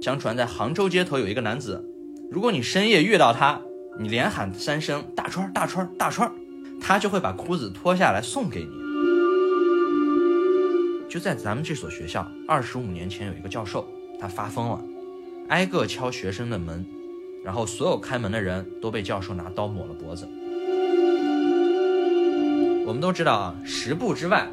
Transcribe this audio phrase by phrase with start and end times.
[0.00, 1.84] 相传在杭州街头有一个男子，
[2.30, 3.60] 如果你深夜遇到他，
[3.98, 6.32] 你连喊三声“大川，大川，大川”，
[6.80, 8.70] 他就会把裤子脱下来送给你。
[11.08, 13.88] 就在咱们这所学校，二十五年前有一个教授，
[14.20, 14.80] 他发疯了，
[15.48, 16.86] 挨个敲学生的门，
[17.44, 20.28] 然后所有开门的人都被教授拿刀抹了脖子。
[22.86, 24.48] 我们都知道啊，十步之外，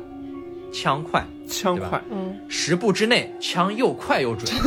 [0.73, 4.51] 枪快，枪快，嗯，十步之内，枪又快又准。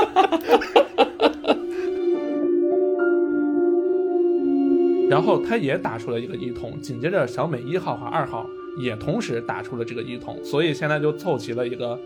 [5.10, 8.48] 然后他也打出了一个一筒，紧接着小美一号和二号
[8.78, 11.98] 也同时打出了这个一筒，所以现在就凑齐了一个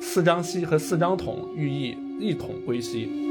[0.00, 3.27] 四张西和四张筒，寓意一筒归西。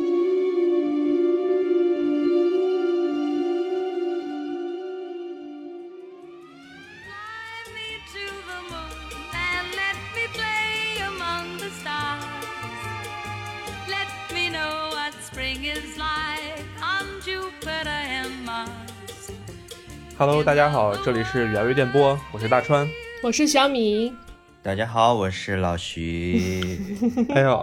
[20.19, 22.89] Hello，大家好，这里是原味电波，我是大川。
[23.21, 24.11] 我是小米，
[24.63, 26.79] 大家好，我是老徐，
[27.29, 27.61] 哎呦，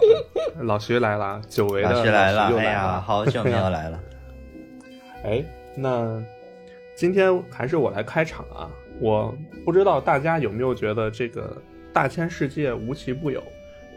[0.60, 4.00] 老徐来了，久违的老徐来了，又来哎呀，好久没有来了。
[5.26, 5.44] 哎，
[5.76, 6.22] 那
[6.94, 8.70] 今天还是我来开场啊！
[9.00, 11.60] 我不知道大家有没有觉得这个
[11.92, 13.42] 大千世界无奇不有，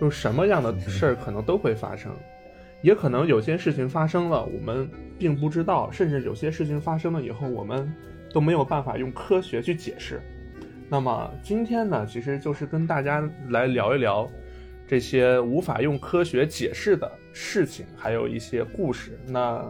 [0.02, 2.12] 就什么样的事儿可能都会发生，
[2.82, 7.94] 也可能有些事情发生了，我们并不知道，甚至有些事情发生了以后，我们
[8.38, 10.22] 都没有办法用科学去解释。
[10.88, 14.30] 那么今天呢，其实就是跟大家来聊一聊
[14.88, 19.20] 这些无法用科学解释的事情，还有一些故事。
[19.26, 19.66] 那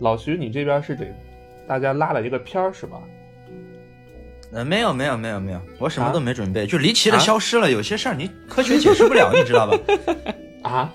[0.00, 1.14] 老徐，你这边是给
[1.68, 3.00] 大家拉了一个片儿是吧？
[4.50, 7.70] 呃，没有没有没有没有，我什么啊都没准备，就离奇的啊消失了。
[7.70, 9.78] 有些事儿你科学解释不了，你知道吧？
[10.68, 10.92] 啊？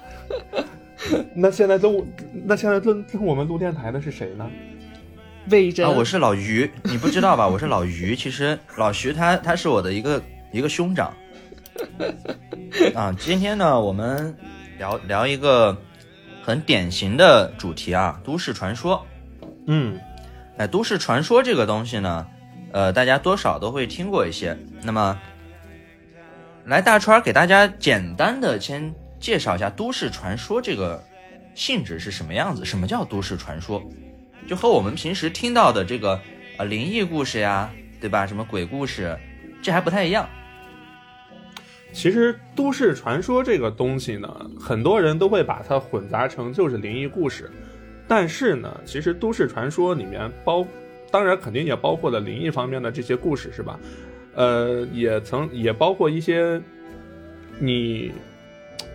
[1.34, 2.06] 那现在都，
[2.46, 4.46] 那现在正正我们录电台的是谁呢？
[5.50, 7.48] 魏征，啊，我是老于，你不知道吧？
[7.48, 8.16] 我是老于。
[8.16, 10.22] 其实老徐他他是我的一个
[10.52, 11.14] 一个兄长。
[12.96, 14.36] 啊，今天呢，我们
[14.78, 15.78] 聊聊一个
[16.42, 19.06] 很典型的主题啊，都市传说。
[19.68, 20.00] 嗯
[20.58, 22.26] 哎，都市传说这个东西呢，
[22.72, 24.58] 呃，大家多少都会听过一些。
[24.82, 25.20] 那么，
[26.66, 31.04] 来大川儿给大家简单的先介绍一下都市传说这个
[31.54, 32.64] 性质是什么样子。
[32.64, 33.84] 什么叫都市传说？
[34.48, 36.20] 就和我们平时听到的这个
[36.58, 38.26] 呃灵异故事呀，对吧？
[38.26, 39.18] 什么鬼故事，
[39.62, 40.28] 这还不太一样。
[41.92, 47.50] 其实都市传说这个东西呢，很多人都会把它混杂成就是灵异故事，
[48.08, 50.66] 但是呢，其实都市传说里面包，
[51.12, 53.80] 当然肯定也包括了灵异方面的这些故事，是吧？
[54.36, 56.62] 呃，也曾也包括一些
[57.60, 58.12] 你。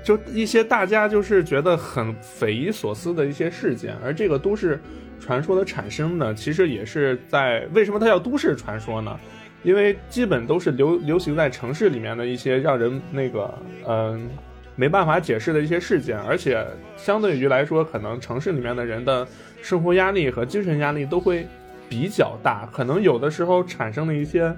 [0.05, 4.81] 就一些大家就是觉得很匪夷所思的一些事件，而这个都市
[5.21, 9.19] 传说的产生呢，其实也是在为什么它叫都市传说呢？
[9.65, 13.53] 因为基本都是流流行在城市里面的一些让人那个
[13.87, 14.31] 嗯、
[14.77, 16.65] 没办法解释的一些事件，而且
[16.97, 19.27] 相对于来说，可能城市里面的人的
[19.61, 21.45] 生活压力和精神压力都会
[21.89, 24.55] 比较大，可能有的时候产生的一些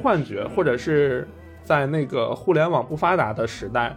[0.00, 1.26] 幻觉，或者是
[1.64, 3.96] 在那个互联网不发达的时代，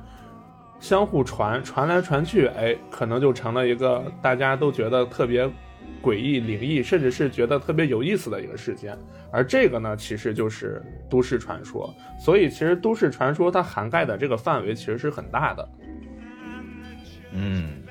[0.80, 5.48] 相互传传来传去，哎，可能就成了一个大家都觉得特别
[6.02, 8.98] 诡异、灵异，甚至是觉得特别有意思的一个事件。
[9.32, 11.94] 而这个呢，其实就是都市传说。
[12.20, 15.70] 所以，其实都市传说它涵盖的这个范围其实是很大的。
[17.34, 17.84] 嗯，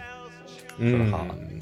[0.78, 1.60] 嗯得好嗯，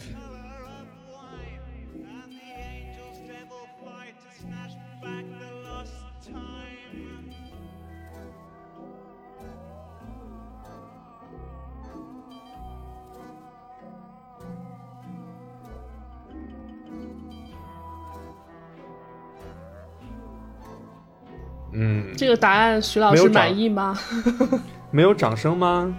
[22.16, 23.98] 这个答案徐老师满意吗？
[24.90, 25.92] 没有掌声吗？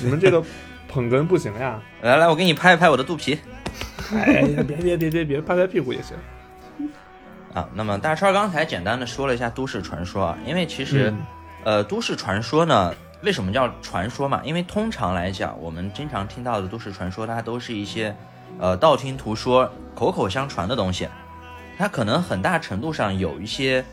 [0.00, 0.42] 你们这个
[0.88, 1.80] 捧哏不行呀！
[2.02, 3.38] 来来，我给你拍一拍我的肚皮
[4.12, 6.16] 哎呀，别别别别别，拍拍屁股也行。
[7.52, 7.68] 啊。
[7.74, 11.10] 那么大川儿刚才简单的说了一下都市传说啊，因为其实。
[11.10, 11.22] 嗯
[11.64, 14.40] 呃，都市传说呢，为什么叫传说嘛？
[14.44, 18.14] 因为通常来讲，我们经常听到的都市传说，它都是一些
[18.58, 21.08] 呃道听途说、口口相传的东西，
[21.76, 23.84] 它可能很大程度上有一些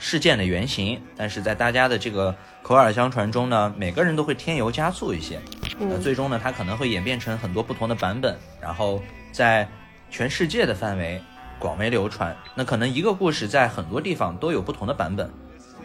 [0.00, 5.38] 事件的原型，但是在大家的这个口耳相传中呢，每个人都会添油加醋一些，
[5.78, 9.68] 那嗯最终呢，它可能会演变成很多不同的版本，然后在
[10.10, 11.20] 全世界的范围
[11.58, 12.34] 广为流传。
[12.54, 15.30] 那可能一个故事在很多地方都有不同的版本。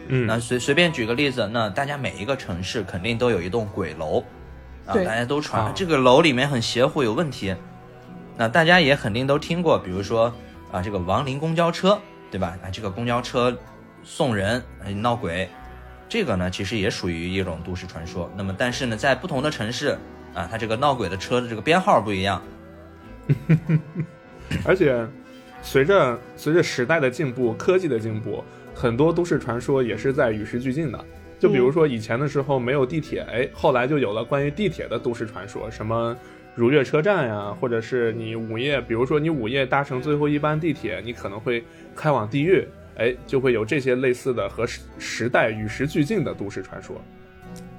[0.08, 4.24] 嗯那嗯随随便举个例子，那大家每一个城市肯定都有一栋鬼楼，
[4.86, 7.54] 啊，对大家都传、啊这个楼里面很邪乎，有问题。
[8.38, 10.32] 那大家也肯定都听过，比如说
[10.72, 12.56] 啊，这个亡灵公交车，对吧？
[12.62, 13.54] 啊，这个公交车
[14.08, 15.48] 送人、哎闹鬼，
[16.08, 18.30] 这个呢其实也属于一种都市传说。
[18.36, 19.98] 那么但是呢，在不同的城市
[20.32, 22.40] 啊，它这个闹鬼的车的这个编号不一样。
[24.64, 25.04] 而且
[25.60, 31.04] 随着随着时代的进步，科技的进步，很多都市传说也是在与时俱进的。
[31.36, 36.16] 就比如说以前的时候没有地铁，哎，后来就有了关于地铁的都市传说，什么
[36.54, 41.64] 如月车站呀，或者是你午夜，比如说你午夜搭乘最后一班地铁，你可能会
[41.96, 42.66] 开往地狱，
[42.98, 47.00] 哎，就会有这些类似的和时时代与时俱进的都市传说。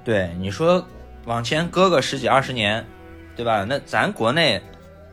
[0.04, 0.84] 对，你说
[1.26, 2.84] 往前搁个十几二十年，
[3.36, 3.64] 对吧？
[3.68, 4.62] 那咱国内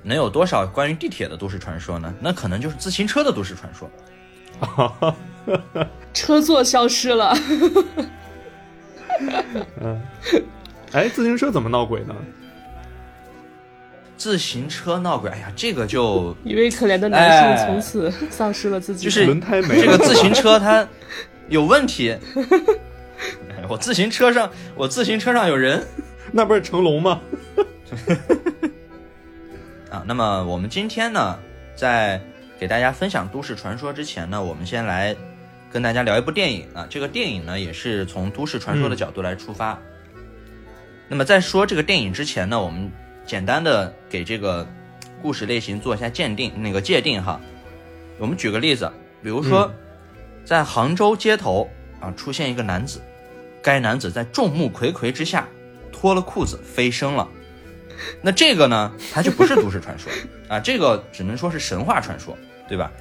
[0.03, 2.13] 能有多少关于地铁的都市传说呢？
[2.21, 3.89] 那可能就是自行车的都市传说。
[6.13, 7.35] 车座消失了，
[9.81, 10.01] 嗯
[10.93, 12.15] 哎，自行车怎么闹鬼呢？
[14.17, 19.05] 自行车闹鬼，哎呀，这个就一位可怜的男哎性从此丧失了自己。
[19.05, 20.87] 就是轮胎没了这个自行车它
[21.49, 22.15] 有问题。
[23.49, 25.83] 哎我自行车上，我自行车上有人
[26.31, 27.21] 那不是成龙吗？
[29.89, 30.03] 啊。
[30.05, 31.37] 那么我们今天呢，
[31.75, 32.21] 在
[32.59, 35.15] 给大家分享都市传说之前呢，我们先来
[35.71, 36.87] 跟大家聊一部电影啊。
[36.89, 39.77] 这个电影呢，也是从都市传说的角度来出发。
[41.07, 42.91] 那么在说这个电影之前呢，我们
[43.25, 44.67] 简单的给这个
[45.21, 47.39] 故事类型做一下鉴定，那个界定哈。
[48.17, 48.91] 我们举个例子，
[49.23, 49.71] 比如说，
[50.45, 51.69] 在杭州街头
[51.99, 53.01] 啊出现一个男子，
[53.61, 55.47] 该男子在众目睽睽之下
[55.91, 57.27] 脱了裤子飞升了。
[58.21, 60.11] 那这个呢，它就不是都市传说
[60.47, 62.37] 啊，这个只能说是神话传说，
[62.67, 62.91] 对吧？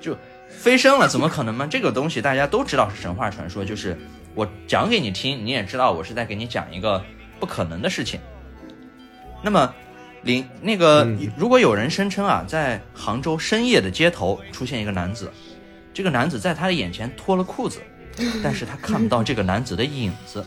[0.00, 0.16] 就
[0.48, 1.66] 飞升了，怎么可能呢？
[1.68, 3.98] 这个东西大家都知道是神话传说，就是
[4.34, 7.02] 我讲给你听，你也知道我是在给你讲一个
[7.40, 8.20] 不可能的事情。
[9.42, 9.74] 那么，
[10.22, 11.30] 林那个，嗯。
[11.36, 15.30] 如果有人声称啊，在杭州深夜的街头出现一个男子，
[15.92, 17.80] 这个男子在他的眼前脱了裤子，
[18.42, 20.44] 但是他看不到这个男子的影子，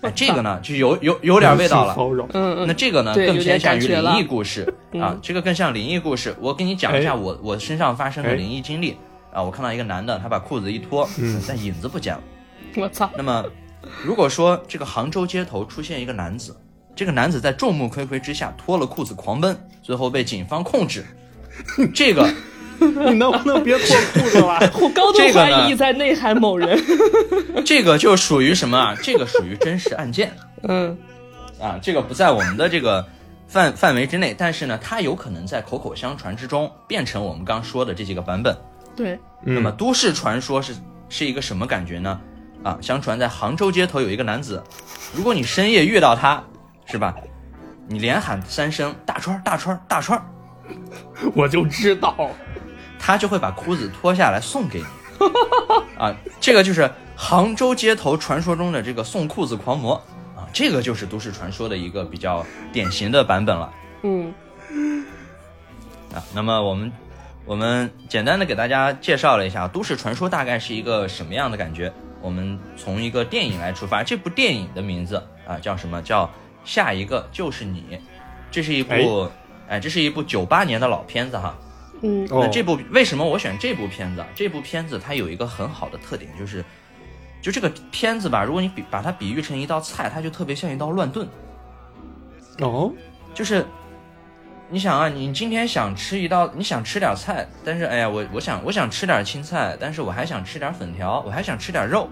[0.00, 1.94] 哎，这个呢就有有有点味道了。
[2.34, 4.62] 嗯嗯，那这个呢，更偏向于灵异故事。
[4.94, 6.34] 啊嗯，这个更像灵异故事。
[6.40, 7.14] 我给你讲一下哎。
[7.14, 8.34] 我我身上发生的哎。
[8.34, 8.96] 灵异经历。
[9.32, 11.40] 啊，我看到一个男的，他把裤子一脱，嗯。
[11.48, 12.22] 但影子不见了。
[12.76, 13.44] 我操，那么，
[14.04, 16.54] 如果说这个杭州街头出现一个男子，
[16.94, 21.04] 这个男子在众目睽睽之下脱了裤子狂奔，最后被警方控制，
[21.94, 22.28] 这个
[22.78, 24.58] 你能不能别脱裤子了？
[24.80, 26.78] 我高度这个呢怀疑在内涵某人。
[27.64, 28.96] 这个就属于什么啊？
[29.02, 30.96] 这个属于真实案件嗯，
[31.60, 33.06] 啊，这个不在我们的这个
[33.46, 38.56] 范范围之内，但是呢，它有可能在口口相传之中变成我们刚说的这几个版本。
[38.96, 40.74] 对，嗯那么都市传说是
[41.08, 42.20] 是一个什么感觉呢？
[42.62, 44.62] 啊，相传在杭州街头有一个男子，
[45.14, 46.42] 如果你深夜遇到他，
[46.86, 47.14] 是吧？
[47.88, 50.24] 你连喊三声“大川儿大川儿大川儿
[51.34, 52.30] 我就知道，”，
[52.98, 54.86] 他就会把裤子脱下来送给你。
[55.98, 59.94] 啊，这个就是杭州街头传说中的这个送裤子狂魔
[60.36, 63.72] 啊，这个就是都市传说的一个比较典型的版本了。
[64.02, 64.32] 嗯，
[66.14, 66.92] 啊，那么我们
[67.44, 71.92] 我们简单的给大家介绍了一下都市传说大概是一个什么样的感觉。
[72.20, 76.00] 我们从一个电影来出发，这部电影的名字啊叫什么？
[76.02, 76.26] 叫
[76.64, 77.84] 《下一个就是你》，
[78.50, 79.28] 这是一部
[79.68, 81.54] 哎这是一部九八年的老片子哈。
[82.02, 84.26] 嗯，哦那这部为什么我选这部片子啊？
[84.34, 86.64] 这部片子它有一个很好的特点，就是
[87.40, 91.28] 就这个片子吧，如果你比把它比喻成一道菜，它就特别像一道乱炖。
[92.58, 92.92] 哦，
[93.32, 93.64] 就是
[94.68, 102.08] 你想啊，你今天想吃一道，你想吃点菜，但是哎呀，我我想我想吃点青菜，但是我还想吃点粉条，我还想吃点肉，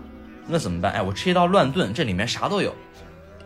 [0.47, 0.93] 那怎么办？
[0.93, 2.73] 哎，我吃一道乱炖，这里面啥都有。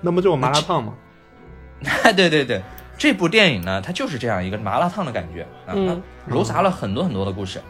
[0.04, 0.94] 那不就是麻辣烫吗？
[2.04, 2.60] 哎，对对对，
[2.98, 5.74] 这部电影呢，它就是这样一个麻辣烫的感觉啊，
[6.30, 7.60] 糅杂了很多很多的故事。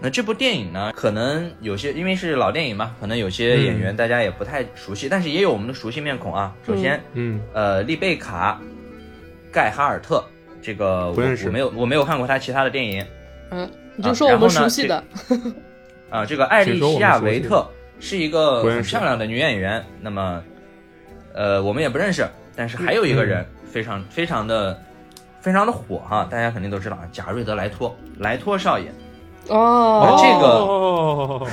[0.00, 6.52] 那这部电影呢，可能有些因为是老电影嘛，可能有些演员大家也不太熟悉，但是也有我们的熟悉面孔啊。
[6.66, 8.60] 首先，嗯，呃，丽贝卡、
[9.52, 10.24] 盖哈尔特，
[10.60, 13.06] 这个我不认识我没有我没有看过他其他的电影
[13.50, 15.04] 嗯，你就说我们熟悉的，
[16.10, 16.26] 啊。
[16.26, 17.64] 这个艾丽西亚维特
[18.00, 20.42] 是一个很漂亮的女演员，那么
[21.34, 24.80] 呃我们也不认识，但是还有一个人非常非常的
[25.40, 28.92] 非常的火哈，大家肯定都知道啊，贾瑞德莱托，莱托少爷。
[29.48, 31.48] 哦，这个哦，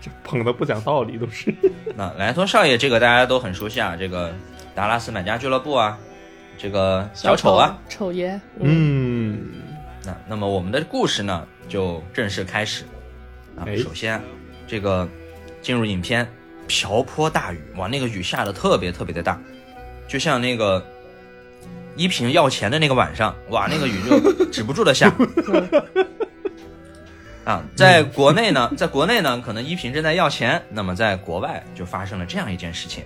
[0.00, 1.54] 这捧的不讲道理都是。
[1.94, 4.32] 那莱托少爷这个大家都很熟悉啊，这个
[4.74, 5.98] 达拉斯买家俱乐部啊，
[6.56, 9.62] 这个小丑啊，，丑爷，嗯，嗯，
[10.02, 12.84] 那那么我们的故事呢，就正式开始
[13.54, 13.64] 啊。
[13.66, 13.76] 哎。
[13.76, 14.18] 首先，
[14.66, 15.06] 这个
[15.60, 16.26] 进入影片，
[16.66, 19.40] 瓢泼大雨，哇，那个雨下的特别特别的大，
[20.08, 20.84] 就像那个
[21.96, 25.12] 依萍要钱的那个晚上，哇，那个雨就止不住的下。
[27.44, 33.04] 啊，在国内呢，在国内呢，可能依萍正在要钱，那么在国外就发生了这样一件事情，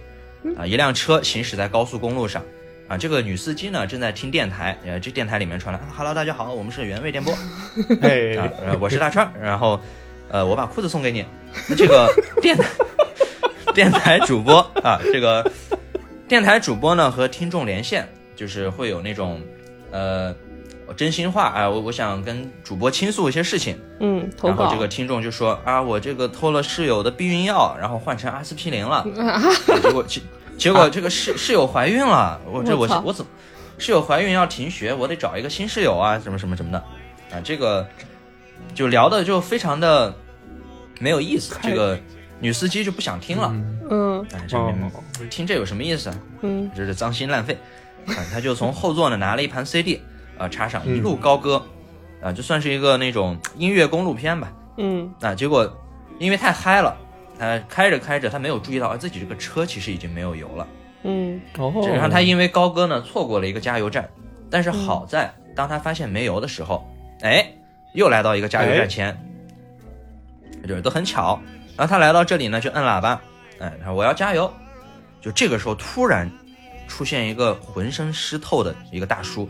[0.56, 2.42] 啊，一辆车行驶在高速公路上，
[2.88, 7.36] 啊，这个女司机呢正在听电台，呃，这电台里面传来啊，Hello，大家好，我们是原味电波，
[8.00, 8.34] 哎。
[8.38, 9.78] 啊，呃，我是大川，然后，
[10.30, 11.22] 呃，我把裤子送给你。
[11.68, 12.08] 那这个
[12.40, 12.66] 电台
[13.74, 15.50] 电台主播啊，这个
[16.28, 19.40] 电台主播呢和听众连线，就是会有那种，
[19.90, 20.34] 呃，
[20.96, 29.40] 真心话啊、我我想跟主播倾诉一些事情，嗯，投然后这个听众就说啊，我这个偷了室友的避孕药，然后换成阿司匹林了， 啊
[29.82, 30.20] 结果结
[30.58, 33.30] 结果这个室室友怀孕了，我这我我怎么
[33.78, 36.78] 室友怀孕要停学，我得找一个新室友啊，什么什么什么的，
[37.30, 37.86] 啊，这个
[38.74, 40.14] 就聊的就非常的
[40.98, 41.98] 没有意思，这个
[42.40, 43.52] 女司机就不想听了，
[43.90, 44.26] 嗯。
[44.32, 46.16] 哎，这听这有什么意思啊？
[46.42, 46.70] 嗯。
[46.74, 47.54] 这是脏心烂肺，
[48.06, 50.00] 啊， 他就从后座呢拿了一盘 CD，
[50.38, 51.62] 啊，插上一路高歌，
[52.22, 55.12] 啊，就算是一个那种音乐公路片吧，嗯。
[55.20, 55.70] 啊，结果
[56.18, 56.96] 因为太嗨了，
[57.38, 60.66] 他开着开着他没有注意到啊自己这个车其实已经没有油了。
[61.02, 61.40] 嗯。
[61.58, 61.72] 哦。
[61.84, 64.08] 这让他因为高歌呢错过了一个加油站，
[64.50, 66.88] 但是好在当他发现没油的时候，
[67.20, 67.46] 哎，
[67.92, 69.14] 又来到一个加油站前，
[70.66, 71.38] 就是都很巧。
[71.80, 73.18] 然后他来到这里呢，就摁喇叭，
[73.58, 74.52] 哎，他说我要加油。
[75.18, 76.30] 就这个时候突然
[76.86, 79.48] 出现一个浑身湿透的一个大叔，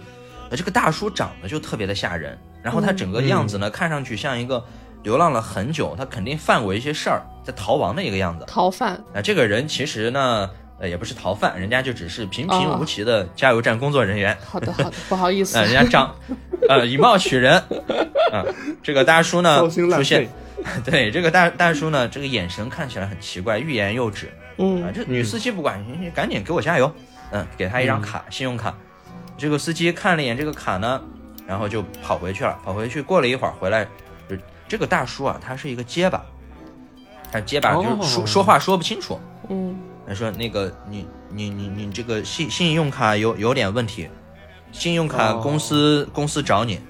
[0.48, 4.64] 呃，这个大叔长得就特别的吓人，然后他整个样子呢，看上去像一个
[5.02, 8.44] 流浪了很久，他肯定犯过一些事儿，在逃亡的一个样子。
[8.46, 9.02] 逃犯。
[9.12, 10.48] 那，这个人其实呢，
[10.80, 14.36] 呃，也不是逃犯，人家就只是平平哦无奇的加油站工作人员。
[14.44, 16.14] 好的好的，不好意思 呃，人家长，
[16.68, 17.62] 呃，以貌取人。
[18.32, 18.44] 啊，
[18.82, 20.26] 这个大叔呢出现，，
[20.84, 24.26] 对这个大大叔呢，这个眼神看起来很奇怪，欲言又止。
[24.26, 25.84] 啊，嗯这女司机不管，
[26.14, 26.90] 赶紧给我加油。
[27.32, 28.74] 嗯，给他一张卡，信用卡。
[29.36, 31.00] 这个司机看了一眼这个卡呢，
[31.46, 32.58] 然后就跑回去了。
[32.64, 33.84] 跑回去，过了一会儿回来，
[34.28, 34.36] 就
[34.68, 36.24] 这个大叔啊，他是一个结巴，
[37.32, 39.20] 他结巴就是说、哦说话说不清楚。
[39.48, 44.08] 嗯他说那个你你你你这个信信用卡有有点问题，
[44.72, 46.80] 信用卡哦公司、公司找你。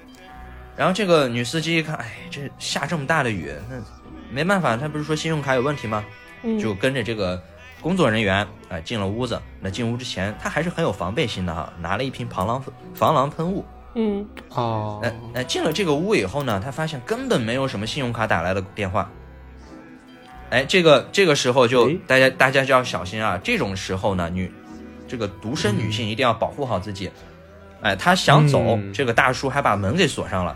[0.75, 3.75] 然后这个女司机一看，哎，这下这么大的雨，那
[4.31, 6.03] 没办法，他不是说信用卡有问题吗？
[6.43, 7.39] 嗯，就跟着这个
[7.81, 9.39] 工作人员啊、进了屋子。
[9.59, 12.63] 那进屋之前，他还是很有防备心的哈，拿了一瓶防狼
[12.95, 13.63] 防狼喷雾。
[13.93, 19.11] 嗯哦那那进了这个屋以后呢，他发现根本没有什么信用卡打来的电话。
[20.51, 23.39] 哎，这个这个时候就哎大家大家就要小心啊！
[23.41, 24.51] 这种时候呢，女
[25.07, 27.09] 这个独身女性一定要保护好自己。
[27.81, 30.51] 哎，她想走，嗯这个大叔还把门给锁上了。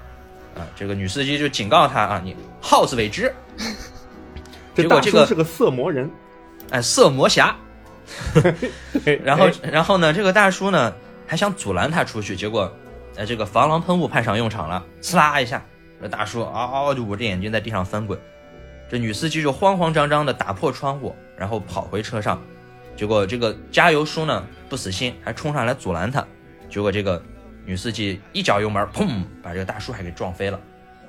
[0.54, 3.34] 啊，这个女司机就警告他啊，你好自为之。
[4.76, 6.12] 这大结果这个叔是个色魔人，
[6.72, 7.56] 哎，色魔侠。
[9.06, 10.94] 嘿然后哎然后呢，这个大叔呢
[11.26, 12.72] 还想阻拦他出去，结果，
[13.16, 15.64] 哎，这个防狼喷雾派上用场了，呲啦一下，
[16.02, 18.20] 这大叔嗷嗷就捂着眼睛在地上翻滚，
[18.90, 22.42] 这女司机就慌慌张张的打破窗户，然后跑回车上，
[22.96, 26.26] 结果这个加油叔呢不死心，还冲上来阻拦他，
[26.70, 27.22] 结果这个
[27.66, 30.60] 女司机一脚油门，砰，把这个大叔还给撞飞了，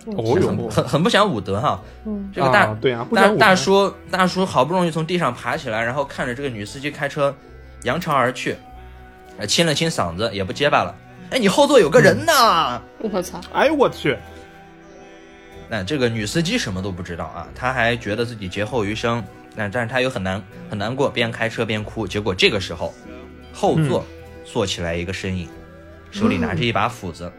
[0.07, 2.31] 哦哟很很很不讲武德哈，嗯。
[2.35, 7.35] 这个大、啊对啊，不大大叔大叔好不容易从地上爬起来，然后看着这个女司机开车
[7.83, 8.57] 扬长而去，
[9.39, 10.95] 呃清了清嗓子，也不结巴了。
[11.31, 12.81] 哎，你后座有个人呢！
[12.99, 14.17] 我操，哎我去，
[15.69, 19.23] 那这个女司机什么都不知道啊，她还觉得自己劫后余生，
[19.55, 22.07] 那但是她又很难很难过，边开车边哭。
[22.07, 22.95] 结果这个时候，
[23.53, 24.05] 后座
[24.45, 25.49] 坐起来一个身影，
[26.11, 27.33] 手里拿着一把斧子。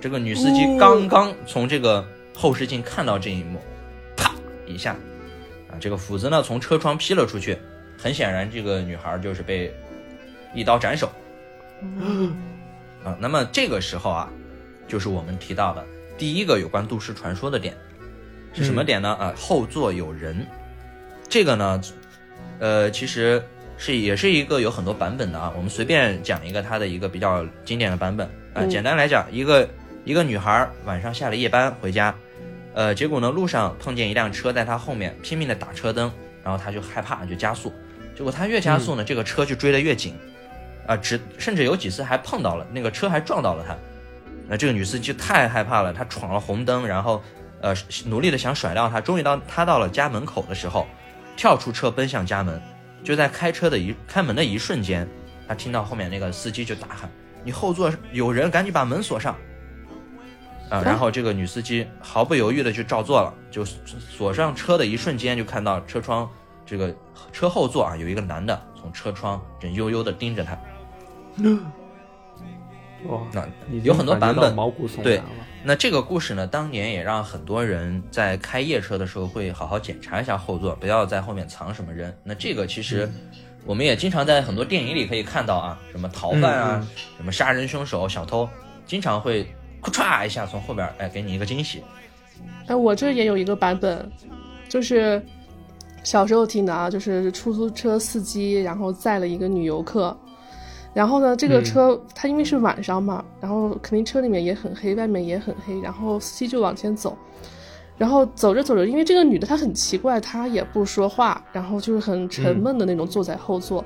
[0.00, 3.60] 这个女司机刚刚从这个后视镜看到这一幕，
[4.16, 4.32] 啪
[4.66, 4.96] 一下，
[5.68, 7.58] 啊，这个斧子呢从车窗劈了出去。
[7.98, 9.70] 很显然，这个女孩就是被
[10.54, 11.06] 一刀斩首。
[13.04, 14.30] 啊，那么这个时候啊，
[14.88, 15.84] 就是我们提到的
[16.20, 17.74] 第一个有关杜氏传说的点，
[18.52, 19.14] 是什么点呢？
[19.14, 20.46] 啊，后座有人。
[21.30, 21.80] 这个呢，
[22.58, 23.42] 呃，其实
[23.78, 25.50] 是也是一个有很多版本的啊。
[25.56, 28.56] 我们随便讲一个它的一个比较经典的版本啊。
[28.56, 29.66] 嗯简单来讲，一个
[30.04, 32.14] 一个女孩晚上下了夜班回家，
[32.74, 36.12] 呃，结果呢路上碰见一辆车在她后面拼命的打车灯，
[36.44, 37.72] 然后她就害怕就加速，
[38.14, 40.14] 结果她越加速呢，这个车就追得越紧。
[40.86, 43.74] 啊，直甚至有几次还碰到了那个车，还撞到了他。
[44.50, 47.22] 那这个女司机太害怕了，她闯了红灯，然后
[47.60, 47.72] 呃
[48.06, 49.00] 努力的想甩掉他。
[49.00, 50.88] 终于到她到了家门口的时候，
[51.36, 52.60] 跳出车奔向家门。
[53.04, 55.08] 就在开车的一开门的一瞬间，
[55.46, 57.08] 她听到后面那个司机就大喊
[57.44, 59.36] ：“你后座有人，赶紧把门锁上！”
[60.68, 66.28] 啊，然后这个女司机毫不犹豫的就照做了，就锁上车的一瞬间，就看到车窗
[66.66, 66.92] 这个
[67.32, 70.58] 车后座啊有一个男的从车窗正悠悠的盯着他。
[73.06, 73.46] 哇，那
[73.82, 75.22] 有很多版本感觉到毛骨悚然对。
[75.62, 82.16] 那这个故事呢，当年也让很多人在开夜车的时候会好好检查一下后座，不要在后面藏什么人。
[82.24, 83.06] 那这个其实
[83.66, 86.88] 我们也经常在很多电影里可以看到啊，什么逃犯啊，嗯
[87.18, 88.48] 什么杀人凶手、小偷，
[88.86, 89.46] 经常会
[89.82, 91.82] 咔嚓一下从后边哎给你一个惊喜。
[92.66, 94.10] 哎，我这也有一个版本，
[94.66, 95.22] 就是
[96.04, 100.18] 小时候听的啊，就是出租车司机然后载了一个女游客，
[100.92, 107.16] 然后呢，这个车、它因为是晚上嘛，然后肯定车里面也很黑，外面也很黑，然后司机就往前走，
[107.96, 113.84] 然后走着走着，因为这个女的她很奇怪，她也不说话，然后就是很沉闷的那种坐在后座。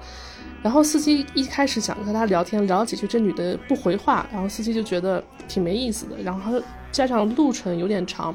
[0.63, 6.17] 然后司机一开始想和她聊天，聊几句，这女的不回话，然后司机就觉得挺没意思的。
[6.23, 6.59] 然后
[6.91, 8.35] 加上路程有点长，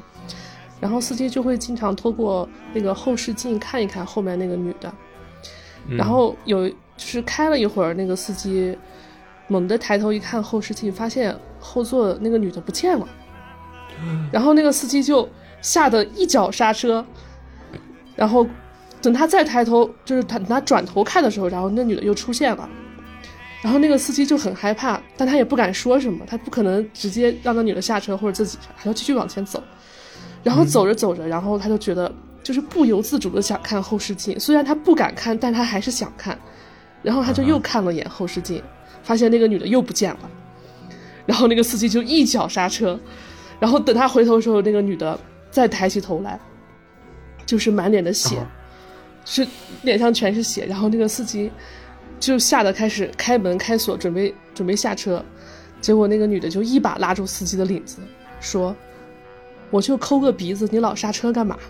[0.80, 4.94] 然后司机就会经常透过那个后视镜看一看后面那个女的。
[5.88, 8.78] 嗯然后有就是开了一会儿，那个司机
[9.48, 13.08] 猛地抬头一看后视镜，发现后座那个女的不见了。
[14.34, 15.28] 然后那个司机就
[15.62, 17.04] 吓得一脚刹车，
[18.18, 18.46] 然后
[19.02, 22.70] 等他再抬头，就是他等他转头看的时候，然后那女的又出现了。
[23.62, 29.64] 然后那个司机就很害怕，但他也不敢说什么，他不可能直接让那女的下车或者自己还，要继续往前走。
[30.44, 36.40] 然后走着走着，然后他就觉得就是不由自主的想看后视镜，虽然他不敢看，但他还是想看。
[37.02, 38.62] 然后他就又看了眼后视镜，
[39.04, 40.20] 发现那个女的又不见了。
[41.26, 43.00] 然后那个司机就一脚刹车，
[43.60, 45.20] 然后等他回头的时候，那个女的
[45.52, 46.40] 再抬起头来，
[47.46, 48.52] 就是满脸的血，啊
[49.26, 49.48] 是
[49.84, 50.66] 脸上全是血。
[50.66, 51.52] 然后那个司机
[52.20, 55.24] 就吓得开始开门开锁，准备准备下车，
[55.80, 58.00] 结果那个女的就一把拉住司机的领子，
[58.40, 58.76] 说
[59.70, 61.58] ：“我就抠个鼻子，你老刹车干嘛？”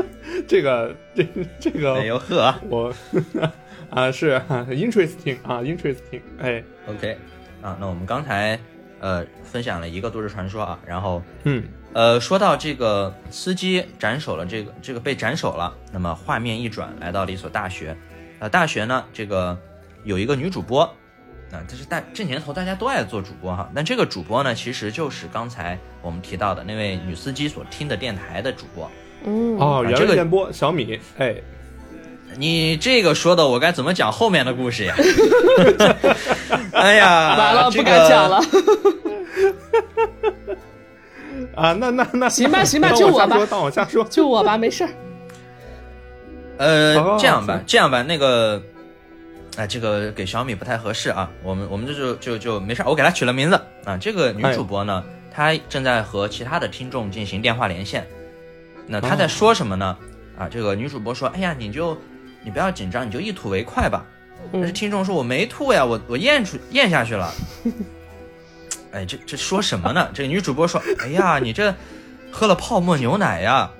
[0.50, 1.24] 这个这
[1.60, 2.92] 这个哎呦呵我
[3.88, 7.16] 啊是啊 interesting 啊 interesting 哎，OK
[7.62, 8.58] 啊，那我们刚才
[8.98, 11.62] 呃分享了一个都市传说啊，然后嗯。
[11.92, 17.96] 呃，说到这个司机斩首了，这个这个被斩首了，那么画面一转，来到了一所大学，
[18.38, 19.58] 呃，大学呢，这个
[20.04, 20.82] 有一个女主播，
[21.50, 28.88] 啊、这是大这年头大家都爱做主播哈，但这个主播呢，其实就是刚才我们提到的那位女司机所听的电台的主播。
[29.24, 31.34] 嗯，哦原这个味电波小米哎
[32.36, 34.94] 你这个说的，我该怎么讲后面的故事呀？
[36.72, 38.40] 哎呀，完了，这个不敢讲了。
[41.56, 44.90] 啊那那那行吧行吧就我吧当我瞎说就我吧，没事儿。
[46.58, 48.62] 呃哦，这样吧，这样吧，那个，
[49.56, 51.28] 哎、这个给小米不太合适啊。
[51.42, 53.96] 我们我们这就就就没事儿，我给她取了名字啊。
[53.96, 55.02] 这个女哎主播呢，
[55.34, 58.06] 她正在和其他的听众进行电话连线。
[58.90, 59.96] 那他在哦说什么呢？
[60.36, 61.96] 啊，这个女主播说：“哎呀，你就
[62.42, 64.04] 你不要紧张，你就一吐为快吧。”
[64.52, 67.32] 但是嗯，听众说：“我没吐呀，我我咽出咽下去了。
[68.92, 70.08] ”哎，这这说什么呢？
[70.14, 71.72] 这个女主播说：“哎呀，你这
[72.32, 73.70] 喝了泡沫牛奶呀。”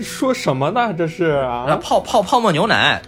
[0.00, 3.00] 说什么呢这是啊泡泡泡沫牛奶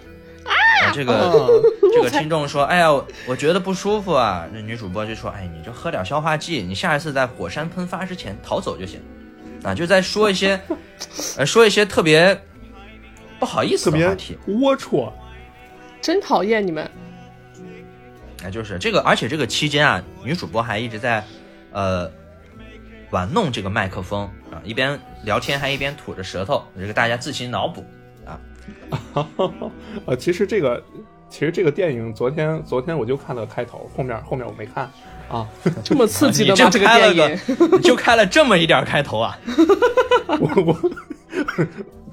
[0.44, 0.52] 啊，
[0.94, 1.48] 这个啊
[1.92, 2.90] 这个听众说，哎呀，
[3.26, 4.46] 我觉得不舒服啊。
[4.52, 9.00] 那女主播就说，哎，你就喝点消化剂，你下一次在火山喷发之前逃走就行。
[9.66, 10.60] 啊，就在说一些，
[11.36, 12.40] 呃，说一些特别
[13.40, 14.38] 不好意思的话题。
[14.46, 15.12] 龌龊
[16.00, 16.88] 真讨厌你们。
[18.44, 21.24] 哎，就是这个，而且这个期间啊，女主播还一直在，
[21.72, 22.08] 呃，
[23.10, 27.84] 玩弄这个麦克风啊，一边聊天还一边吐着舌头，这个大家自行脑补
[28.24, 28.38] 啊。
[30.06, 30.82] 呃其实这个
[31.28, 34.88] 其实这个电影昨天昨天我就看了开头后面后面我没看
[35.28, 35.48] 啊
[35.82, 36.70] 这么刺激的你吗？
[36.70, 39.38] 这个就开了电影，个， 你就开了这么一点开头啊？
[40.40, 40.90] 我我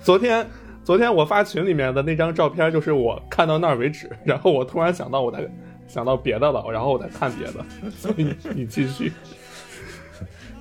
[0.02, 0.48] 昨天
[0.84, 5.48] 昨天我发群里面的那张照片，就是我看到那儿为止，然后我突然想到我在
[5.88, 9.12] 想到别的了，然后我再看别的，所以你你继续。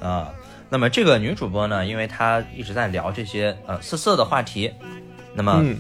[0.01, 0.33] 啊，
[0.69, 4.73] 那么这个女主播呢，因为她一直在聊这些呃色色的话题，
[5.35, 5.79] 那么嗯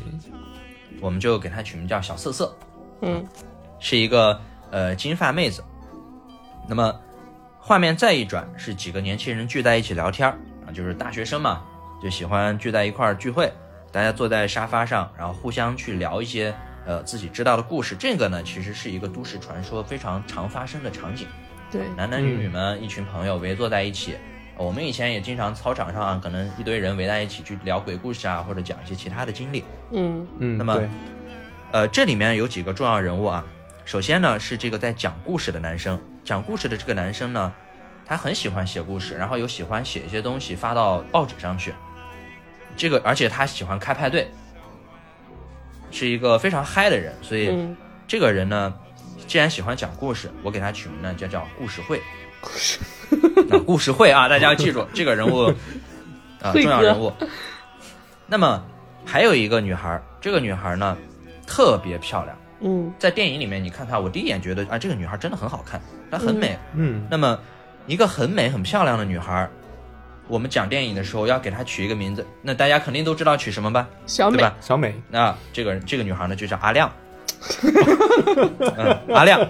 [1.00, 2.56] 我们就给她取名叫小色色，
[3.00, 3.26] 嗯
[3.80, 5.62] 是一个呃金发妹子。
[6.68, 6.94] 那么
[7.58, 11.62] 画面再一转，是几个年轻人聚在一起聊天儿啊，就是大学生嘛，
[12.02, 13.52] 就喜欢聚在一块儿聚会，
[13.90, 16.54] 大家坐在沙发上，然后互相去聊一些
[16.86, 17.94] 呃自己知道的故事。
[17.94, 21.26] 这个呢，其实是一个都市传说非常常发生的场景。
[21.70, 24.16] 对，男男女女们一群朋友围坐在一起。
[24.56, 29.64] 我们以前也经常操场上啊可能一堆人围在一起去聊鬼故事啊，或者讲一些其他的经历。
[29.92, 30.80] 嗯嗯，那么
[31.72, 33.44] 呃，这里面有几个重要人物啊。
[33.84, 37.52] 首先呢是这个在讲故事的男生，讲故事的这个男生呢，
[38.06, 41.74] 他很喜欢写故事，然后有喜欢写一些东西发到报纸上去。
[42.76, 44.30] 这个而且他喜欢开派对，
[45.90, 48.72] 是一个非常嗨的人，所以嗯，这个人呢，
[49.26, 52.00] 既然喜欢讲故事，我给他取名呢就叫故事会。
[52.40, 52.78] 故事
[53.50, 55.52] 啊，故事会啊，大家要记住 这个人物
[56.40, 57.12] 啊，重要人物。
[58.26, 58.64] 那么
[59.04, 60.96] 还有一个女孩，这个女孩呢
[61.46, 62.92] 特别漂亮，嗯。
[62.98, 66.58] 在电影里面你看她，我第一眼觉得啊，这个女孩真的很好看，她很美。
[66.74, 67.38] 嗯，那么
[67.86, 69.48] 一个很美很漂亮的女孩，
[70.28, 73.88] 我们讲电影的时候要给她取一个名字，那大家肯定都知道取什么吧？
[74.06, 74.36] 小美。
[74.38, 74.54] 对吧？
[74.60, 76.90] 小美，那这个这个女孩呢就叫阿亮，
[78.76, 79.46] 嗯，阿亮，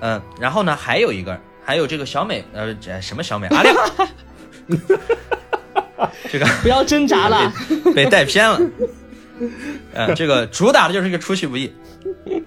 [0.00, 3.48] 嗯，然后呢还有一个，还有这个小美，呃，这什么小美？
[3.48, 3.74] 阿亮，
[6.30, 6.46] 这个。
[6.62, 7.52] 不要挣扎了，
[7.86, 8.60] 被被带偏了，
[9.94, 11.72] 呃，这个主打的就是一个出其不意。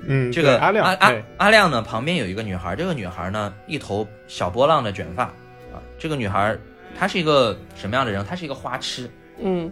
[0.07, 6.57] 嗯，这个阿亮，阿阿哎阿亮呢旁边有一个女孩，这个女孩呢一头小波浪的卷发啊，这个女孩
[6.97, 8.25] 她是一个什么样的人？
[8.25, 9.09] 她是一个花痴，
[9.41, 9.71] 嗯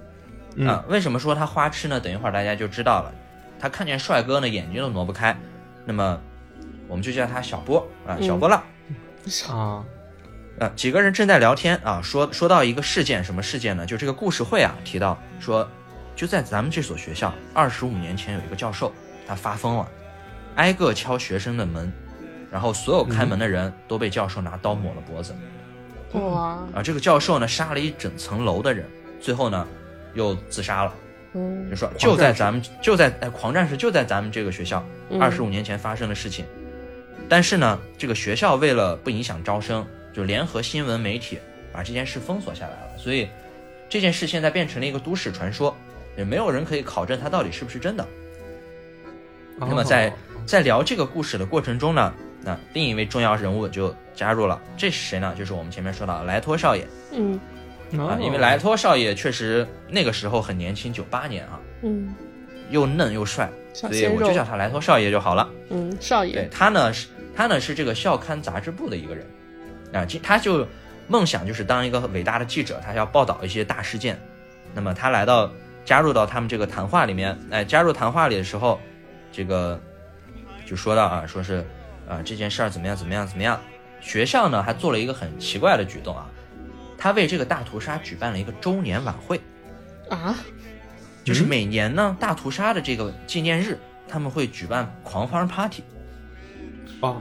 [0.55, 1.99] 嗯啊，为什么说她花痴呢？
[1.99, 3.13] 等一会儿大家就知道了。
[3.59, 5.37] 她看见帅哥呢，眼睛都挪不开。
[5.85, 6.19] 那么，
[6.87, 8.63] 我们就叫她小波啊，嗯小波浪。
[9.49, 9.83] 啊，
[10.59, 13.85] 啊，几个人正在聊天啊，说说到一个事件，什么事件呢？
[13.85, 15.69] 就这个故事会啊，提到说，
[16.19, 18.91] 就在咱们这所学校，二十五年前有一个教授，
[19.25, 19.89] 他发疯了，
[20.55, 21.89] 挨个敲学生的门，
[22.51, 25.33] 然后所有开门的人都被教授拿刀抹了脖子。
[26.11, 28.85] 哇，啊，这个教授呢，杀了一整层楼的人，
[29.21, 29.65] 最后呢，
[30.13, 30.93] 又自杀了。
[31.35, 36.43] 嗯就说就在咱们就在哎，狂战士就在咱们这个学校，嗯二十五年前发生的事情。
[37.29, 41.39] 但是呢，这个学校为了不影响招生，就联合新闻媒体
[41.71, 42.97] 把这件事封锁下来了。
[42.97, 43.29] 所以
[43.87, 45.73] 这件事现在变成了一个都市传说，
[46.19, 48.05] 也没有人可以考证它到底是不是真的。
[49.57, 50.13] 那么在哦
[50.45, 55.33] 在聊这个故事的过程中呢，那另一位重要人物就加入了，这是谁呢？
[55.37, 57.39] 就是我们前面说到的莱托少爷嗯
[57.93, 62.13] 啊，哦因为莱托少爷确实那个时候很年轻，九八年啊，嗯，
[62.69, 65.49] 又嫩又帅，所以我就叫他莱托少爷就好了。
[65.69, 69.25] 嗯少爷对爷，他呢是他呢是这个校刊杂志部的一个人，
[69.93, 70.67] 啊，这他就
[71.07, 74.19] 梦想就是当一个伟大的记者，他要报道一些大事件。
[74.73, 75.51] 那么他来到
[75.89, 78.79] 加入到他们这个谈话里面，哎，加入谈话里的时候，
[79.31, 79.81] 这个
[80.63, 81.65] 就说到啊，说是
[82.07, 83.59] 啊这件事儿怎么样怎么样怎么样。
[83.99, 86.29] 学校呢还做了一个很奇怪的举动啊，
[86.95, 89.41] 他为这个大屠杀举办了一个周年晚会。
[90.11, 90.35] 啊，
[91.23, 93.75] 就是每年呢，大屠杀的这个纪念日，
[94.07, 95.83] 他们会举办狂欢 party，
[96.99, 97.19] 哦，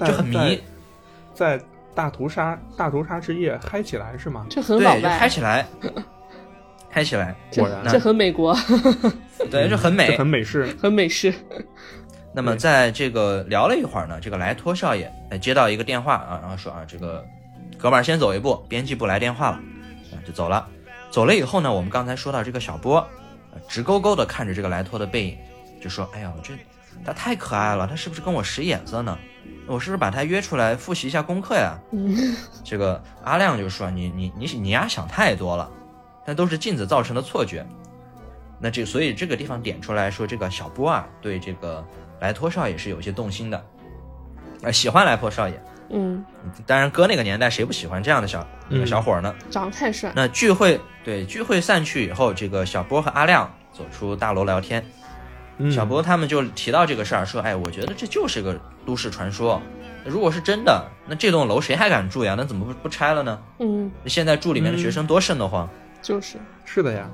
[0.00, 0.62] 就很迷，
[1.34, 4.46] 在在大屠杀大屠杀之夜嗨起来是吗？
[4.48, 5.66] 这很老对，就嗨，起来，
[6.96, 8.56] 嗨起来，果然这这很美国，
[9.50, 10.26] 对，就很美这很。
[10.26, 11.30] 美式，很美式，
[12.32, 17.22] 那么在这个聊了一会儿呢，这个莱托少爷哎接到一个电话啊，然后说啊，这个
[17.76, 20.66] 哥们儿先走一步，编辑部来电话了，啊就走了。
[21.10, 23.06] 走了以后呢，我们刚才说到这个小波，
[23.52, 25.36] 呃直勾勾的看着这个莱托的背影，
[25.82, 26.54] 就说：“哎呀，我这
[27.04, 29.18] 他太可爱了，他是不是跟我使眼色呢？
[29.66, 35.70] 我是不是把他约出来复习一下功课呀？”嗯这个阿亮就说：“你你你你丫想太多了，
[36.26, 37.66] 那都是镜子造成的错觉。”
[38.58, 41.86] 那这所以这个地方点出来说，这个小波啊对这个
[42.20, 43.66] 莱托少爷是有些动心的，
[44.62, 45.62] 呃，喜欢莱托少爷。
[45.90, 46.24] 嗯，
[46.66, 49.32] 当然，搁那个年代谁不喜欢这样的小、嗯小伙儿呢？
[49.50, 54.84] 长得太帅，那聚会对聚会散去以后，这个小波和阿亮走出大楼聊天，
[55.58, 59.60] 嗯小波他们就提到这个事儿，说：“哎，我觉得这就是个都市传说。
[60.04, 62.34] 如果是真的，那这栋楼谁还敢住呀？
[62.36, 63.38] 那怎么不不拆了呢？
[63.58, 65.68] 嗯，现在住里面的学生多瘆得慌。
[66.06, 67.10] 就是，是的呀，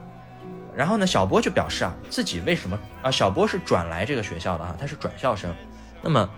[0.76, 3.11] 然后呢，小波就表示啊，自己为什么啊？
[3.11, 5.50] 小波是转来这个学校的啊，他是转校生。
[6.02, 6.28] 那么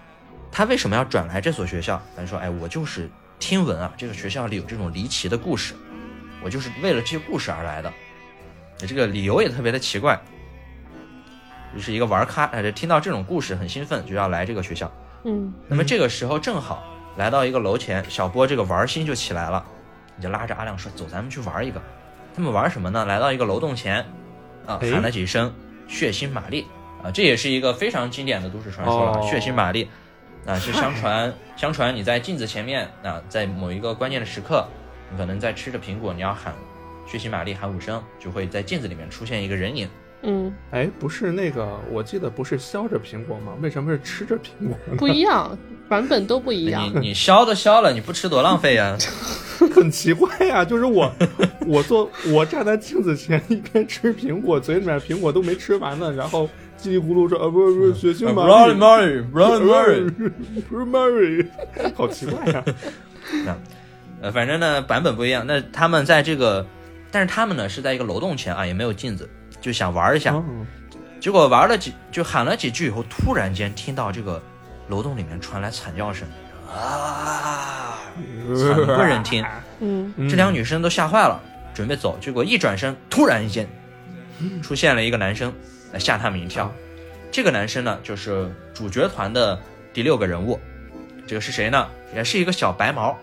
[0.52, 2.00] 他为什么要转来这所学校？
[2.16, 5.74] 他说：“哎，我就是听闻啊，这个学校里有这种离奇的故事，
[6.44, 7.92] 我就是为了这些故事而来的。
[8.78, 10.16] 这个理由也特别的奇怪，
[11.74, 14.88] 就是一个玩咖，哎，听到这种故事很兴奋，就要来这个学校。
[15.24, 16.84] 嗯那么这个时候正好
[17.16, 19.64] 来到一个楼前，小波这个玩心就起来了，
[20.14, 21.82] 你就拉着阿亮说：“走，咱们去玩一个。”
[22.35, 23.05] 他们玩什么呢？
[23.05, 23.99] 来到一个楼洞前，
[24.66, 25.55] 啊，哎喊了几声
[25.87, 26.66] “血腥玛丽”
[27.03, 29.18] 啊，这也是一个非常经典的都市传说了。
[29.18, 29.88] 哦血腥玛丽
[30.44, 34.66] 啊，是相 传相传你在镜子前面啊，在某一个关键的时刻，
[35.11, 36.53] 你可能在吃着苹果，你要喊
[37.07, 39.88] “血腥玛丽”喊五声，就会在镜子里面出现一个人影。
[40.26, 43.52] 嗯，哎，不是那个，我记得不是削着苹果吗？
[43.60, 44.96] 为什么是吃着苹果呢？
[44.96, 45.56] 不一样，
[45.88, 48.96] 版本都不一样你，你削都削了，你不吃多浪费呀、
[49.74, 51.12] 很奇怪呀、就是我，
[51.66, 56.48] 我做我站在镜子前一边吃苹果，嘴里面苹果都没吃完呢，然后
[56.80, 60.32] 叽里咕噜说啊，不是不是， 血腥玛丽 Mary Mary Mary。
[60.68, 61.46] 不是 Mary，
[61.94, 62.64] 好奇怪呀、
[64.22, 65.46] 呃，反正呢版本不一样。
[65.46, 66.66] 那他们在这个
[67.10, 69.28] 但是他们呢是在一个楼洞前啊，也没有镜子，
[69.64, 70.35] 就想玩一下。
[70.35, 70.66] 嗯
[71.20, 74.42] 结果玩了几就喊了几句以后，突然间听到这个
[74.88, 76.29] 楼洞里面传来惨叫声
[76.70, 77.98] 啊，
[78.55, 79.42] 惨不忍听。
[79.81, 81.40] 嗯嗯这两个女生都吓坏了，
[81.72, 83.66] 准备走，结果一转身，突然间
[84.62, 85.50] 出现了一个男生，
[85.92, 86.70] 来吓他们一跳。
[87.33, 89.59] 这个男生呢，就是主角团的
[89.94, 90.61] 第六个人物。
[91.27, 91.88] 这个是谁呢？
[92.14, 93.16] 也是一个小白毛。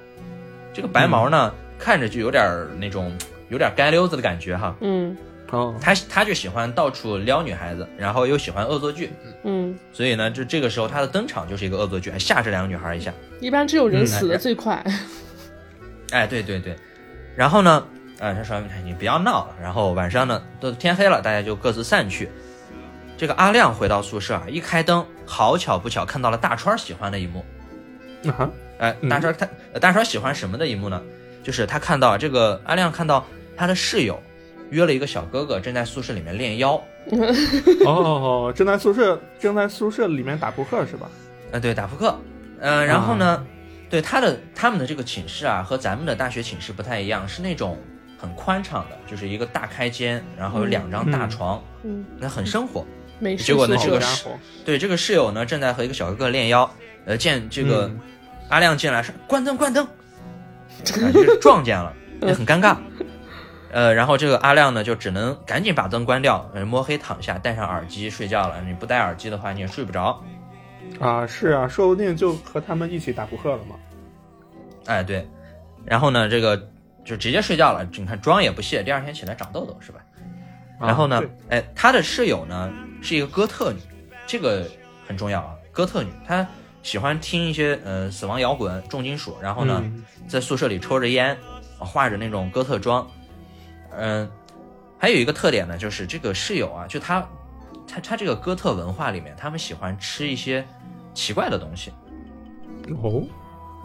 [0.73, 2.43] 这个白毛呢，看着就有点
[2.79, 3.15] 那种
[3.49, 4.75] 有点街溜子的感觉哈。
[4.81, 5.15] 嗯
[5.51, 9.11] 哦，他他就喜欢到处撩女孩子，然后又喜欢恶作剧，
[9.43, 13.13] 嗯，所以呢，就这个时候他的登场就是一个恶作剧，吓这两个女孩一下。
[13.39, 14.83] 一般只有人死的嗯最快。
[16.11, 16.75] 哎，对对对，
[17.35, 17.85] 然后呢，
[18.19, 19.55] 呃，他说哎你不要闹了。
[19.61, 22.29] 然后晚上呢，都天黑了，大家就各自散去。
[23.17, 27.45] 这个阿亮回到宿舍啊，一开灯，好巧不巧看到了大川喜欢的一幕。
[28.37, 31.01] 啊，哎，嗯大川他、呃大川喜欢什么的一幕呢？
[31.43, 33.25] 就是他看到这个阿亮看到
[33.57, 34.21] 他的室友
[34.71, 36.81] 约了一个小哥哥正在宿舍里面练腰。
[37.85, 41.09] 哦，正在宿舍正在宿舍里面打扑克是吧？
[41.51, 42.17] 呃，对，打扑克。
[42.59, 43.45] 呃，然后呢，
[43.89, 47.77] 对他的他们的这个寝室啊，和咱们的大学寝室不太一样，是那种
[48.19, 52.85] 很宽敞的，就是一个大开间，然后有两张大床，嗯，那很生活。
[53.37, 54.31] 结果呢这个是伙，
[54.63, 56.69] 对，这个室友呢正在和一个小哥哥练腰，
[57.05, 57.99] 呃，见这个嗯
[58.49, 62.77] 阿亮进来说关灯关灯，啊，就是撞见了，也很尴尬。
[63.71, 68.61] 呃，然后这个阿亮呢就只能赶紧把灯关掉，呃摸黑躺下，戴上耳机睡觉了。
[68.61, 70.21] 你不戴耳机的话，你也睡不着。
[70.99, 73.75] 啊，是啊，说不定就和他们一起打扑克了嘛。
[74.87, 75.25] 哎，对，
[75.85, 76.57] 然后呢，这个
[77.05, 77.87] 就直接睡觉了。
[77.97, 80.01] 你看妆也不卸，第二天起来长痘痘是吧？
[80.79, 81.29] 啊然后呢对，
[81.59, 83.79] 哎，他的室友呢是一个哥特女，
[84.27, 84.67] 这个
[85.07, 85.55] 很重要啊。
[85.71, 86.45] 哥特女，她
[86.83, 91.37] 喜欢听一些呃死亡摇滚、重金属，然后呢，嗯在宿舍里抽着烟，
[91.77, 93.07] 画着那种哥特妆。
[93.97, 94.29] 嗯、
[94.97, 97.27] 还有一个特点呢，就是这个室友啊，就他
[97.87, 100.65] 他他这个哥特文化里面，他们喜欢吃一些
[101.13, 101.91] 奇怪的东西
[103.01, 103.23] 哦，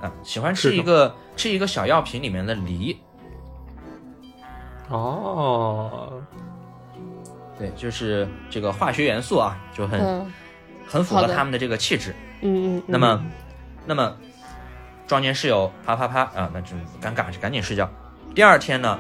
[0.00, 2.98] 啊，喜欢吃一个吃一个小药瓶里面的梨。
[4.88, 6.22] 哦，
[7.58, 10.32] 对，就是这个化学元素啊，就很、嗯
[10.88, 12.14] 很符合他们的这个气质。
[12.42, 13.24] 嗯嗯，那么，
[13.86, 14.16] 那么
[15.04, 17.90] 撞见室友啪啪啪啊，那就尴尬，就赶紧睡觉。
[18.36, 18.96] 第二天呢，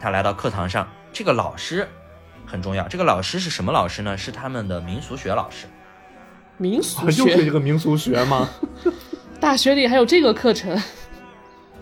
[0.00, 1.88] 他来到课堂上，这个老师
[2.46, 2.86] 很重要。
[2.88, 4.16] 这个老师是什么老师呢？
[4.16, 5.66] 是他们的民俗学老师。
[6.56, 8.48] 民俗啊又是一，个民俗学吗？
[9.40, 10.76] 大学里还有这个课程。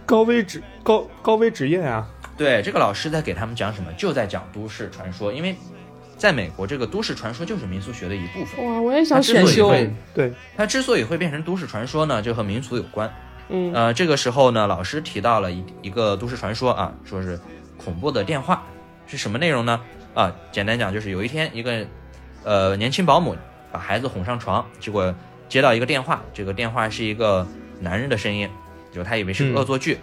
[0.05, 2.07] 高危职高高危职业啊！
[2.37, 3.90] 对，这个老师在给他们讲什么？
[3.94, 5.57] 就在讲都市传说，因为
[6.16, 8.64] 在美国，这个都市传说就是民俗学的一部分。
[8.64, 9.74] 哇，我也想选修。
[10.14, 13.12] 对，它之所以会变成都市传说呢，就和民俗有关。
[13.48, 17.40] 嗯呃，这个时候呢，老师提到了一一个都市传说啊，说是
[17.76, 18.64] 恐怖的电话
[19.06, 19.80] 是什么内容呢？
[20.14, 21.86] 啊，简单讲就是有一天一个
[22.42, 23.36] 呃年轻保姆
[23.70, 25.14] 把孩子哄上床，结果
[25.48, 27.46] 接到一个电话，这个电话是一个
[27.80, 28.48] 男人的声音，
[28.90, 29.98] 就他以为是个恶作剧，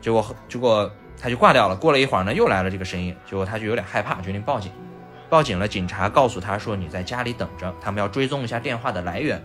[0.00, 1.76] 结果结果他就挂掉了。
[1.76, 4.72] 过了一会儿呢，又来了这个声音，结果他就有点害怕，决定报警。
[5.28, 9.42] 报警了，警察告诉他说你在家里等着，他们要追踪一下电话的来源。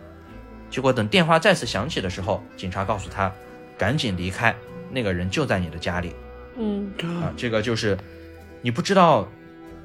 [0.69, 3.31] 结果等电话再次响起的时候，警察告诉他，
[3.77, 4.55] 赶紧离开，
[4.89, 6.15] 那个人就在你的家里
[6.62, 7.34] 嗯啊。
[7.36, 7.97] 这个就是
[8.62, 9.28] 你不知道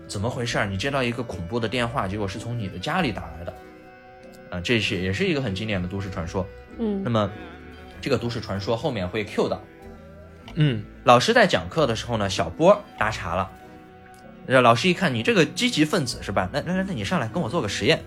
[0.06, 3.54] 怎么回事儿，你接到一个恐怖的电话，结果是从你的家里打来的，
[4.50, 6.46] 啊，这是也是一个很经典的都市传说。
[6.78, 7.30] 嗯那嗯么
[8.00, 9.60] 这个都市传说后面会 Q 到
[10.54, 13.50] 嗯，老师在讲课的时候呢，小波搭茬了。
[14.46, 16.48] 这老师一看你这个积极分子是吧？
[16.52, 18.00] 那那那那你上来跟我做个实验，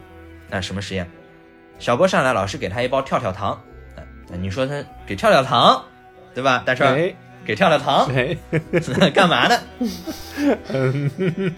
[0.49, 1.09] 那什么实验？
[1.79, 3.61] 小波上来，老师给他一包跳跳糖，
[3.95, 5.83] 那那你说他给跳跳糖，
[6.33, 6.63] 对吧？
[6.65, 7.13] 大川、哎
[7.49, 8.37] 给跳跳糖 哎，
[9.09, 9.59] 干嘛呢？
[10.67, 11.55] 嗯，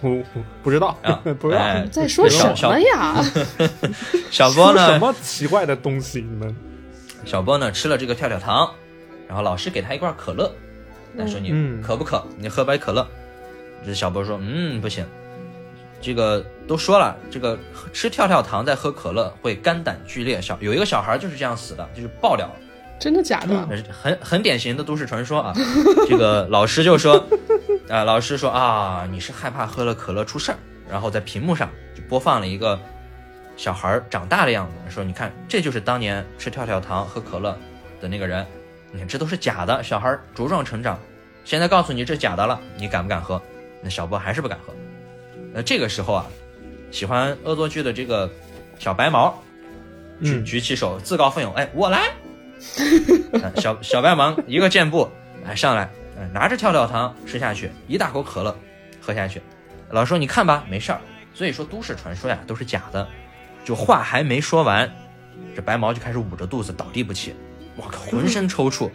[0.00, 3.22] 我我不知道啊， 不知道哎在说什么呀？
[4.30, 4.98] 小波呢什？
[4.98, 6.22] 么奇怪的东西？
[6.22, 6.56] 你们
[7.26, 8.72] 小波呢吃了这个跳跳糖，
[9.28, 10.50] 然后老师给他一罐可乐，
[11.12, 12.26] 那说你嗯渴不渴？
[12.38, 13.06] 你喝杯可乐。
[13.84, 15.04] 这小波说，嗯，不行。
[16.00, 17.58] 这个都说了，这个
[17.92, 20.40] 吃跳跳糖再喝可乐会肝胆俱裂。
[20.40, 22.54] 小有一个小孩就是这样死的，就是爆掉了。
[22.98, 23.68] 真的假的？
[23.90, 25.52] 很很典型的都市传说啊。
[26.08, 27.22] 这个老师就说，
[27.88, 30.58] 啊、老师说啊，你是害怕喝了可乐出事儿，
[30.90, 32.78] 然后在屏幕上就播放了一个
[33.56, 37.56] 小孩儿长大的样子，说你看这就是当年吃跳跳糖喝可乐
[38.00, 38.46] 的那个人，
[38.90, 40.98] 你看这都是假的，小孩儿茁壮成长，
[41.44, 43.40] 现在告诉你这假的了，你敢不敢喝？
[43.82, 44.72] 那小波还是不敢喝。
[45.52, 46.26] 那这个时候啊，
[46.90, 48.30] 喜欢恶作剧的这个
[48.78, 49.42] 小白毛
[50.22, 52.12] 举嗯举起手，自告奋勇，哎，我来。
[53.42, 55.08] 啊 小小白忙一个箭步，
[55.46, 58.56] 哎上来呃拿着跳跳糖吃下去，一大口可乐
[59.00, 59.40] 喝下去。
[59.90, 61.00] 老师说你看吧，没事儿。
[61.32, 63.06] 所以说都市传说呀都是假的。
[63.64, 64.90] 就话还没说完，
[65.56, 67.34] 这白毛就开始捂着肚子倒地不起，
[67.76, 68.90] 我靠，浑身抽搐。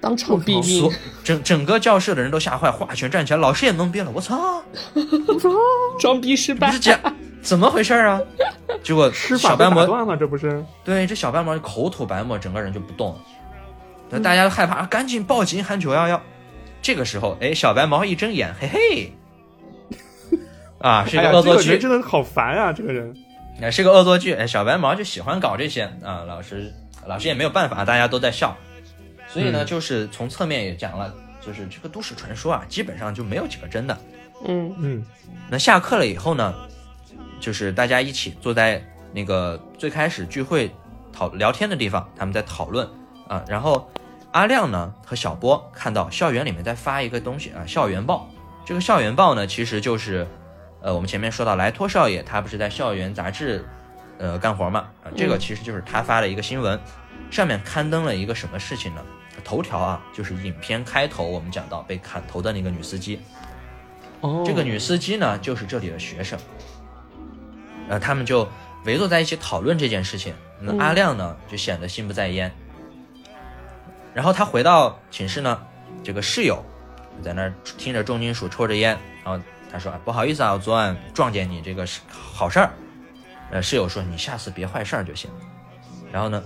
[0.00, 0.90] 当场毙命，
[1.24, 4.62] 整整个教室的人都吓坏，哗全站起来，老师也懵逼了，我操，
[5.98, 6.80] 装逼失败不是。
[6.80, 7.00] 假，
[7.48, 8.20] 怎么回事啊？
[8.84, 10.62] 结果吃法被小白魔断了，这不是？
[10.84, 13.20] 对这小白毛口吐白沫，整个人就不动了。
[14.10, 16.20] 那大家都害怕，赶紧报警喊九幺幺。
[16.82, 19.12] 这个时候，哎，小白毛一睁眼，嘿嘿，
[20.78, 22.70] 啊，是一个恶作剧这个，真的好烦啊！
[22.70, 23.14] 这个人，
[23.62, 24.34] 哎，是个恶作剧。
[24.34, 26.70] 哎，小白毛就喜欢搞这些啊，老师
[27.06, 28.54] 老师也没有办法，大家都在笑。
[29.26, 33.96] 所以呢，嗯就是从侧面也讲了，就是这个都市传说啊，基本上就没有几个真的。
[34.46, 35.04] 嗯嗯
[35.50, 36.54] 那下课了以后呢，
[37.40, 40.70] 就是大家一起坐在那个最开始聚会
[41.12, 42.88] 讨聊天的地方，他们在讨论
[43.26, 43.44] 啊。
[43.48, 43.90] 然后
[44.32, 48.28] 阿亮呢和小波看到校园里面在发一个东西啊，校园报。
[48.64, 50.26] 这个校园报呢，其实就是
[50.82, 53.64] 呃我们前面说到莱托少爷，他不是在校园杂志
[54.18, 56.78] 呃干活嘛啊，这个嗯其实就是他发了一个新闻，
[57.30, 59.02] 上面刊登了一个什么事情呢？
[59.44, 63.20] 头条啊，就是影片开头我们讲到被砍头的那个女司机。
[64.20, 66.38] 哦这个女司机呢，就是这里的学生。
[67.88, 68.48] 呃，他们就
[68.84, 70.34] 围坐在一起讨论这件事情。
[70.60, 72.52] 那嗯阿亮呢，就显得心不在焉。
[74.14, 75.62] 然后他回到寝室呢，
[76.02, 76.64] 这个室友
[77.22, 78.98] 在那儿听着重金属，抽着烟。
[79.24, 82.70] 然后他说：“啊不好意思啊，我昨晚撞见你这个是好事儿。”
[83.52, 85.30] 呃，室友说：“你下次别坏事儿就行。”
[86.12, 86.42] 然后呢，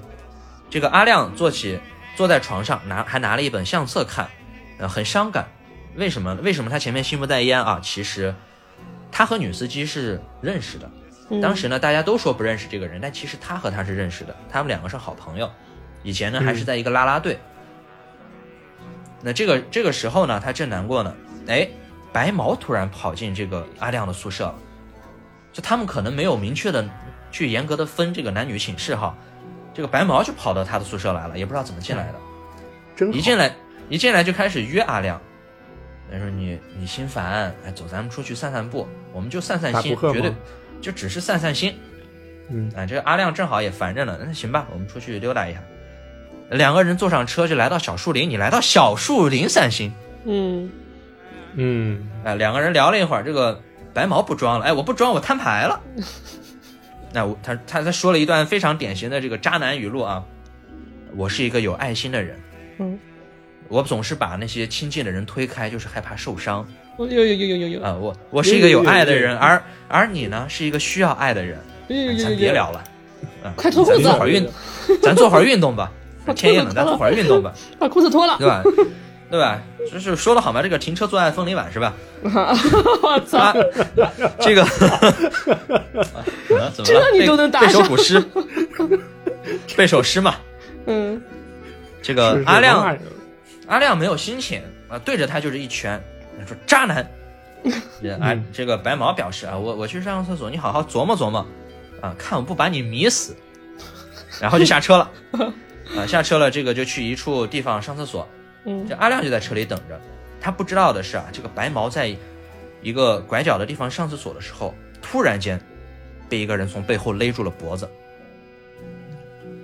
[0.68, 1.80] 这个阿亮坐起，
[2.16, 4.28] 坐在床上拿还拿了一本相册看，
[4.78, 5.48] 呃，很伤感。
[5.94, 6.34] 为什么？
[6.36, 7.80] 为什么他前面心不在焉啊？
[7.82, 8.34] 其实
[9.10, 10.90] 他和女司机是认识的。
[11.32, 15.50] 嗯当时呢，大家都说不认识这个人，但其实他和他是认识的，他们两个是好朋友。
[16.02, 17.38] 以前呢，还是在一个啦啦队。
[19.22, 21.14] 那这个这个时候呢，他正难过呢，
[21.48, 21.66] 哎，
[22.12, 24.54] 白毛突然跑进这个阿亮的宿舍了。
[25.52, 26.86] 就他们可能没有明确的
[27.30, 29.16] 去严格的分这个男女寝室哈，
[29.72, 32.14] 这个白毛就跑到他的宿舍来了，也不知道怎么进来的。
[32.96, 33.54] 真一进来
[33.88, 35.20] 一进来就开始约阿亮，
[36.10, 40.34] 他说你你心烦，哎，走，咱们出去散散步，我们就散散心，绝对
[40.82, 41.74] 就只是散散心。
[42.50, 45.62] 嗯啊，这个阿亮正好也烦着呢，那行吧，我们出去溜达一下。
[46.50, 49.90] 两个人坐上车就来到小树林，你来到小树林散心。
[50.26, 50.70] 嗯
[51.54, 53.62] 嗯哎，两个人聊了一会儿，这个
[53.94, 55.80] 白毛不装了，哎，我不装，我摊牌了。
[57.14, 60.22] 那我他他他说了一段非常典型的这个渣男语录啊，
[61.14, 62.40] 我是一个有爱心的人，
[62.78, 62.98] 嗯，
[63.68, 66.66] 我总是把那些亲近的人推开，就是害怕受伤
[66.98, 67.96] 有有有有有有啊。
[68.00, 71.58] 我我是一个有爱的人，而而你呢是一个需要爱的人，
[72.18, 72.84] 咱别聊了，
[73.42, 74.48] 啊，快脱裤子咱做会儿运，
[75.02, 75.90] 咱做会儿运动吧。
[76.36, 78.62] 天也冷， 咱做会儿运动吧，把裤子脱了，对吧？
[79.28, 79.60] 对吧？
[79.90, 81.92] 就是说的好嘛，这个停车坐爱枫林晚是吧？
[82.22, 83.52] 我操啊，，
[84.38, 84.68] 这个，啊
[86.72, 87.06] 怎么这了？
[87.12, 88.24] 你都能打背背首上古诗，
[89.76, 90.36] 背首诗嘛。
[90.86, 91.20] 嗯
[92.00, 92.96] 这个阿亮，
[93.66, 96.00] 阿亮没有心情啊，对着他就是一拳，
[96.46, 97.06] 说渣男。
[98.02, 101.46] 这啊，嗯这个白毛表示啊，我我去上个厕所，你好好琢磨琢磨，
[102.00, 103.36] 啊，看我不把你迷死。
[104.40, 105.10] 然后就下车了，
[105.96, 108.26] 啊，下车了，这个就去一处地方上厕所。
[108.64, 110.00] 嗯这阿亮就在车里等着。
[110.40, 112.12] 他不知道的是啊，这个白毛在
[112.80, 115.60] 一个拐角的地方上厕所的时候，突然间
[116.28, 117.88] 被一个人从背后勒住了脖子。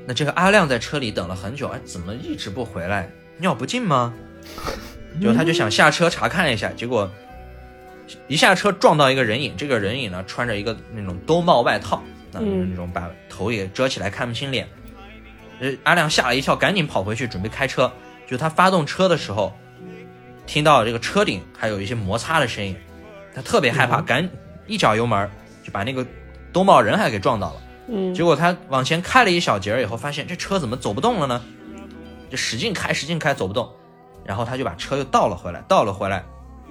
[0.07, 3.11] 那这个阿亮在车里等了很久，哎，怎么一直不回来？
[3.39, 4.15] 尿不尽吗？
[5.21, 7.11] 结果他就想下车查看一下，结果
[8.27, 12.03] 一下车撞到一个人影，这个人影呢穿着一个那种兜帽外套，
[12.33, 14.69] 那种把头也遮起来看不清脸。
[15.61, 17.93] 呃，阿亮吓了一跳，赶紧跑回去准备开车。
[18.27, 19.53] 就他发动车的时候，
[20.47, 22.77] 听到这个车顶还有一些摩擦的声音，
[23.35, 24.31] 他特别害怕，嗯赶
[24.67, 25.29] 一脚油门
[25.65, 26.07] 就把那个
[26.53, 27.63] 兜帽人还给撞到了。
[27.89, 31.43] 嗯结果他往前开了一小截儿以后，发现这车怎么走不动了呢？
[32.31, 33.69] 就使劲开，使劲开，走不动。
[34.29, 36.23] 然后他就把车又倒了回来，倒了回来，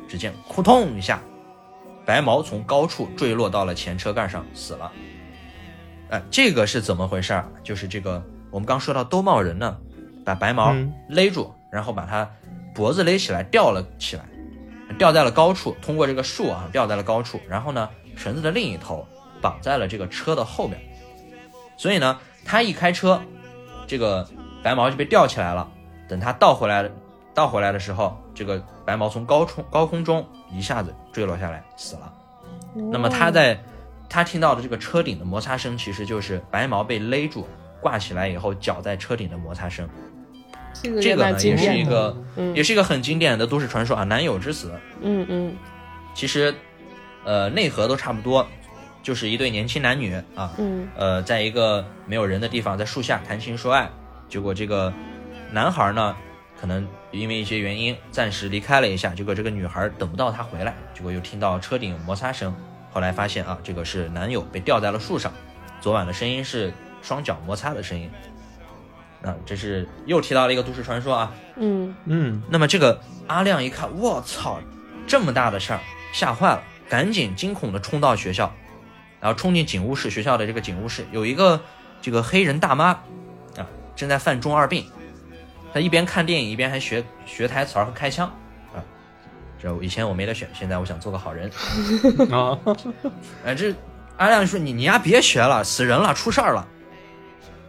[0.08, 1.20] 只见扑通一下，
[2.06, 4.92] 白毛从高处坠落到了前车盖上，死了。
[6.12, 7.50] 哎，这个是怎么回事儿？
[7.64, 9.76] 就是这个我们刚说到兜帽人呢，
[10.24, 12.30] 把白毛嗯勒住，然后把他
[12.76, 14.24] 脖子勒起来，吊了起来，
[15.00, 19.04] 吊在了高处，通过这个树啊，吊在了高处，然后呢，绳子的另一头
[19.42, 20.80] 绑在了这个车的后面。
[21.76, 23.20] 所以呢，他一开车，
[23.88, 24.30] 这个
[24.62, 25.68] 白毛就被吊起来了。
[26.08, 26.90] 等他倒回来，
[27.38, 32.12] 倒回来的时候，这个白毛从高冲高空中一下子坠落下来，死了。
[32.92, 33.64] 那么他在
[34.10, 37.48] 他听到的这个车顶的摩擦声，其实就是白毛被勒住
[37.80, 39.88] 挂起来以后脚在车顶的摩擦声。
[40.82, 41.78] 这个呢也是。
[41.78, 44.72] 一个，嗯也是一个很经典的都市传说啊，男友之死。
[45.02, 45.56] 嗯嗯
[46.16, 46.52] 其实，
[47.24, 48.48] 呃，内核都差不多，
[49.04, 53.88] 就是一对年轻男女啊，嗯呃，在一个没有人的地方，在树下谈情说爱。
[54.28, 54.92] 结果这个
[55.52, 56.16] 男孩呢，
[56.60, 62.56] 可能因为一些原因暂时离开了一下，结果这个女孩等不到他回来，结果又听到车顶摩擦声，
[62.92, 65.32] 后来发现啊，这个是男友被吊在了树上，
[65.80, 68.10] 昨晚的声音是双脚摩擦的声音。
[69.24, 71.34] 啊，这是又提到了一个都市传说啊。
[71.56, 74.60] 嗯嗯那么这个阿亮一看，我操，
[75.08, 75.80] 这么大的事儿，
[76.14, 78.54] 吓坏了，赶紧惊恐的冲到学校，
[79.20, 81.60] 然后冲进警务室，学校的这个警务室有一个
[82.00, 82.90] 这个黑人大妈
[83.58, 84.86] 啊，正在犯中二病，
[85.74, 88.28] 她一边看电影一边还学学台词儿和开枪
[88.74, 88.84] 啊。
[89.60, 91.50] 这以前我没得选，现在我想做个好人。
[92.32, 92.58] 啊，
[93.46, 93.74] 哎，这
[94.18, 96.68] 阿亮说你你丫别学了，死人了，出事儿了。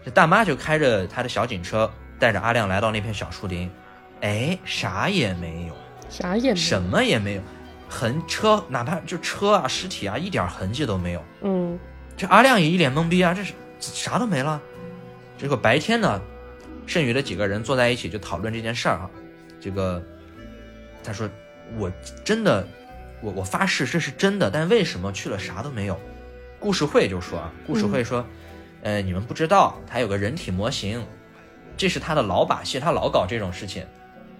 [0.04, 3.70] 这大妈就开着她的小警车，带着阿亮来到那片小树林，
[4.20, 5.74] 哎，啥也没有。
[6.08, 7.42] 啥也没有什么也没有，
[7.88, 11.22] 痕车哪怕就车啊、尸体啊，一点痕迹都没有。
[11.42, 11.78] 嗯
[12.16, 14.60] 这阿亮也一脸懵逼啊，这是啥都没了。
[15.36, 16.20] 结果白天呢，
[16.88, 19.10] 剩余的几个人坐在一起就讨论这件事儿啊。
[19.60, 20.02] 这个
[21.04, 21.28] 他说
[21.76, 21.92] 我
[22.24, 22.66] 真的，
[23.20, 26.00] 我我发誓这是真的，但为什么去了啥都没有？
[26.58, 28.26] 故事会就说啊，故事会说，
[28.82, 31.04] 呃，你们不知道，他有个人体模型，
[31.76, 33.86] 这是他的老把戏，他老搞这种事情，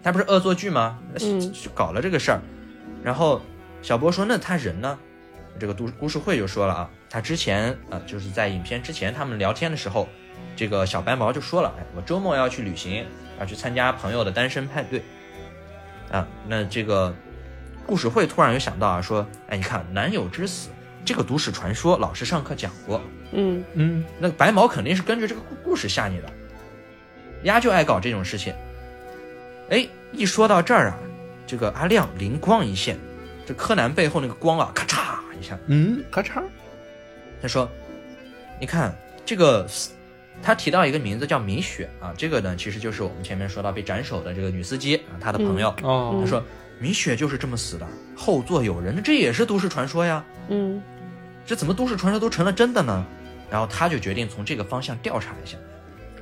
[0.03, 0.99] 他不是恶作剧吗？
[1.21, 2.41] 嗯就搞了这个事儿。
[3.05, 3.41] 然后
[3.83, 4.99] 小波说，那他人呢？
[5.61, 10.09] 这个故故事会就说了啊，他之前啊、就是在影片之前他们聊天的时候，
[10.57, 13.07] 这个小白毛就说了，哎，我周末要去旅行，
[13.39, 15.03] 要去参加朋友的单身派对。
[16.11, 17.15] 啊，那这个
[17.87, 20.71] 故事会突然又想到啊，说，哎，你看男友之死
[21.05, 23.01] 这个都市传说，老师上课讲过，
[23.33, 26.31] 嗯嗯那白毛肯定是根据这个故故事吓你的，
[27.45, 28.55] 丫就爱搞这种事情。
[29.71, 30.99] 哎，一说到这儿啊，
[31.47, 32.99] 这个阿亮灵光一现，
[33.47, 36.43] 这柯南背后那个光啊，咔嚓一下，嗯，咔嚓，
[37.43, 37.71] 他说
[38.59, 39.69] ：“你看这个，
[40.43, 45.69] 他提到一个名字叫米雪啊，这个呢其实就是我们前面说到被斩首的这个女司机啊，她的朋友。
[45.83, 46.43] 哦他说
[46.81, 47.87] 米雪就是这么死的，
[48.17, 50.25] 后座有人，这也是都市传说呀。
[50.49, 50.81] 嗯
[51.45, 53.05] 这怎么都市传说都成了真的呢？
[53.51, 55.57] 然后他就决定从这个方向调查一下。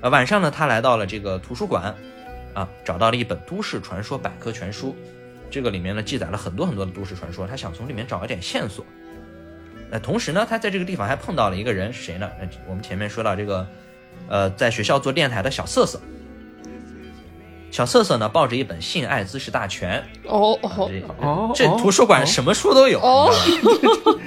[0.01, 1.95] 呃，晚上呢，他来到了这个图书馆，
[2.55, 4.95] 啊，找到了一本都市传说百科全书，
[5.51, 8.87] 这个里面呢记载了很多很多的都市传说，他想从里面找一点线索。
[9.91, 12.31] 那，同时呢，他在这个地方还碰到了一个人，是谁呢？
[12.41, 13.67] 呃，我们前面说到这个，
[14.29, 16.01] 呃，在学校做电台的小瑟瑟。
[17.70, 24.20] 小瑟瑟呢，抱着一本《性爱知识大全》哦啊，哦这哦哦这图书馆哦什么书都有，哦你知道吗？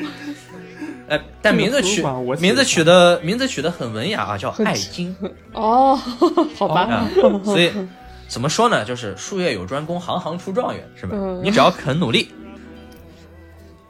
[1.07, 2.03] 呃，但名字取
[2.39, 5.15] 名字取的名字取的很文雅啊，叫爱经
[5.53, 5.95] 哦，
[6.55, 7.09] 好吧，啊，
[7.43, 7.71] 所以
[8.27, 8.85] 怎么说呢？
[8.85, 11.15] 就是术业有专攻，行行出状元，是吧？
[11.17, 12.29] 嗯你只要肯努力。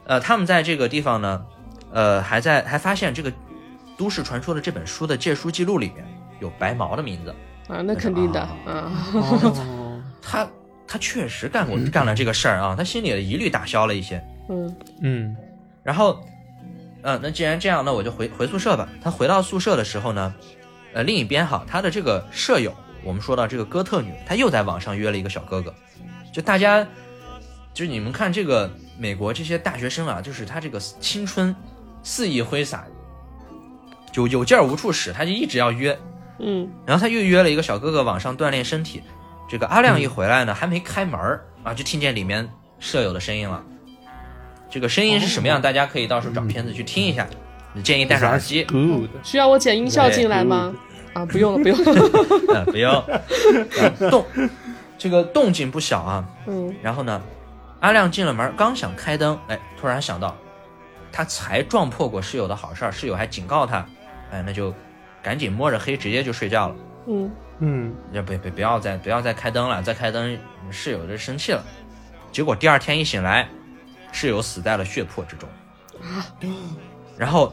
[0.06, 1.42] 呃，他们在这个地方呢，
[1.92, 3.30] 呃，还在还发现这个
[4.00, 6.02] 都市传说的这本书的借书记录里面
[6.40, 7.34] 有白毛的名字，
[7.68, 10.48] 啊，那肯定的啊啊，哦， 他
[10.88, 14.24] 他确实干过干了这个事儿啊，他心里的疑虑打消了一些。
[14.48, 15.36] 嗯嗯
[15.82, 16.18] 然后，
[17.02, 18.88] 呃，那既然这样，那我就回回宿舍吧。
[19.02, 20.34] 他回到宿舍的时候呢，
[20.94, 22.74] 呃，另一边哈，他的这个舍友，
[23.04, 25.74] 我们说到这个哥特女，她又在网上约了一个小哥哥。
[26.32, 26.82] 就大家，
[27.74, 31.54] 就是你们看这个美国这些大学生啊，就是他这个青春
[32.02, 32.86] 肆意挥洒，
[34.12, 35.96] 就有劲儿无处使，他就一直要约。
[36.38, 39.02] 嗯然后他又约了一个小哥哥往上锻炼身体。
[39.48, 42.48] 这个阿亮一回来呢，还没开门儿啊，就听见里面
[42.78, 43.62] 舍友的声音了。
[44.70, 45.60] 这个声音是什么样？
[45.60, 47.26] 大家可以到时候找片子去听一下。
[47.84, 48.66] 建议戴上耳机。
[49.22, 50.74] 需要我剪音效进来吗？
[51.12, 52.20] 啊，不用了，不用了。
[52.54, 52.92] 嗯，不用。
[53.78, 54.24] 呃动，
[54.96, 56.24] 这个动静不小啊。
[56.46, 57.20] 嗯然后呢，
[57.80, 60.36] 阿亮进了门，刚想开灯，哎，突然想到，
[61.12, 63.84] 他才撞破过室友的好事儿，室友还警告他，
[64.30, 64.74] 哎，那就
[65.22, 66.76] 赶紧摸着黑直接就睡觉了。
[67.06, 70.38] 嗯嗯要不不不要再不要再开灯了，再开灯
[70.70, 71.64] 室友就生气了。
[72.32, 73.48] 结果第二天一醒来，
[74.12, 75.48] 室友死在了血泊之中。
[76.00, 76.24] 啊
[77.18, 77.52] 然后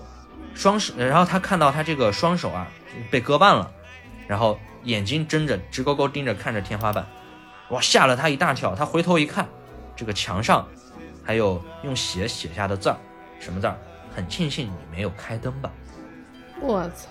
[0.54, 2.68] 双手，然后他看到他这个双手啊
[3.12, 3.70] 被割半了，
[4.28, 7.06] 然后眼睛睁着直勾勾盯着看着天花板，
[7.70, 8.74] 哇，吓了他一大跳。
[8.76, 9.46] 他回头一看，
[9.96, 10.66] 这个墙上
[11.24, 12.98] 还有用血写下的字儿，
[13.40, 13.76] 什么字儿？
[14.16, 15.70] 很庆幸你没有开灯吧。
[16.62, 17.10] 我操，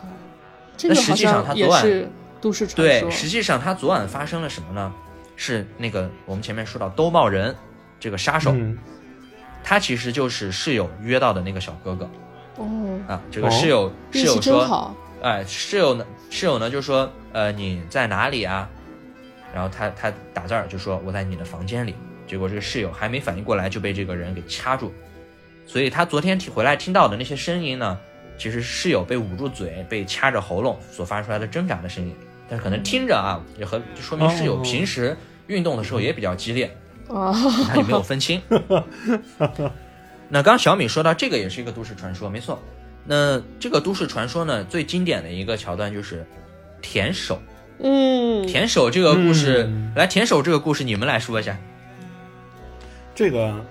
[0.77, 4.93] 这个那实际上他昨晚都市传对，实际上他昨晚发生了什么呢？
[5.37, 7.55] 是那个我们前面说到兜帽人
[8.01, 8.79] 这个杀手，嗯
[9.63, 12.09] 他其实就是室友约到的那个小哥哥
[12.57, 13.21] 哦，啊。
[13.31, 14.97] 这个哦室友、室友说，好。
[15.23, 18.69] 哎，室友呢，室友呢就说，呃，你在哪里啊？
[19.53, 21.95] 然后他他打字儿就说我在你的房间里，
[22.27, 24.93] 结果这个室友还没反应过来就被这个人给掐住，
[25.67, 27.99] 所以他昨天听回来听到的那些声音呢，
[28.39, 32.15] 其实是室友被捂住嘴、被掐着喉咙所发出来的挣扎的声音，
[32.49, 35.17] 但是可能听着啊，也和就说明室友哦平时
[35.47, 36.77] 运动的时候也比较激烈，
[37.09, 37.33] 啊，
[37.69, 38.41] 他就没有分清。
[40.29, 42.61] 那刚小米说到这个也是一个都市传说，没错。
[43.05, 46.27] 那这个都市传说呢，最经典的一个桥段就是
[46.83, 47.41] 舔手。
[47.79, 51.57] 嗯，舔手这个故事，嗯来舔手这个故事，你们来说一下。
[53.15, 53.65] 这个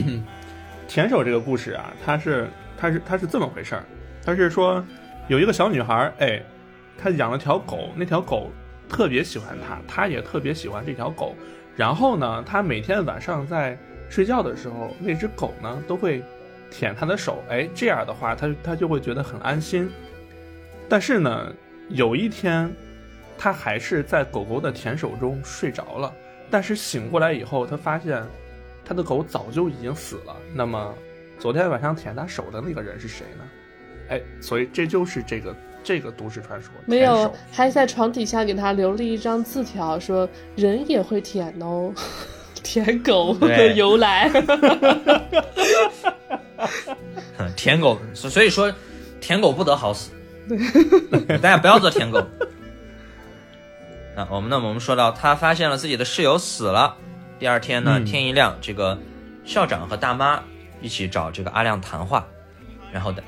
[0.88, 2.48] 舔手这个故事啊，它是
[2.82, 3.84] 它是它是这么回事儿，
[4.24, 4.84] 它是说
[5.28, 6.42] 有一个小女孩儿，哎，
[6.98, 8.50] 她养了条狗，那条狗
[8.88, 11.36] 特别喜欢她，她也特别喜欢这条狗。
[11.76, 13.78] 然后呢，她每天晚上在
[14.10, 16.24] 睡觉的时候，那只狗呢都会
[16.72, 19.88] 舔她的手，哎，这样的话，她她就会觉得很安心。
[20.88, 21.52] 但是呢，
[21.88, 22.68] 有一天，
[23.38, 26.12] 她还是在狗狗的舔手中睡着了。
[26.50, 28.20] 但是醒过来以后，他发现
[28.84, 30.36] 他的狗早就已经死了。
[30.52, 30.92] 那么，
[31.42, 33.42] 昨天晚上舔他手的那个人是谁呢？
[34.10, 36.70] 哎，所以这就是这个这个都市传说。
[36.86, 41.92] 没有，还在床底下给他留了一张字条，说人也会舔哦，
[42.62, 44.28] 舔狗的由来。
[47.36, 48.72] 哼 舔狗，所所以说，
[49.20, 50.12] 舔狗不得好死。
[51.42, 52.24] 大家不要做舔狗。
[54.14, 54.60] 那我们呢？
[54.60, 56.96] 我们说到他发现了自己的室友死了，
[57.40, 58.96] 第二天呢，嗯天一亮，这个
[59.44, 60.40] 校长和大妈
[60.82, 62.26] 一起找这个阿亮谈话，
[62.92, 63.22] 然后的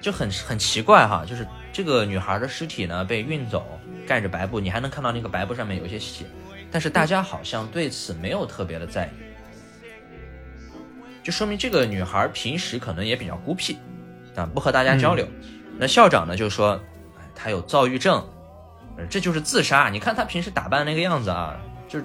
[0.00, 6.24] 就很很奇怪哈，就是这个女孩的尸体呢被运走，盖着白布，你还能看到那个白布上面有一些血，
[6.70, 9.10] 但是大家好像对此没有特别的在意，
[11.22, 13.78] 就说明这个女孩平时可能也比较孤僻，
[14.34, 15.28] 啊，不和大家交流。
[15.78, 16.80] 那校长呢就说，
[17.18, 18.26] 哎她有躁郁症，
[18.96, 19.88] 呃这就是自杀。
[19.88, 21.56] 你看她平时打扮那个样子啊，
[21.88, 22.04] 就是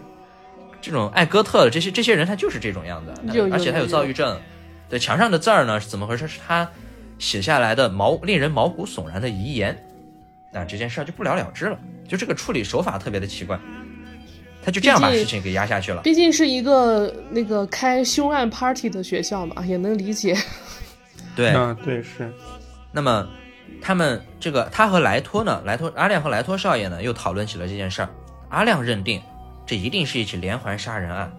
[0.81, 3.13] 这种爱哥特的这些这些人，他就是这种样子，
[3.51, 4.39] 而且他有有躁郁症。
[4.89, 6.27] 对，墙上的字儿呢是怎么回事？
[6.27, 6.69] 是他
[7.19, 9.85] 写下来的毛令人毛骨悚然的遗言。
[10.51, 11.77] 那这件事儿就不了了之了，
[12.07, 13.59] 就这个处理手法特别的奇怪，
[14.63, 16.01] 他就这样把事情给压下去了。
[16.01, 20.35] 毕竟是一个那个开凶案 party 的学校嘛，也能理解。
[21.35, 22.33] 对，嗯，对，是，
[22.91, 23.29] 那么
[23.79, 28.09] 他们这个他和莱托呢，莱托阿亮和莱托少爷呢又讨论起了这件事儿。
[28.49, 29.21] 阿亮认定
[29.67, 31.31] 这一定是一起连环杀人案，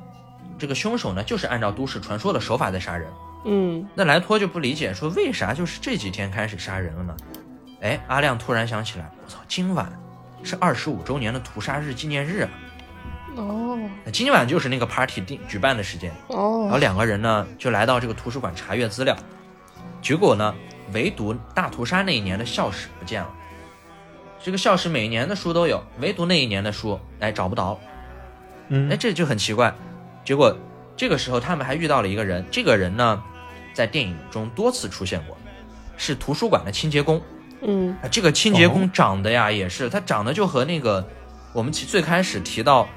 [0.57, 3.09] 这个凶手呢就是按照都市传说的手法在杀人。
[3.45, 7.16] 嗯，那莱托就不理解，说为啥就是这几天开始杀人了呢？
[7.80, 9.91] 哎，阿亮突然想起来，我操，今晚
[10.43, 12.51] 是二十五周年的屠杀日纪念日啊！
[13.36, 16.11] 哦那今晚就是那个 party 定举办的时间。
[16.28, 19.16] 哦然后哦，两个人呢就来到这个图书馆查阅资料，
[20.03, 20.55] 结果呢，
[20.93, 23.30] 唯独大屠杀那一年的校史不见了。
[24.43, 27.78] 这个校史每一年的书都有，唯独那一年的书，哎，找不到了。
[28.68, 29.74] 嗯哎，，这就很奇怪。
[30.24, 30.57] 结果
[30.97, 33.22] 这个时候他们还遇到了一个人，这个人呢，
[33.73, 35.37] 在电影中多次出现过，
[35.97, 37.21] 是图书馆的清洁工。
[37.62, 41.07] 嗯啊，这个清洁哦工长得呀，也是他长得就和那个
[41.53, 42.89] 我们其最开始提到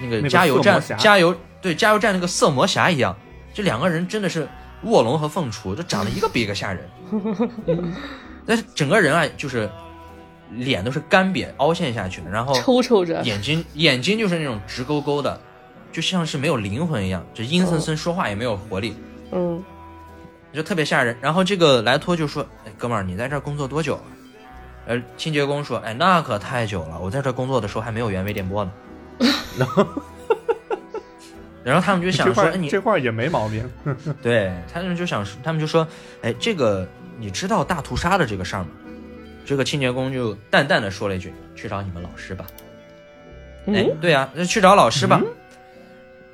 [0.00, 3.16] 那个加油站加油对加油站那个色魔侠一样，
[3.54, 4.48] 这两个人真的是
[4.82, 6.88] 卧龙和凤雏，就长得一个比一个吓人。
[8.44, 9.70] 但是整个人啊，就是
[10.50, 15.40] 脸都是干瘪凹陷下去的，然后抽抽着，眼睛眼睛就是那种直勾勾的，
[15.92, 18.96] 就像是没有灵魂一样，就阴森森，说话也没有活力。
[19.30, 19.62] 嗯
[20.52, 21.16] 就特别吓人。
[21.20, 24.02] 然后这个莱托就说：“哎，哥们儿，你在这儿工作多久了？”
[24.86, 28.72] 呃，清洁工说：“哎，那可太久了，我在这儿工作的时候还没有原微电波呢。”
[29.58, 29.86] 然后
[31.62, 33.70] 然后他们就想说：“这哎，你这块也没毛病。
[34.22, 35.86] 对他们就想说，他们就说：
[36.22, 36.88] 哎，这个
[37.18, 38.68] 你知道大屠杀的这个事儿吗？”
[39.44, 42.46] 这个清洁工就淡淡的说了一句：“去找你们老师吧。”
[43.66, 45.20] 哎嗯，对呀、那去找老师吧。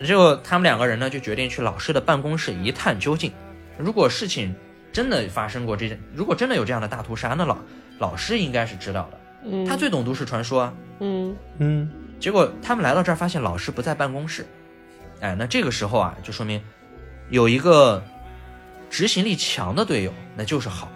[0.05, 3.33] 结果他们两个人呢，就决定去老师的办公室一探究竟。
[3.79, 4.55] 如果事情
[4.93, 7.59] 真的发生过这件，如果真的有这样的大屠杀，那老
[7.99, 10.75] 老师应该是知道的，嗯，他最懂都市传说啊。
[11.01, 14.47] 嗯嗯结果他们来到这儿，发现老师不在办公室。
[15.21, 16.63] 哎，那这个时候啊，就说明
[17.31, 18.03] 有一个
[18.89, 20.89] 执行力强的队友，那就是好。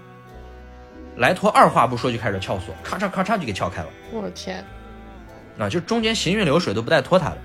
[1.16, 3.88] 莱托二话不说就开始撬锁，咔嚓咔嚓就给撬开了。
[4.12, 4.64] 我的天，
[5.58, 7.38] 啊，就中间行云流水都不带拖沓的。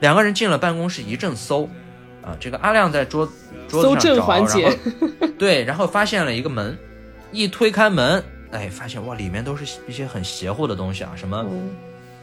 [0.00, 1.68] 两个人进了办公室，一阵搜，
[2.22, 3.30] 啊，这个阿亮在桌
[3.72, 4.72] 桌子搜证上找，环节然
[5.20, 6.78] 后 对，然后发现了一个门，
[7.32, 11.70] 一推开门，哎，发现哇，里面都是一些很邪乎的东西啊，什么嗯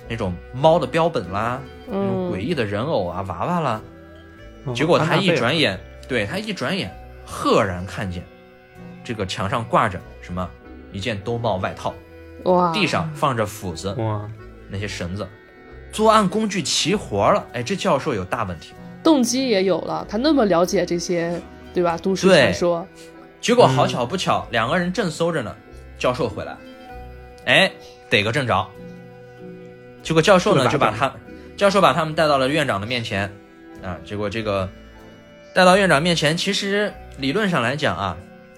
[0.07, 3.81] 那种猫的标本啦，那种嗯诡异的人偶啊、娃娃啦。
[4.65, 6.93] 嗯结果他一转眼，对他一转眼，
[7.25, 8.23] 赫然看见
[9.03, 10.47] 这个墙上挂着什么
[10.91, 11.93] 一件兜帽外套，
[12.43, 14.29] 哇，地上放着斧子，哇，
[14.69, 15.27] 那些绳子，
[15.91, 18.73] 作案工具齐活了，哎，这教授有大问题。
[19.03, 21.39] 动机也有了，他那么了解这些，
[21.73, 21.97] 对吧？
[21.97, 22.87] 都市对传说，
[23.39, 25.55] 结果好巧不巧，两个人正搜着呢，
[25.97, 26.57] 教授回来，
[27.45, 27.71] 哎，
[28.09, 28.67] 逮个正着。
[30.01, 31.13] 结果教授呢就把他，
[31.57, 33.31] 教授把他们带到了院长的面前，
[33.83, 34.67] 啊，结果这个
[35.53, 38.17] 带到院长面前，其实理论上来讲啊，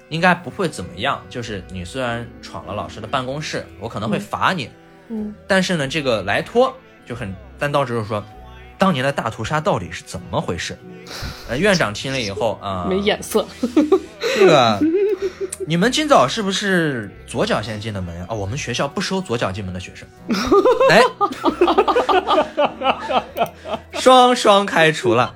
[0.10, 1.22] 应该不会怎么样。
[1.30, 4.70] 就是你虽然闯了老师的办公室，我可能会罚你，
[5.10, 6.76] 嗯，但是呢，这个莱托
[7.06, 8.24] 就很单刀直入说，
[8.82, 10.76] 当年的大屠杀到底是怎么回事？
[11.48, 13.46] 呃，院长听了以后啊，没眼色。
[14.36, 14.80] 这个，
[15.68, 18.26] 你们今早是不是左脚先进的门呀？
[18.28, 20.08] 哦，我们学校不收左脚进门的学生。
[20.90, 21.00] 哎，
[24.00, 25.36] 双双开除了。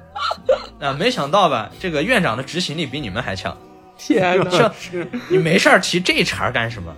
[0.80, 1.70] 啊，没想到吧？
[1.80, 3.56] 这个院长的执行力比你们还强。
[3.96, 4.74] 天哪！
[4.80, 6.92] 是你没事儿提这茬干什么？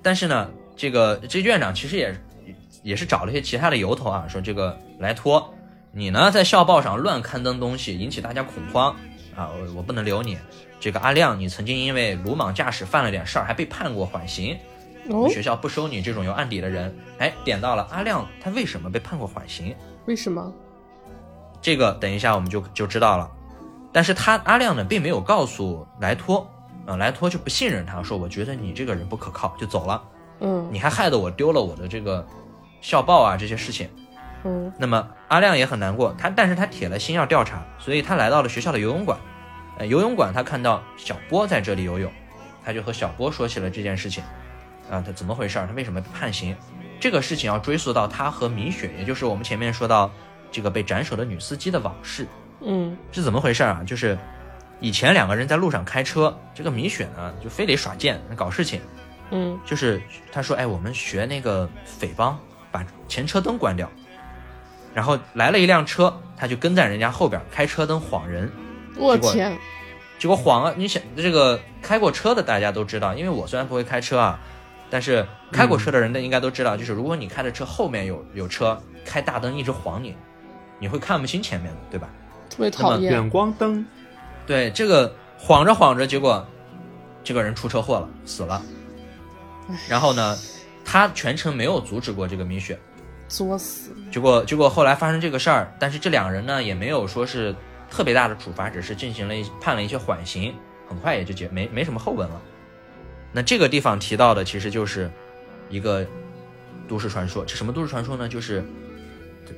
[0.00, 2.14] 但是呢，这个这院长其实也
[2.82, 5.52] 也是找了一些其他的由头啊，说这个莱托，
[5.92, 8.94] 你呢在校报上乱刊登东西，引起大家恐慌
[9.36, 10.38] 啊，我我不能留你。
[10.78, 14.56] 这个阿亮，你曾经因为鲁莽驾驶犯了点事儿，还被判过缓刑。
[15.08, 16.94] 我哦们，学校不收你这种有案底的人。
[17.18, 19.74] 哎，点到了阿亮，他为什么被判过缓刑？
[20.06, 20.52] 为什么？
[21.60, 23.30] 这个等一下我们就就知道了。
[23.92, 26.48] 但是他阿亮呢，并没有告诉莱托，
[26.86, 30.02] 啊、莱托就不信任他，说我觉得你这个人不可靠，就走了。
[30.40, 32.26] 嗯你还害得我丢了我的这个
[32.80, 33.88] 校报啊这些事情。
[34.44, 39.18] 嗯那么阿亮也很难过，他但是他铁了心要调查，所以他来到了学校的游泳馆。
[39.78, 42.10] 呃，游泳馆他看到小波在这里游泳，
[42.64, 44.24] 他就和小波说起了这件事情。
[44.90, 45.66] 啊，他怎么回事儿？
[45.66, 46.56] 他为什么被判刑？
[46.98, 50.10] 这个事情要追溯到他和米雪，也就是我们前面说到
[50.50, 52.26] 这个被斩首的女司机的往事。
[52.62, 53.82] 嗯是怎么回事啊？
[53.86, 54.18] 就是
[54.80, 58.80] 以前两个人在路上开车，这个米雪呢就非得耍贱搞事情，
[59.30, 60.02] 嗯就是
[60.32, 62.38] 他说，哎，我们学那个匪帮，
[62.70, 63.90] 把前车灯关掉，
[64.94, 68.50] 然后来了一辆车，他就跟在人家后边开车灯晃人，
[68.94, 69.58] 结果我天，
[70.18, 70.74] 结果晃了。
[70.76, 74.38] 你想这个开过车的大家都知道，因为我虽然不会开车啊，
[74.90, 80.16] 但是开过车的人的应该都知道，就是如果你开的车后面有有车开大灯一直晃你，
[80.78, 82.08] 你会看不清前面的，对吧？
[82.48, 83.12] 特别讨厌。
[83.12, 83.86] 远光灯，
[84.46, 86.46] 对，这个晃着晃着，结果
[87.22, 88.62] 这个人出车祸了，死了。
[89.88, 90.36] 然后呢，
[90.90, 92.76] 他全程没有阻止过这个米雪。
[93.28, 93.92] 作死。
[94.10, 97.54] 结果结果后来发生这个事儿，但是这两个人呢也没有说是
[97.88, 100.52] 特别大的处罚，只是进行了一判了一些缓刑，
[100.88, 102.42] 很快也就结没没什么后文了。
[103.30, 105.08] 那这个地方提到的其实就是
[105.68, 106.04] 一个
[106.88, 108.28] 都市传说，这什么都市传说呢？
[108.28, 108.64] 就是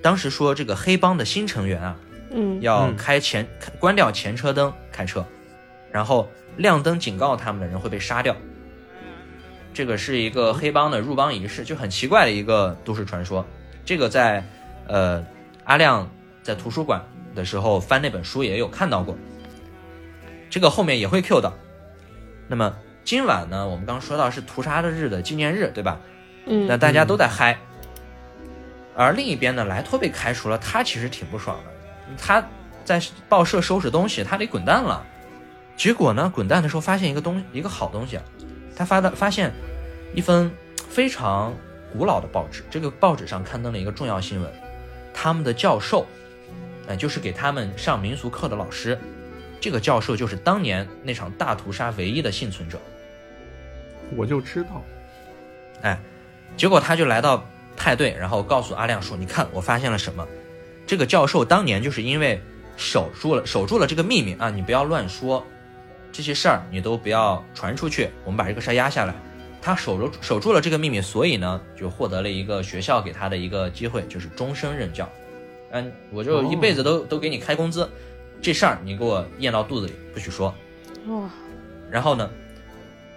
[0.02, 1.96] 当时说这个黑帮的新成员啊，
[2.30, 5.24] 嗯要嗯开前、关掉前车灯开车，
[5.90, 6.28] 然后
[6.58, 8.36] 亮灯警告他们的人会被杀掉。
[9.72, 13.44] 这个是一个黑帮的入帮仪式，就很奇怪的一个都市传说。
[13.84, 14.44] 这个在
[14.86, 15.24] 呃
[15.64, 16.08] 阿亮
[16.42, 17.02] 在图书馆
[17.34, 19.16] 的时候翻那本书也有看到过，
[20.50, 21.54] 这个后面也会 Q 到。
[22.48, 25.98] 那么今晚呢，我们刚说到是屠杀的日的纪念日，对吧？
[26.46, 27.58] 嗯那嗯大家都在嗨。
[28.94, 31.72] 而另一边呢，莱托被开除了，他其实挺不爽的。
[32.18, 32.46] 他
[32.84, 35.02] 在报社收拾东西，他得滚蛋了。
[35.76, 38.22] 结果呢，滚蛋的时候发现一个东一个好东西啊，
[38.82, 39.52] 他发的发现
[40.12, 40.50] 一份
[40.88, 41.54] 非常
[41.92, 42.64] 古老的报纸。
[42.68, 44.52] 这个报纸上刊登了一个重要新闻，
[45.14, 46.04] 他们的教授，
[46.88, 48.98] 呃，就是给他们上民俗课的老师，
[49.60, 52.80] 这个教授就是当年那场大屠杀唯一的幸存者。
[54.16, 54.82] 我就知道，
[55.82, 55.96] 哎，
[56.56, 60.26] 结果他就来到派对，然后告诉阿亮说：“你看，我发现了什么？
[60.88, 62.42] 这个教授当年就是因为
[62.76, 65.46] 守住了守住了这个秘密啊，你不要乱说，
[66.12, 69.14] 这些事儿你都不要传出去，我们把这个事儿压下来。
[69.60, 75.08] 他守住守住了这个秘密，所以呢，就获得了一个学校给他的一个机会，就是终身任教。
[75.70, 77.88] 嗯，我就一辈子都、都给你开工资，
[78.42, 80.52] 这事儿你给我咽到肚子里，不许说。
[81.06, 81.30] 哇，
[81.90, 82.28] 然后呢，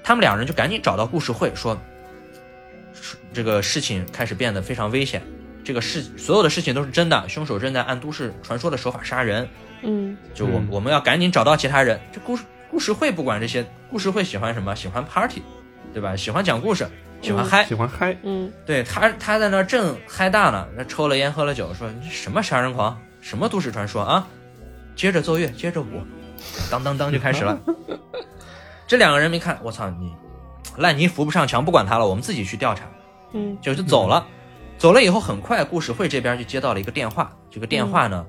[0.03, 1.75] 他们两人就赶紧找到故事会，说
[2.93, 5.21] 说这个事情开始变得非常危险，
[5.63, 9.49] 这个事所有的事情都是真的，凶手正在按都市传说的手法杀人，
[9.81, 11.99] 嗯就我、嗯我们要赶紧找到其他人。
[12.13, 14.75] 这故事故事会不管这些，故事会喜欢什么？
[14.75, 15.41] 喜欢 party，
[15.93, 16.15] 对吧？
[16.15, 16.87] 喜欢讲故事，
[17.21, 17.65] 喜欢嗯嗨。
[17.65, 24.27] 喜欢嗨，嗯对他，他在那儿正嗨大呢，那抽了烟喝了酒，说你什么杀人狂，什么都市传说啊！
[24.95, 25.85] 接着奏乐，接着舞，
[26.71, 27.59] 当当当就开始了。
[28.87, 30.13] 这两个人没看，我操你，
[30.77, 32.85] 烂泥扶不上墙，不管他了，我们自己去调查，
[33.33, 34.25] 嗯就就走了。
[34.77, 38.25] 走了以后，很快故事会这边就接到了一个电话，这个电话呢，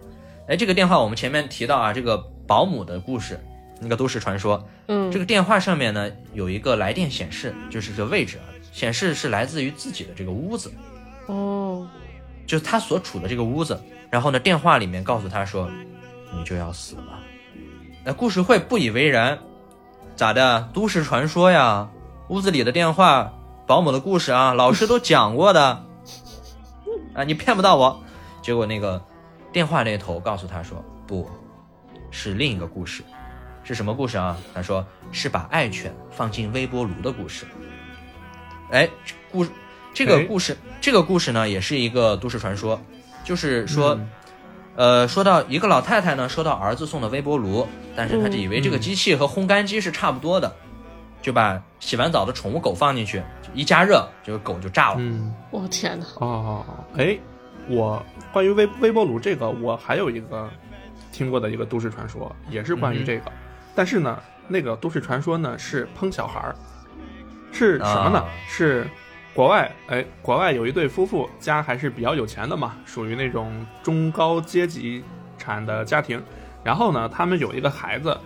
[0.48, 2.16] 哎，这个电话我们前面提到啊，这个
[2.46, 3.38] 保姆的故事，
[3.80, 10.72] 那个都市传说，嗯，这个电话上面呢有一个来电显示，就是这个位置啊，显示是来自于自己的这个屋子。
[11.26, 11.86] 哦，
[12.46, 15.68] 就是他所处的这个屋子，然后呢，电话里面告诉他说，
[16.32, 17.18] 你就要死了。
[18.04, 19.38] 那故事会不以为然，
[20.14, 20.68] 咋的？
[20.72, 21.90] 都市传说呀，
[22.28, 23.32] 屋子里的电话，
[23.66, 25.84] 保姆的故事啊，老师都讲过的，
[27.14, 28.00] 啊，你骗不到我。
[28.40, 29.04] 结果那个
[29.52, 31.28] 电话那头告诉他说，不
[32.12, 33.02] 是另一个故事，
[33.66, 34.36] 是什么故事啊？
[34.54, 37.44] 他说是把爱犬放进微波炉的故事。
[38.70, 38.88] 哎，
[39.30, 39.44] 故
[39.92, 42.80] 这个哎故事，这个故事呢，也是一个都市传说，
[43.24, 44.10] 就是说，嗯
[44.76, 50.54] 呃，说到一个老太太呢，收到儿子送的微波炉，但是她就以为这个嗯机器和烘干机是差不多的，
[51.22, 54.96] 就把洗完澡的宠物狗放进去，一加热，这个狗就炸了。
[54.98, 56.06] 嗯，我天哪！
[56.16, 56.64] 哦，
[56.96, 57.18] 哎，
[57.68, 60.48] 我关于微微波炉这个，我还有一个
[61.10, 63.32] 听过的一个都市传说，也是关于这个，
[63.76, 64.18] 但是呢，
[64.48, 66.56] 那个都市传说呢是烹小孩儿，
[67.52, 68.18] 是什么呢？
[68.18, 68.86] 啊是
[69.34, 75.04] 国外，哎，国外有一对夫妇，家还是比较有钱的嘛，属于那种中高阶级
[75.36, 76.22] 产的家庭。
[76.64, 78.16] 然后呢，他们有一个孩子，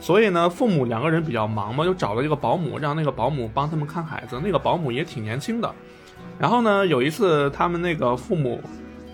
[0.00, 4.40] 所以呢，父母两个人比较忙嘛，就找了一个保姆，让那个保姆帮他们看孩子。
[4.42, 5.72] 那个保姆也挺年轻的。
[6.36, 8.60] 然后呢，有一次他们那个父母，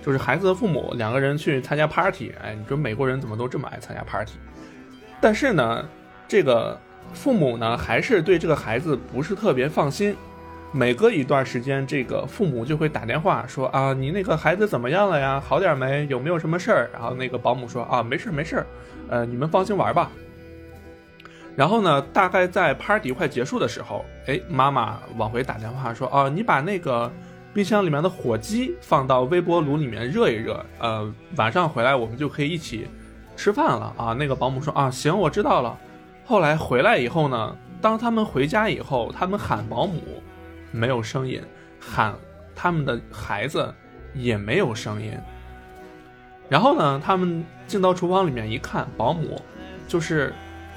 [0.02, 4.32] 就是孩子的父母两个人去参加 party，哎，你说美国人怎么都这么爱参加 party？
[5.20, 5.84] 但是呢，
[6.28, 6.78] 这个
[7.12, 10.16] 父母呢还是对这个孩子不是特别放心。
[10.72, 15.40] 每隔一段时间，这个父母就会打电话说啊，你那个孩子怎么样了呀？
[15.40, 16.06] 好点没？
[16.10, 16.90] 有没有什么事儿？
[16.92, 18.66] 然后那个保姆说啊，没事没事，
[19.08, 20.10] 呃，你们放心玩吧。
[21.54, 27.10] 然后呢，大概在 party 快结束的时候，哎，妈妈往回打电话说啊，你把那个
[27.54, 32.86] 冰箱里面的火鸡放到微波炉里面热一热，呃，晚上回来我们就可以一起
[33.36, 34.12] 吃饭了啊。
[34.12, 35.76] 那个保姆说啊，行，我知道了。
[36.24, 40.00] 后来回来以后呢，当他们回家以后，他们喊保姆
[40.72, 41.40] 没有声音，
[41.78, 42.14] 喊
[42.54, 43.72] 他们的孩子
[44.14, 45.12] 也没有声音。
[46.48, 49.40] 然后呢，他们进到厨房里面一看，保姆
[49.86, 50.32] 就是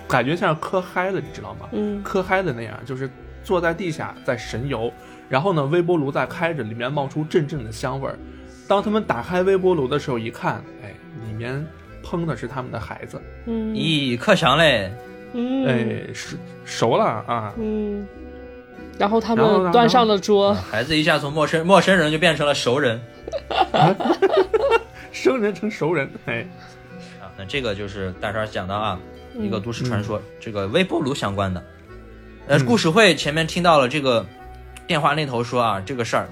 [0.07, 1.70] 感觉像磕嗨了，你知道吗？
[1.72, 3.10] 嗯，磕嗨的那样，就是
[3.43, 4.91] 坐在地下在神游，
[5.28, 8.18] 然后呢，微波炉在开着，里面冒出阵阵的香味儿。
[8.68, 10.93] 当他们打开微波炉的时候，一看，哎，
[11.28, 11.66] 里面
[12.03, 14.91] 烹的是他们的孩子，嗯，咦，克强嘞，
[15.33, 18.07] 嗯，哎，熟熟了啊，嗯，
[18.97, 22.99] 然后他们端上了桌，孩子一下从陌生陌生人就变成了熟人。
[25.11, 26.45] 生人成熟人，哎，
[27.19, 27.29] 啊。
[27.37, 28.99] 那这个就是大川讲的啊，
[29.35, 29.45] 嗯。
[29.45, 31.63] 一个都市传说，这个微波炉相关的。
[32.47, 32.65] 呃，嗯。
[32.65, 34.25] 故事会前面听到了这个
[34.87, 36.27] 电话那头说啊，这个事儿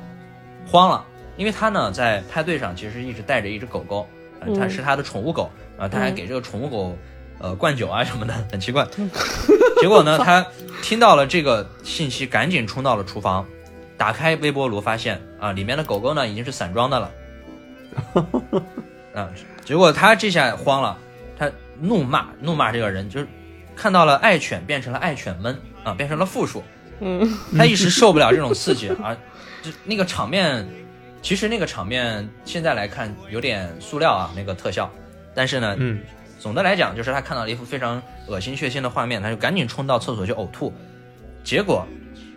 [0.66, 1.06] 慌了，
[1.36, 4.08] 因为他呢在派对上其实一直带着一只狗狗，
[4.42, 6.98] 呃，它嗯是他的宠物狗啊，他还嗯给这个宠物狗
[7.40, 8.86] 呃灌酒啊什么的，很奇怪。
[9.82, 10.46] 结果呢， 他
[10.82, 13.46] 听到了这个信息，赶紧冲到了厨房，
[13.98, 17.12] 打开微波炉，发现啊里面的狗狗呢已经是散装的了。
[19.14, 19.30] 啊，
[19.66, 20.98] 结果他这下慌了，
[21.38, 23.28] 他怒骂怒骂这个人，就是
[23.76, 26.64] 看到了爱犬变成了爱犬们啊，变成了复数，
[27.00, 27.28] 嗯
[27.58, 29.16] 他一时受不了这种刺激啊，
[29.64, 30.68] 就那个场面，
[31.22, 34.90] 其实那个场面现在来看有点塑料啊，那个特效，
[35.36, 36.02] 但是呢，嗯，
[36.40, 40.72] 总的来讲就是他看到了一幅非常恶心血腥的画面，他就赶紧冲到厕所去呕吐，
[41.44, 41.86] 结果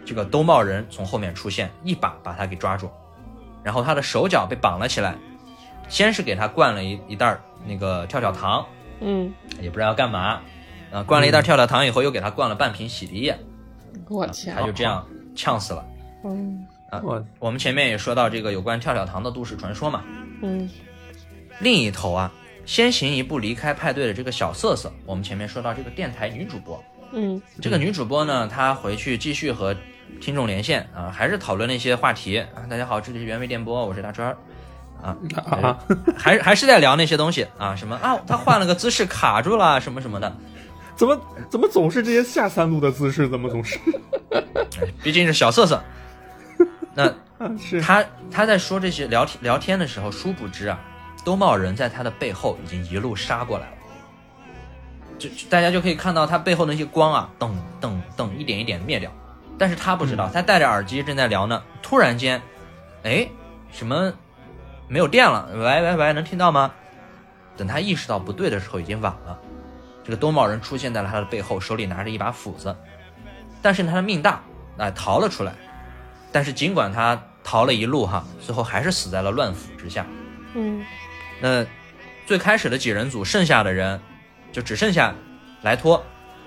[0.05, 2.91] 这个兜帽人从后面出现，一把把他给抓住，
[3.63, 5.15] 然后他的手脚被绑了起来，
[5.89, 8.67] 先是给他灌了一一袋儿那个跳跳糖，
[9.01, 10.41] 嗯，也不知道要干嘛，
[10.91, 13.39] 啊，灌了一袋跳跳糖以后，又给他灌了半瓶洗涤液，
[14.09, 15.07] 我天他，就这样
[15.37, 15.85] 呛死了。
[16.25, 16.67] 嗯
[17.03, 20.03] 我我们前面也说到这个有关跳跳糖的都市传说嘛。
[20.43, 20.69] 嗯
[21.61, 22.33] 另一头啊，
[22.65, 26.83] 先行一步离开派对的这个小瑟瑟，我们前面说到这个电台女主播，
[27.13, 29.77] 嗯这个女主播呢，她回去继续和
[30.21, 32.65] 听众连线啊，还是讨论那些话题啊。
[32.69, 34.37] 大家好，这里是原味电波，我是大川儿
[35.03, 35.79] 啊，啊，
[36.17, 40.35] 还还是在聊那些东西啊，什么啊，她换了个姿势卡住了，什么什么的。
[40.97, 41.19] 怎么
[41.51, 43.29] 怎么总是这些下三路的姿势？
[43.29, 43.79] 怎么总是？
[44.33, 44.43] 哎
[45.03, 45.83] 毕竟是小瑟瑟，
[47.39, 50.79] 那 他他在说这些聊天聊天的时候，殊不知啊，
[51.25, 53.73] 兜帽人在他的背后已经一路杀过来了。
[55.19, 59.11] 就就大家就可以看到他背后那些光啊，噔噔噔，一点一点灭掉。
[59.59, 62.41] 但是他不知道，他戴着耳机正在聊呢，突然间，
[63.03, 63.29] 哎，
[63.71, 64.13] 什么
[64.89, 65.49] 没有电了？
[65.53, 66.73] 喂喂喂，能听到吗？
[67.57, 69.39] 等他意识到不对的时候，已经晚了。
[70.03, 72.75] 这个兜帽人出现在了他的背后，手里拿着一把斧子，
[73.61, 74.41] 但是他的命大，
[74.79, 75.53] 啊、逃了出来。
[76.33, 80.07] 但是尽管他逃了一路哈，最后还是死在了乱斧之下。
[80.55, 80.85] 嗯
[81.41, 81.65] 那
[82.27, 84.01] 最开始的几人组，剩下的人
[84.53, 85.15] 就只剩下
[85.63, 86.03] 莱托、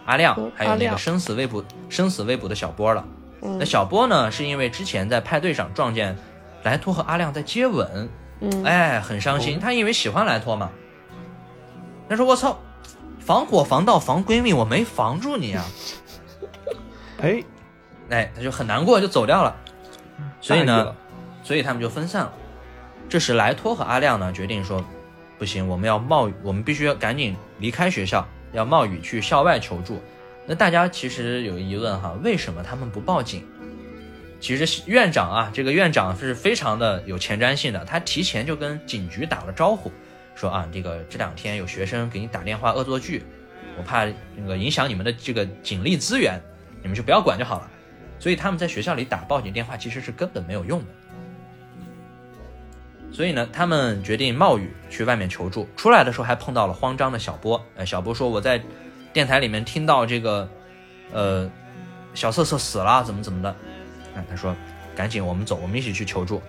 [0.05, 3.05] 阿亮嗯，还有那个生死未卜、生死未卜的小波了。
[3.41, 6.17] 那嗯小波呢，是因为之前在派对上撞见
[6.63, 8.09] 莱托和阿亮在接吻，
[8.39, 9.59] 嗯，哎，很伤心。
[9.59, 10.69] 他因为喜欢莱托嘛，
[12.07, 12.57] 他说我操，
[13.19, 15.65] 防火防盗防闺蜜，我没防住你啊！
[17.21, 17.43] 哎，
[18.09, 19.53] 哎，他就很难过，就走掉了。
[20.41, 20.95] 所以呢
[21.43, 22.33] 所以他们就分散了。
[23.09, 24.83] 这时莱托和阿亮呢决定说，
[25.37, 30.01] 不行，我们要冒雨，我们必须要赶紧离开学校，要冒雨去校外求助。
[30.45, 33.45] 那大家其实有疑问哈， 为什么他们不报警？
[34.39, 39.91] 其实院长啊，这个院长是非常的有前瞻性的，他提前就跟警局打了招呼，
[40.35, 43.23] 说啊，这个这两天有学生给你打电话恶作剧，
[43.77, 44.05] 我怕
[44.35, 46.41] 那个影响你们的这个警力资源，
[46.81, 47.69] 你们就不要管就好了。
[48.23, 50.85] 所以他们在学校里打报警电话其实是根本没有用的。
[53.11, 55.67] 所以呢，他们决定冒雨去外面求助。
[55.75, 57.61] 出来的时候还碰到了慌张的小波。
[57.75, 58.63] 呃，小波说我在
[59.11, 60.49] 电台里面听到这个，
[61.11, 61.51] 呃，
[62.13, 63.53] 小瑟瑟死了，怎么怎么的。
[64.15, 64.55] 哎，他说
[64.95, 66.41] 赶紧我们走，我们一起去求助。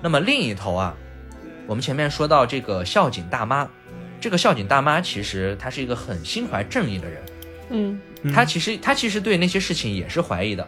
[0.00, 0.94] 那么另一头啊，
[1.66, 3.68] 我们前面说到这个校警大妈，
[4.20, 7.22] 这个校警大妈其实她是一个很心怀正义的人。
[7.70, 8.00] 嗯
[8.32, 10.66] 她其实她其实对那些事情也是怀疑的，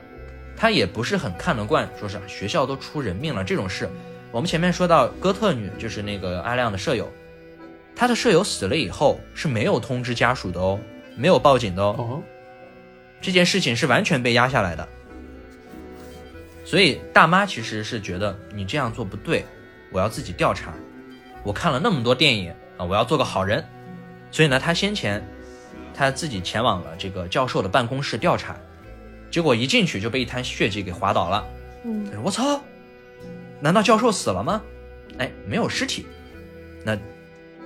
[0.57, 3.89] 他也不是很看得惯，说是学校都出人命了这种事。
[4.31, 7.11] 我们前面说到哥特女就是那个阿亮的舍友，
[7.95, 10.79] 他的舍友死了以后是没有通知家属的哦，
[11.17, 12.23] 没有报警的哦，哦，
[13.21, 14.89] 这件事情是完全被压下来的。
[16.65, 19.45] 所以大妈其实是觉得你这样做不对，
[19.93, 20.73] 我要自己调查。
[21.43, 23.65] 我看了那么多电影啊，我要做个好人。
[24.33, 25.25] 所以呢，他先前
[25.95, 28.57] 他自己前往了这个教授的办公室调查，
[29.35, 31.45] 结果一进去就被一滩血迹给滑倒了。
[31.82, 32.62] 嗯他说：“我操，
[33.59, 34.62] 难道教授死了吗？
[35.18, 36.07] 哎，没有尸体。
[36.85, 36.97] 那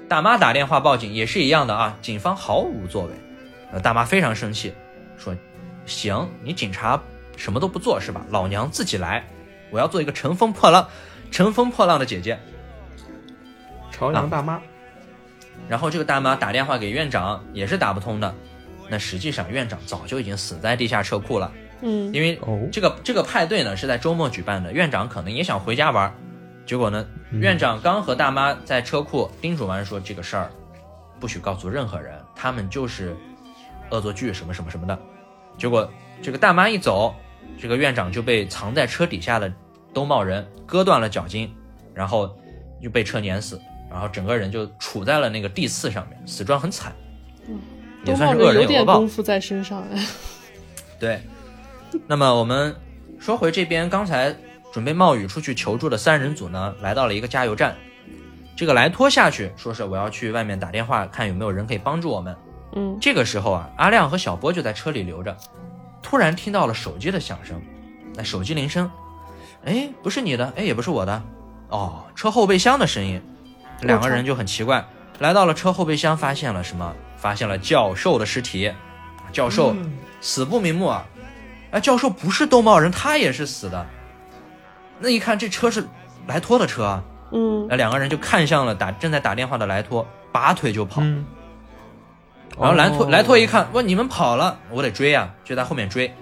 [0.08, 3.12] 大妈打电话报警也是一样的啊，警方毫无作为。
[3.70, 4.72] 呃，大妈非常生气，
[5.18, 5.36] 说：
[5.84, 6.98] 行，你警察
[7.36, 8.24] 什么都不做是吧？
[8.30, 9.28] 老娘自己来，
[9.70, 10.88] 我要做一个乘风破浪、
[11.30, 12.38] 乘风破浪的姐姐。
[13.92, 14.58] 朝阳大妈，
[15.68, 18.34] 然后这个大妈打电话给院长也是打不通的。
[18.89, 22.12] 那实际上院长早就已经死在地下车库了。”嗯。
[22.12, 26.12] 因为哦这个这个派对呢是在周末举办的，院长可能也想回家玩，
[26.66, 30.51] 结果呢，院长刚和大妈在车库叮嘱完说这个事儿
[31.20, 33.16] 不许告诉任何人，他们就是
[33.91, 34.99] 恶作剧什么什么什么的，
[35.57, 37.14] 结果这个大妈一走，
[37.59, 39.53] 这个院长就被藏在车底下的
[39.95, 41.53] 兜帽人割断了脚筋，
[41.95, 42.36] 然后
[42.82, 43.61] 就被车碾死，
[43.91, 46.93] 然后整个人就杵在了那个地刺上面，死状很惨，
[48.05, 49.09] 也算是有点功。
[49.09, 50.07] 夫在身上哎。
[50.99, 51.22] 对，
[52.07, 52.74] 那么我们
[53.18, 54.34] 说回这边，刚才
[54.72, 57.76] 准备冒雨出去求助的三人组呢，来到了一个加油站。
[58.57, 62.36] 这个莱托下去说是我要去外面打电话，看有没有人可以帮助我们。
[62.74, 65.36] 嗯这个时候啊，阿亮和小波就在车里留着，
[66.03, 67.62] 突然听到了手机的响声，
[68.14, 68.90] 那手机铃声，
[69.64, 71.22] 哎，不是你的，哎，也不是我的，
[71.68, 73.22] 哦，车后备箱的声音，
[73.82, 74.84] 两个人就很奇怪，
[75.20, 76.94] 来到了车后备箱，发现了什么？
[77.18, 78.72] 发现了教授的尸体，
[79.32, 79.74] 教授
[80.20, 81.04] 死不瞑目啊！
[81.70, 83.86] 哎，教授不是兜帽人，他也是死的。
[85.00, 85.86] 那一看这车是
[86.26, 91.02] 莱托的车啊，嗯那两个人就看向了打正在打电话的莱托，拔腿就跑。
[91.02, 91.26] 嗯，
[92.58, 96.12] 然后莱托、哦莱托一看，哇，你们跑了，我得追啊，就在后面追。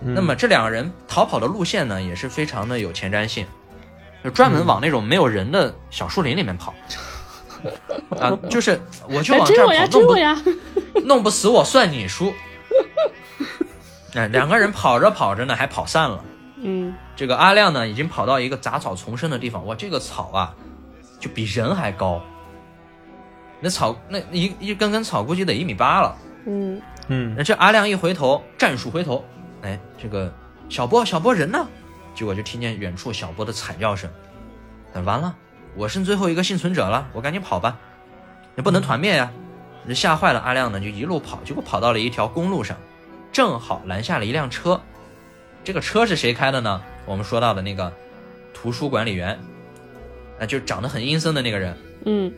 [0.00, 3.46] 那么这两个人逃跑的路线呢，也是非常的有前瞻性，
[4.22, 6.74] 就专门往那种没有人的小树林里面跑。
[8.20, 10.42] 啊，就是我就来往这儿跑，弄不呀！
[11.04, 12.32] 弄不死我算你输。
[14.14, 16.24] 哎，两个人跑着跑着呢，还跑散了。
[16.66, 20.54] 嗯这个阿亮呢，已经跑到一个杂草丛生的地方，哇，这个草啊，
[21.18, 22.22] 就比人还高。
[23.60, 26.16] 那草那一一根根草估计得一米八了。
[26.46, 29.24] 嗯嗯那这阿亮一回头，战术回头，
[29.62, 30.32] 哎，这个
[30.68, 31.66] 小波小波人呢？
[32.14, 34.08] 结果就听见远处小波的惨叫声。
[34.92, 35.34] 那完了，
[35.76, 37.78] 我剩最后一个幸存者了，我赶紧跑吧，
[38.56, 39.30] 也不能团灭呀。
[39.86, 42.76] 这吓坏了阿亮呢，就一路跑，结果跑到了一条公路上，
[43.32, 44.80] 正好拦下了一辆车。
[45.62, 46.80] 这个车是谁开的呢？
[47.04, 47.92] 我们说到的那个
[48.54, 49.38] 图书管理员，
[50.40, 51.76] 啊，就长得很阴森的那个人。
[52.06, 52.32] 嗯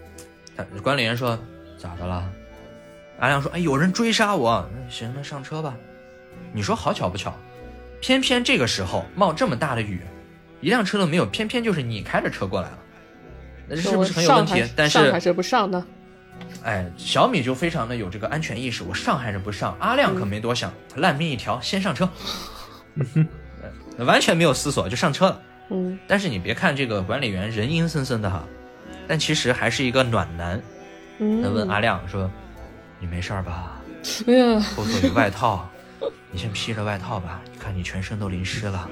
[0.57, 1.39] 他管理员说
[1.78, 2.28] ：“咋的了？”
[3.20, 4.68] 阿亮说：“哎，有人追杀我。
[4.74, 5.74] 那行，那上车吧。”
[6.53, 7.32] 你说好巧不巧，
[8.01, 10.01] 偏偏这个时候冒这么大的雨，
[10.61, 12.78] 一辆车都没有，偏偏就是你开着车过来了，
[13.69, 14.64] 那是不是很有问题？
[14.77, 15.87] 但是，上还是不上呢？
[16.62, 19.77] 哎，小米就非常的有这个安全意识，我上还是不上？
[19.79, 22.09] 阿亮可没多想，烂命一条，先上车，
[23.97, 25.43] 呃完全没有思索就上车了。
[25.71, 28.45] 嗯但是你别看这个管理员人阴森森的哈，
[29.09, 30.61] 但其实还是一个暖男。
[31.19, 31.43] 嗯。
[31.43, 32.31] 他问阿亮说
[33.01, 33.81] ：“你没事吧？
[34.27, 35.69] 哎呀，后座有外套，
[36.31, 37.41] 你先披着外套吧。
[37.53, 38.89] 你看你全身都淋湿了。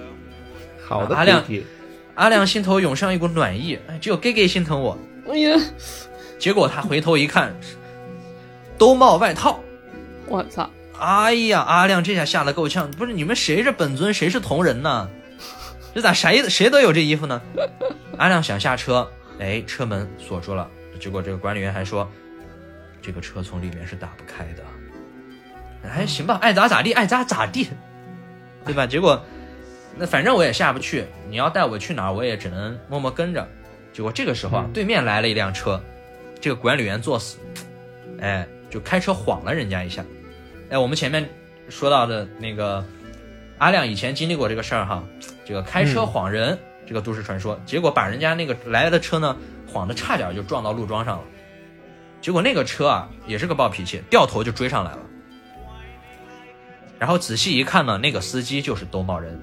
[0.84, 1.66] 好的阿亮弟弟
[2.14, 4.96] 阿亮心头涌上一股暖意，哎，只有 gay gay 心疼我。
[5.28, 5.58] 哎呀，
[6.38, 7.54] 结果他回头一看，
[8.78, 9.60] 兜帽外套。
[10.26, 10.70] 我操！
[10.98, 15.08] 哎呀，阿亮这下吓得够呛，不是你们谁是本尊，谁是同人呢？
[15.94, 17.40] 这咋谁谁都有这衣服呢？
[18.16, 19.08] 阿亮想下车，
[19.38, 20.68] 哎，车门锁住了。
[21.00, 22.08] 结果这个管理员还说，
[23.02, 24.62] 这个车从里面是打不开的。
[25.88, 27.68] 哎，行吧，爱咋咋地，爱咋咋地，
[28.64, 28.86] 对吧？
[28.86, 29.22] 结果，
[29.96, 33.46] 那反正我也下不去，你要带我去哪儿，我也只能默默跟着。
[33.92, 35.80] 结果这个时候啊，对面来了一辆车，
[36.40, 37.38] 这个管理员作死，
[38.20, 40.04] 哎，就开车晃了人家一下。
[40.70, 41.28] 哎，我们前面
[41.68, 42.84] 说到的那个
[43.58, 45.04] 阿亮以前经历过这个事儿哈，
[45.44, 49.36] 这个开车晃人，这个都市传说，结果把人家那个来的车呢
[49.72, 51.24] 晃的差点就撞到路桩上了，
[52.20, 54.98] 结果那个车啊也是个暴脾气，掉头就追上来了。
[56.98, 59.40] 然后仔细一看呢，那个司机就是兜帽人，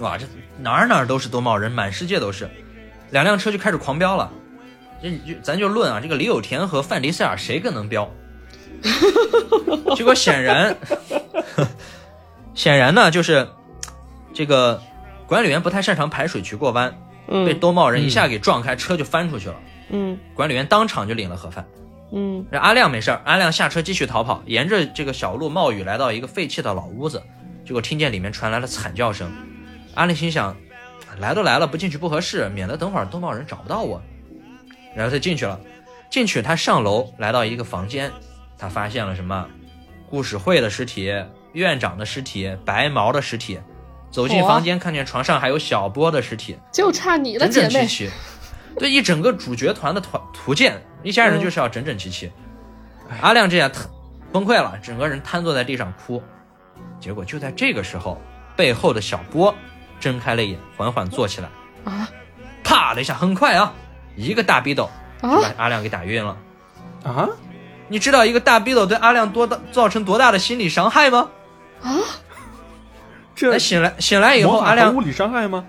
[0.00, 0.26] 哇，这
[0.58, 2.50] 哪儿哪儿都是兜帽人，满世界都是，
[3.10, 4.30] 两辆车就开始狂飙了。
[5.02, 8.10] 这就咱就论啊，这个李有田和范迪塞尔谁更能飙？
[9.96, 10.76] 结果显然，
[12.54, 13.48] 显然呢，就是
[14.32, 14.82] 这个
[15.26, 16.90] 管理员不太擅长排水渠过弯，
[17.26, 19.56] 被嗯兜帽人一下给撞开，车就翻出去了。
[19.90, 21.66] 嗯管理员当场就领了盒饭。
[22.12, 27.22] 嗯这阿亮没事儿，阿亮下车继续逃跑，沿着这个小路冒雨来到一个废弃的老屋子，
[27.64, 29.30] 结果听见里面传来了惨叫声。
[30.00, 30.56] 阿亮心想，
[31.18, 34.00] 来都来了，不进去不合适，免得等会儿兜帽人找不到我。
[34.96, 35.60] 然后他进去了，
[36.08, 38.10] 进去他上楼来到一个房间，
[38.56, 39.46] 他发现了什么？
[40.08, 41.12] 故事会的尸体、
[41.52, 43.60] 院长的尸体、白毛的尸体。
[44.10, 47.72] 走进房间，看见床上还有小波的尸体，就差你了，整姐妹。
[47.80, 48.10] 整齐齐。
[48.78, 52.32] 对，一整个主角团的团图鉴，一家人就是要整整齐齐。
[53.20, 53.70] 阿亮这下
[54.32, 56.22] 崩溃了，整个人瘫坐在地上哭。
[56.98, 58.18] 结果就在这个时候，
[58.56, 59.54] 背后的小波
[60.00, 61.48] 睁开了眼，缓缓坐起来，
[61.84, 62.08] 啊
[62.64, 63.72] 啪的一下，很快啊，
[64.16, 64.90] 一个大逼斗
[65.22, 65.54] 就把啊！
[65.58, 66.36] 阿亮给打晕了。
[67.04, 67.28] 啊，
[67.88, 71.30] 你知道一个大逼斗对阿亮多大造成多大的心理伤害吗？
[71.82, 71.90] 啊
[73.34, 75.64] 这醒来醒来以后，阿亮物理伤害吗？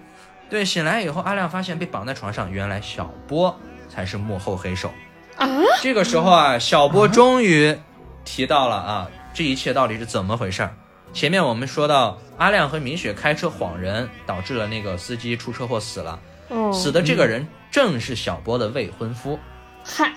[0.50, 3.58] 对醒来以后，阿亮发现被绑在床上，原来小波
[3.90, 4.92] 才是幕后黑手。
[5.38, 5.48] 啊！
[5.82, 7.78] 这个时候啊，小波终于
[8.26, 10.76] 提到了啊，这一切到底是怎么回事儿？
[11.14, 19.38] 前面我们说到阿亮和明雪开车晃人，导致了那个司机出车祸死了，哦，死的这个人正是小波的未婚夫。
[19.84, 20.14] 嗨，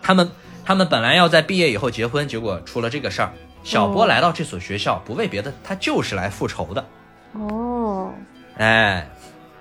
[0.00, 0.30] 他们
[0.64, 3.32] 他们本来要在毕业以后结婚，结果出了这个事儿。
[3.62, 6.84] 小波哦来到这所学校，不为别的，他就是来复仇的。
[7.32, 8.10] 哦，
[8.56, 9.06] 哎，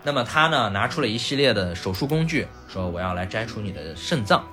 [0.03, 4.47] 那么他呢拿出了一系列的手术工具，说我要来摘除你的肾脏，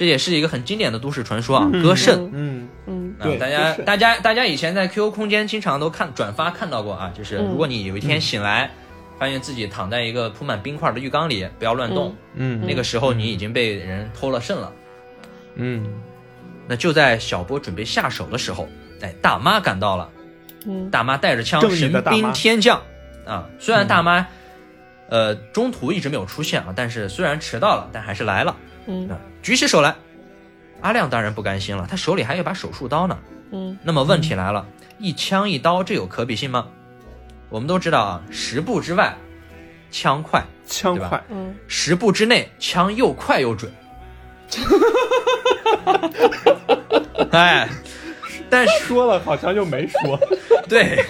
[0.00, 2.30] 这也是一个很经典的都市传说啊，割肾。
[2.32, 3.14] 嗯，嗯。
[3.18, 7.50] 啊，对大家大家大家以前在 QQ 空间经常都看转发看到过啊，就是嗯。
[7.50, 8.70] 如果你有一天醒来，
[9.18, 12.66] 发现自己躺在一个铺满冰块的浴缸里，不要乱动，嗯。
[12.66, 14.72] 那个时候你已经被人偷了肾了。
[15.56, 15.86] 嗯。
[16.66, 18.66] 那就在小波准备下手的时候，
[19.02, 20.08] 哎，大妈赶到了，
[20.64, 20.88] 嗯。
[20.90, 22.80] 大妈带着枪，神兵天降。
[23.26, 23.46] 啊！
[23.58, 24.26] 虽然大妈，
[25.10, 28.56] 呃，中途一直没有出现啊，但是虽然迟到了，但还是来了
[28.86, 29.18] 嗯啊！
[29.42, 29.94] 举起手来，
[30.80, 33.18] 阿亮当然不甘心了，他手里还有把手术刀呢。
[33.52, 34.66] 嗯那么问题来了，
[34.98, 36.66] 一枪一刀，这有可比性吗？
[37.48, 39.16] 我们都知道啊，十步之外，
[39.90, 43.72] 枪快；枪快，嗯，十步之内，枪又快又准。
[47.32, 47.68] 哎，
[48.48, 50.18] 但是 说了好像又没说。
[50.68, 51.04] 对，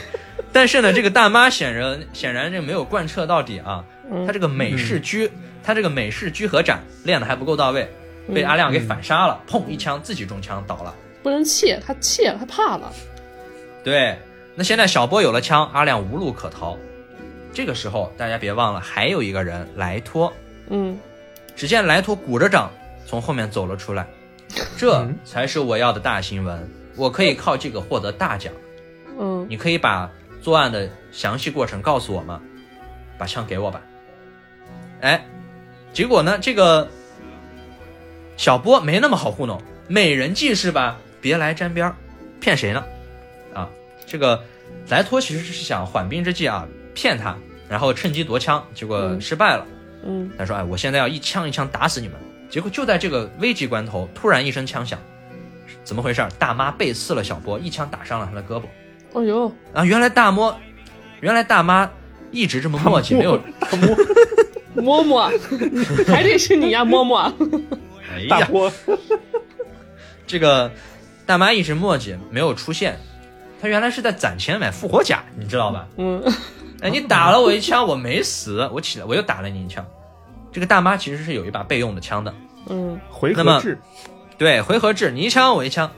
[0.53, 3.85] 但是呢，这个大妈显然显然这没有贯彻到底啊。
[4.11, 5.31] 嗯她这个美式居，
[5.63, 7.89] 她这个美式居合斩练的还不够到位，
[8.35, 10.95] 被嗯阿亮给反杀了，砰一枪自己中枪倒了。
[11.23, 12.93] 不能怯，他怯了，他怕了。
[13.85, 14.19] 对，
[14.55, 16.77] 那现在小波有了枪，阿亮无路可逃。
[17.53, 20.33] 这个时候，大家别忘了，还有一个人莱托。
[20.69, 20.99] 嗯
[21.57, 22.71] 只见莱托鼓着掌
[23.05, 24.07] 从后面走了出来，
[24.79, 26.71] 这嗯才是我要的大新闻。
[26.97, 28.53] 我可以靠这个获得大奖。
[29.19, 32.41] 嗯你可以把作案的详细过程告诉我吗？
[33.19, 33.83] 把枪给我吧。
[35.03, 35.23] 哎，
[35.93, 36.89] 结果呢，这个
[38.37, 40.97] 小波没那么好糊弄，美人计是吧？
[41.21, 41.95] 别来沾边儿，
[42.41, 42.85] 骗谁呢？
[43.53, 43.69] 啊，
[44.07, 44.43] 这个
[44.89, 47.37] 莱托其实是想缓兵之计啊，骗他，
[47.69, 49.67] 然后趁机夺枪，结果嗯失败了。
[50.03, 52.17] 嗯他说：“哎，我现在要一枪一枪打死你们。”
[52.49, 54.99] 结果就在这个危急关头，突然一声枪响，
[55.85, 56.27] 怎么回事？
[56.39, 58.65] 大妈背刺了小波，一枪打伤了他的胳膊。
[59.13, 60.57] 哦呦，啊，原来大妈，
[61.21, 61.91] 原来大妈
[62.31, 63.37] 一直这么磨叽，没有。
[63.37, 63.95] 大摸
[64.75, 65.31] 摸摸，
[66.07, 67.21] 还得是你呀，摸摸。
[68.13, 68.73] 哎呀，大波，
[70.27, 70.71] 这个
[71.27, 72.99] 大妈一直墨迹，没有出现。
[73.61, 75.87] 她原来是在攒钱买复活甲，你知道吧？
[75.97, 76.23] 嗯
[76.81, 79.85] 哎，你打了我一枪，我没死，我起来我又打了你一枪。
[80.51, 82.35] 这个大妈其实是有一把备用的枪的，
[82.69, 83.79] 嗯回那么合制，
[84.39, 85.91] 对，回合制，你一枪我一枪。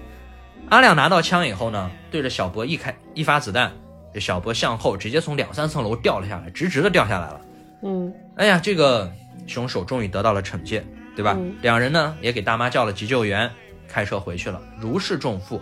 [0.69, 3.71] 阿亮拿到枪以后呢，对着小博一开一发子弹，
[4.13, 7.41] 这小博向后直接从两三层楼掉了下来，直直的掉下来了。
[7.85, 9.13] 嗯哎呀，这个
[9.47, 11.37] 凶手终于得到了惩戒，对吧？
[11.39, 13.51] 嗯两人呢也给大妈叫了急救员，
[13.87, 15.61] 开车回去了，如释重负。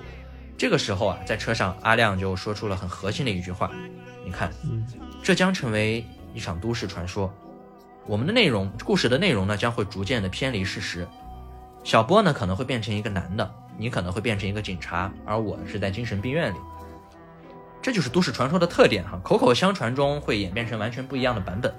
[0.57, 3.71] 这个时候啊，在车上，阿亮就说出了很核心的一句话
[4.25, 4.87] ：“你看，嗯
[5.23, 7.33] 这将成为一场都市传说。
[8.07, 11.07] 我们的内容，故事的内容呢，将会逐渐的偏离事实。
[11.83, 16.57] 小波呢可能会变成一个男的，你可能会变成一个警察，而我是在精神病院里。
[17.83, 21.75] 这就是都市传说的特点哈，口口相传中会演变成完全不一样的版本。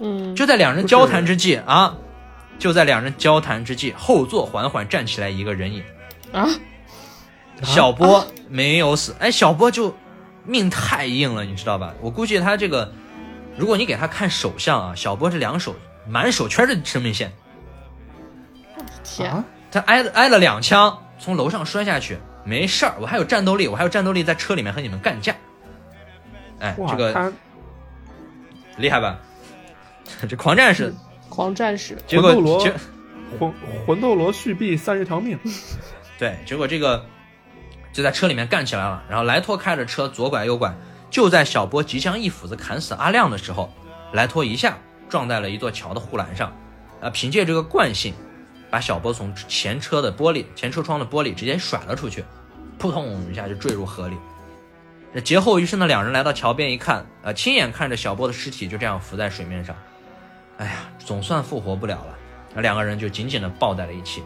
[0.00, 1.96] 嗯，就在两人交谈之际啊，
[2.58, 5.82] 就在两人交谈之际，后座缓缓站起来一个人影。
[6.32, 6.46] 啊，
[7.62, 9.96] 小波没有死，哎，小波就
[10.44, 11.94] 命太硬了，你知道吧？
[12.00, 12.92] 我估计他这个，
[13.56, 15.74] 如果你给他看手相啊，小波这两手
[16.06, 17.32] 满手全是生命线，
[19.02, 25.34] 天，啊，他挨了挨了两枪，从楼上摔下去，没事儿，我还有战斗力，我还有战斗力在车里面和你们干架。
[26.60, 27.32] 哎，这个
[28.76, 29.18] 厉害吧？
[30.28, 30.94] 这狂战士，
[31.28, 32.60] 狂战士，结果魂斗罗
[33.38, 33.54] 魂
[33.86, 35.38] 魂斗罗续币三十条命，
[36.18, 37.04] 对，结果这个
[37.92, 39.02] 就在车里面干起来了。
[39.08, 40.74] 然后莱托开着车左拐右拐，
[41.10, 43.72] 就在小波即将一斧子砍死阿亮的时候，
[44.12, 44.78] 莱托一下
[45.08, 46.56] 撞在了一座桥的护栏上，
[47.00, 48.14] 啊，凭借这个惯性，
[48.70, 52.24] 把小波从前车的玻璃、前车窗的玻璃直接甩了出去，
[52.78, 54.16] 扑通一下就坠入河里。
[55.14, 59.74] 这劫后余生的两人来到桥边一看，呃，亲眼看着小波的尸体就这样浮在水面上，
[60.58, 62.18] 哎呀，总算复活不了了。
[62.54, 64.22] 那两个人就紧紧的抱在了一起。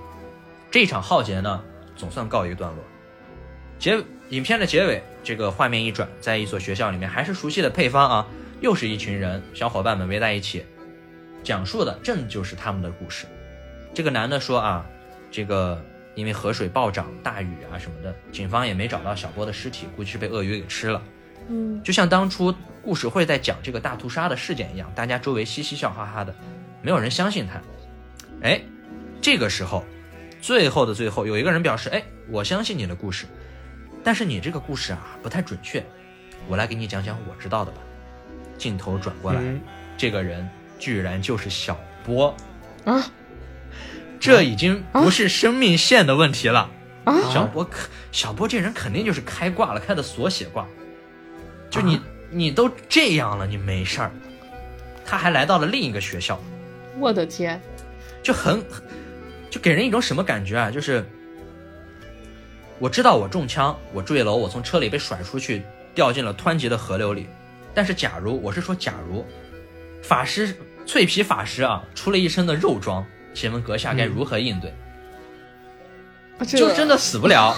[0.70, 1.62] 这场浩劫呢，
[1.96, 2.84] 总算告一个段落。
[3.78, 8.26] 结影片的结尾，这个画面一转，在一所学校里面，还是熟悉的配方啊，
[8.60, 10.64] 又是一群人，小伙伴们围在一起，
[11.42, 13.26] 讲述的正就是他们的故事。
[13.92, 14.86] 这个男的说啊，
[15.30, 21.02] 这个因为河水暴涨、大雨啊什么的，警方也没找到小波的尸体，估计是被鳄鱼给吃了。
[21.48, 26.34] 嗯就像当初故事会在讲这个大屠杀的事件一样，大家周围嘻嘻笑哈哈的，
[26.82, 27.60] 没有人相信他。
[28.42, 28.60] 哎，
[29.20, 29.84] 这个时候，
[30.40, 33.26] 最后的最后，有一个人表示：“哎，我相信你的故事，
[34.02, 35.84] 但是你这个故事啊不太准确，
[36.48, 37.78] 我来给你讲讲我知道的吧。”
[38.58, 39.60] 镜头转过来，嗯
[39.96, 42.34] 这个人居然就是小波，
[42.84, 43.04] 啊
[44.18, 46.70] 这已经不是生命线的问题了。
[47.04, 50.66] 啊，小波可小波这人肯定就是开挂了，开的锁血挂。
[51.70, 52.00] 就你、
[52.32, 54.10] 你都这样了，你没事儿，
[55.04, 56.40] 他还来到了另一个学校，
[56.98, 57.60] 我的天，
[58.22, 58.62] 就很
[59.50, 60.70] 就给人一种什么感觉啊？
[60.70, 61.04] 就是
[62.78, 65.62] 我知道我中枪，我坠楼，我从车里被甩出去，
[65.94, 67.26] 掉进了湍急的河流里。
[67.74, 69.24] 但是假如我是说假如，
[70.02, 70.56] 法师
[70.86, 74.74] 脆皮法师啊，出了一身的肉装，请问阁下该如何应对？
[76.46, 77.54] 就真的死不了。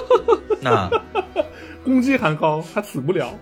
[0.62, 0.88] 那
[1.82, 3.36] 攻击还高，还死不了。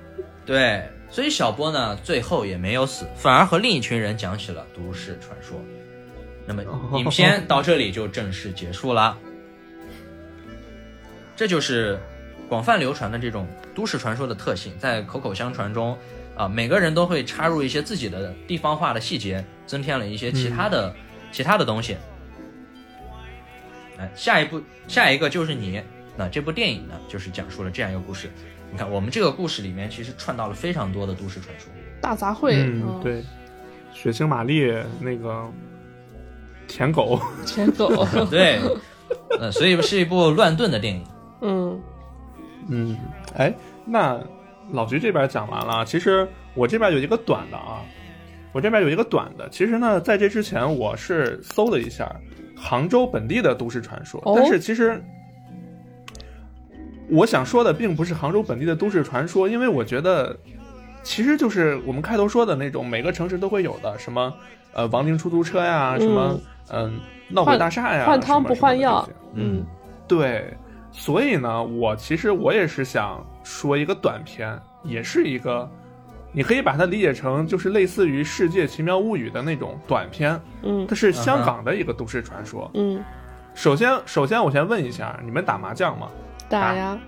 [0.48, 5.60] 对，所以小波呢，最后也没有死，反而和另一群人讲起了都市传说。
[6.46, 6.62] 那么
[6.98, 9.18] 影片到这里就正式结束了。
[11.36, 12.00] 这就是
[12.48, 15.94] 广泛流传的这种都市传说的特性，在口口相传中，
[16.34, 20.96] 啊，每个人都会插入一些自己的地方化的细节，增添了一些其他的、
[21.30, 21.94] 其他的东西。
[23.98, 25.82] 哎，下一步，下一个就是你。
[26.18, 28.28] 那这部电影呢，就是讲述了这样一个故事。
[28.72, 31.70] 你看，我们这个故事里面其实串到了非常多的都市传说。
[32.02, 33.22] 大杂烩，嗯，，对，
[33.94, 34.70] 血腥玛丽
[35.00, 35.48] 那个
[36.66, 38.58] 舔狗，舔狗， 对，
[39.40, 41.04] 嗯，所以是一部乱炖的电影。
[41.40, 41.80] 嗯
[42.68, 42.98] 嗯，
[43.36, 43.54] 哎，
[43.86, 44.20] 那
[44.72, 47.80] 老徐这边讲完了，其实我这边有一个短的啊，
[48.52, 49.48] 我这边有一个短的。
[49.50, 52.12] 其实呢，在这之前我是搜了一下
[52.56, 55.00] 杭州本地的都市传说，哦但是其实
[57.10, 60.36] 我想说的并不是杭州本地的都市传说，因为我觉得
[61.02, 64.32] 其实就是我们开头说的那种每个城市都会有的，什么
[64.72, 66.38] 呃亡灵出租车呀，什么
[66.70, 69.66] 嗯闹鬼大厦呀，换汤不换药什么什么的嗯。
[70.06, 70.54] 对，
[70.90, 75.70] 所以呢，我其实我也是想说一个短片，也是一个，
[76.32, 80.86] 你可以把它理解成就是类似于《世界奇妙物语》的那种短片，嗯。
[80.86, 82.70] 它是香港的一个都市传说。
[82.74, 83.02] 嗯，
[83.54, 86.08] 首先，首先我先问一下，你们打麻将吗？
[86.48, 86.98] 打呀，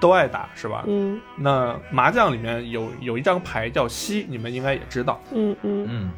[0.00, 0.84] 都爱打是吧？
[0.86, 6.10] 嗯那麻将里面有有一张牌叫西，你们应该也知道，嗯嗯，嗯，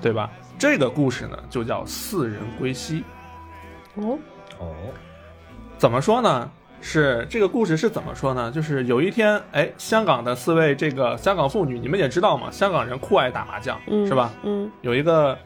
[0.00, 0.30] 对吧？
[0.58, 3.04] 这个故事呢，就叫四人归西。
[3.96, 4.18] 哦，
[4.58, 4.74] 哦，
[5.76, 6.50] 怎么说呢？
[6.84, 8.50] 是这个故事是怎么说呢？
[8.50, 14.32] 就是有一天，哎，香港的四位这个香港妇女，你们也知道嘛，香港人酷爱打麻将，嗯，是吧？
[14.42, 15.38] 嗯有一个，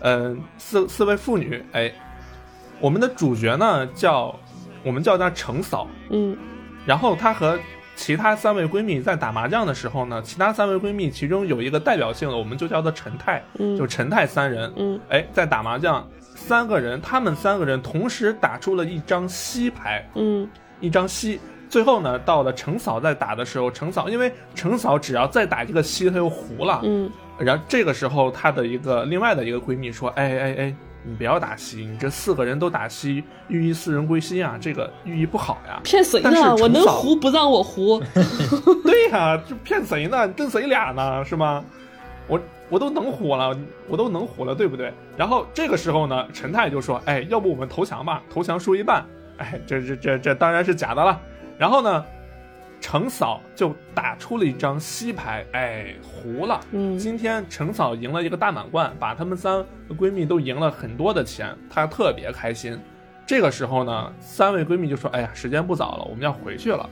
[0.00, 1.92] 呃，四四位妇女，哎，
[2.80, 4.34] 我们的主角呢叫
[4.82, 6.36] 我们叫她程嫂，嗯。
[6.84, 7.58] 然后她和
[7.94, 15.00] 其他三位闺蜜在打麻将的时候呢，其他三位闺蜜其中有一个代表性的，我们就叫做陈太，嗯，就陈太三人，嗯。
[15.08, 20.48] 哎，在打麻将，三个人，他们三个人同时打出了一张西牌，嗯。
[20.80, 21.40] 一张西。
[21.68, 27.10] 最后呢，到了程嫂在打的时候，程嫂因为程嫂只要再打一个西，她就胡了，嗯。
[27.38, 30.74] 然后这个时候，她的一个另外的一个闺蜜说：“哎哎哎，
[31.04, 35.80] 你不要打西，你这四个人都打西，寓意四人归西啊，这个寓意不好呀。
[35.82, 36.54] 骗谁呢？
[36.56, 38.00] 我能胡不让我胡？
[38.84, 40.28] 对呀、这骗谁呢？
[40.28, 41.24] 跟谁俩呢？
[41.24, 41.64] 是吗？
[42.28, 43.56] 我我都能胡了，
[43.88, 44.92] 我都能胡了，对不对？
[45.16, 48.22] 然后这个时候呢，陈太就说：“哎，要不我们投降吧？
[48.32, 49.04] 投降输一半。
[49.38, 51.20] 哎，这这这这当然是假的了。
[51.58, 52.04] 然后呢，
[52.82, 56.60] 程嫂就打出了一张西牌，哎，胡了。
[56.72, 62.76] 嗯今天程嫂赢了一个大满贯，把她们三个闺蜜都赢了很多的钱，她特别开心。
[63.24, 66.90] 这个时候呢，三位闺蜜就说：“哎呀，时间不早了，我们要回去了。”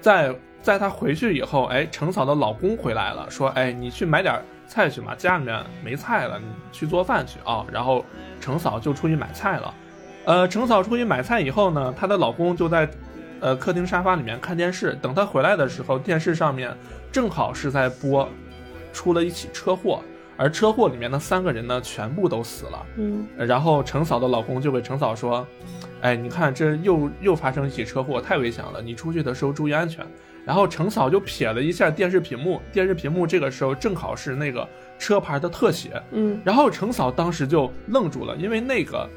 [0.00, 0.32] 在
[0.62, 8.04] 在她回去以后，哎，程嫂的老公回来了，说：“哎，你去买点菜去嘛，家里面没菜了，你去做饭去啊。”然后
[8.40, 9.74] 程嫂就出去买菜了。
[10.24, 12.88] 呃，程嫂出去买菜以后呢，她的老公就在
[13.44, 14.96] 呃客厅沙发里面看电视。
[15.02, 16.74] 等他回来的时候，电视上面
[17.12, 18.26] 正好是在播
[18.90, 20.02] 出了一起车祸，
[20.38, 22.86] 而车祸里面的三个人呢全部都死了。
[22.96, 25.46] 嗯然后程嫂的老公就给程嫂说
[26.00, 30.04] ：“哎，你看这又又发生一起车祸，太危险了，你出去的时候注意安全。”
[30.46, 34.66] 然后程嫂就瞥了一下电视屏幕，电视屏幕这个时候正好是那个
[34.98, 39.08] 车牌的特写，嗯然后程嫂当时就愣住了，因为那个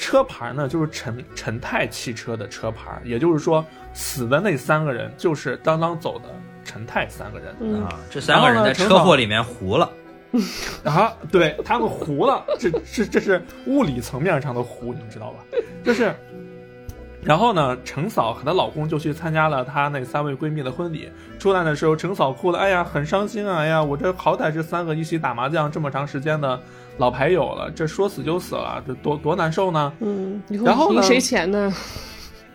[0.00, 3.62] 车牌呢就是陈陈泰汽车的车牌，也就是说
[3.92, 6.24] 死的那三个人就是刚刚走的
[6.64, 7.54] 陈泰三个人。
[7.60, 9.90] 嗯啊，这三个人在车祸里面糊了。
[10.84, 15.44] 啊，对他们糊了，这这这是物理层面上的糊，你们知道吧？
[15.84, 16.14] 就是，
[17.22, 21.08] 然后呢，程嫂和她老公就去参加了她那三位闺蜜的婚礼。
[21.38, 23.58] 出来的时候，程嫂哭了，哎呀，很伤心啊！
[23.58, 26.58] 哎呀，我这好歹是三个一起打麻将这么长时间的
[26.96, 29.92] 老牌友了，这说死就死了，这多 多难受呢。
[30.00, 31.72] 嗯，然后呢赢谁钱呢？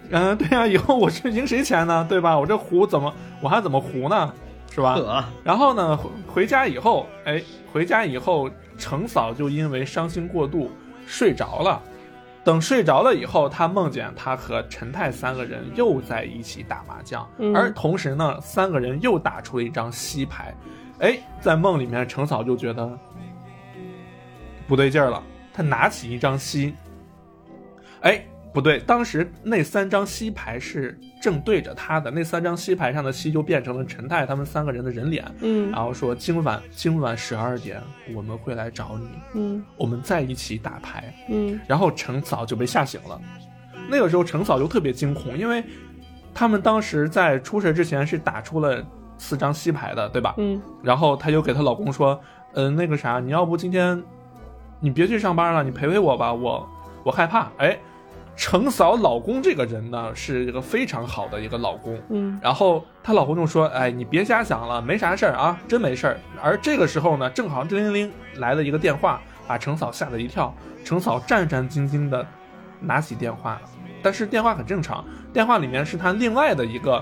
[0.09, 2.05] 嗯，对呀、以后我是赢谁钱呢？
[2.09, 2.37] 对吧？
[2.37, 4.33] 我这胡怎么我还怎么胡呢？
[4.71, 5.29] 是吧？
[5.43, 10.69] 然后呢，回回家以后，哎，回家以后，程嫂就因为伤心过度
[11.07, 11.81] 睡着了。
[12.45, 20.55] 等睡着了以后，他梦见他和陈太三个人又在一起打麻将，嗯而同时呢，三个人又打出了一张西牌。
[20.99, 22.97] 哎，在梦里面，程嫂就觉得
[24.67, 26.75] 不对劲儿了，她拿起一张西，
[28.01, 28.23] 哎，
[28.55, 37.81] 不对，当时那三张西牌是正对着他的，那三张西牌上的西就变成了陈太他们三个人的人脸，嗯然后说今晚今晚十二点
[38.13, 41.13] 我们会来找你，嗯我们在一起打牌。
[41.29, 43.19] 嗯然后程嫂就被吓醒了。
[43.89, 45.61] 那个时候程嫂就特别惊恐，因为
[46.33, 48.81] 他们当时在出事之前是打出了
[49.17, 50.33] 四张西牌的，对吧？
[50.37, 52.17] 嗯然后她就给她老公说
[52.55, 54.01] ：“嗯、那个啥，你要不今天
[54.79, 56.65] 你别去上班了，你陪陪我吧，我
[57.03, 57.77] 我害怕。”哎，
[58.35, 61.97] 程嫂老公这个人呢，是一个非常好的一个老公。
[62.09, 70.53] 嗯然后她老公就说：“哎，你别瞎想了，没啥事儿啊，真没事儿。”而这个时候呢，正好叮铃铃来了一个电话，把程嫂吓了一跳。
[70.83, 72.25] 程嫂战战兢兢的
[72.81, 73.59] 拿起电话，
[74.03, 77.01] 但是电话很正常，电话里面是她另外的一个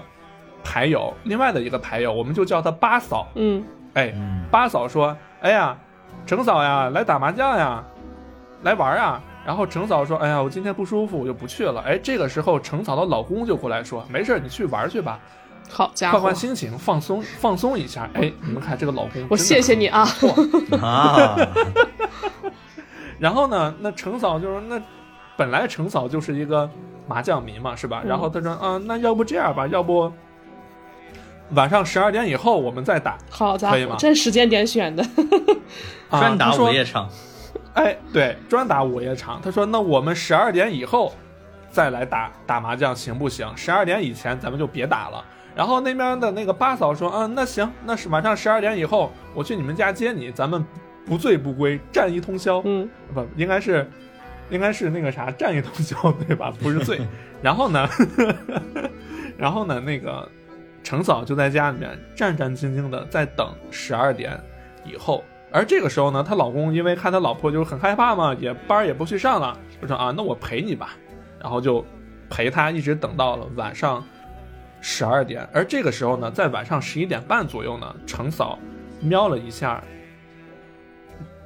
[0.63, 3.27] 牌友，另外的一个牌友，我们就叫她八嫂。
[3.35, 3.63] 嗯
[3.95, 5.75] 哎，嗯，八嫂说：“哎呀，
[6.27, 7.83] 程嫂呀，来打麻将呀，
[8.61, 15.19] 来玩啊。”然后程嫂说：“哎呀，我今天不舒服，我就不去了。”哎，这个时候程嫂的老公就过来说：“没事，你去玩去吧。”
[15.69, 18.09] 好家伙换换，心情，放松放松一下。
[18.13, 20.07] 哎，你们看这个老公，我谢谢你啊。
[20.81, 21.35] 啊，
[23.19, 24.81] 然后呢，那程嫂就说，那
[25.35, 26.69] 本来程嫂就是一个
[27.07, 28.01] 麻将迷嘛，是吧？
[28.03, 30.11] 嗯然后她说，啊，那要不这样吧，要不
[31.51, 33.17] 晚上十二点以后我们再打。
[33.29, 35.03] 好家可以吗伙，这时间点选的。
[36.09, 37.09] 啊专打午夜场。
[37.73, 39.41] 哎，对，专打午夜场。
[39.41, 41.13] 他说，那我们十二点以后
[41.71, 43.51] 再来打打麻将行不行？
[43.55, 45.25] 十二点以前咱们就别打了。
[45.55, 50.63] 然后那边的那个八嫂说，嗯，那行，那是晚上十二点以后我去你们家接你，咱们
[51.05, 52.61] 不醉不归，战一通宵。
[52.65, 53.89] 嗯不，应该是，
[54.49, 56.53] 应该是那个啥，战一通宵， 对吧？
[56.61, 57.01] 不是醉。
[57.41, 57.89] 然后呢，
[59.37, 60.27] 然后呢，那个
[60.83, 64.39] 程嫂就在家里面战战兢兢的在等十二点
[64.85, 65.23] 以后。
[65.53, 70.95] 而这个时候呢，她老公因为看她老婆就是很害怕嘛，也班也不去上了，就说啊，那我陪你吧，
[71.39, 71.85] 然后就
[72.29, 74.03] 陪他一直等到了晚上
[74.81, 75.47] 十二点。
[75.53, 78.57] 而这个时候呢，在晚上十一点半左右呢，程嫂
[78.99, 79.83] 瞄了一下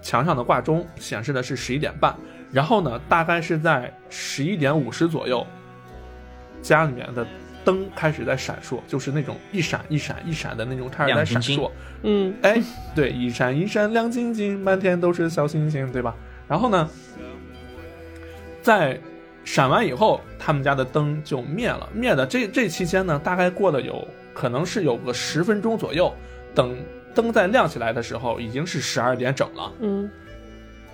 [0.02, 2.16] 墙上的挂钟，显示的是十一点半。
[2.50, 5.46] 然后呢，大概是在十一点五十左右，
[6.62, 7.26] 家里面的
[7.64, 11.72] 灯开始在闪烁，就是那种一闪一闪一闪的那种，开始在闪烁。
[12.04, 12.62] 嗯哎，
[12.96, 16.16] 对，一闪一闪亮晶晶，满天都是小星星，对吧？
[16.48, 16.90] 然后呢，
[18.62, 19.00] 在
[19.44, 21.90] 闪完以后，他们家的灯就灭了。
[21.94, 26.14] 灭的这这期间呢，大概过了有可能是有个十分钟左右。
[26.56, 26.76] 等
[27.14, 29.72] 灯再亮起来的时候，已经是十二点整了。
[29.80, 30.10] 嗯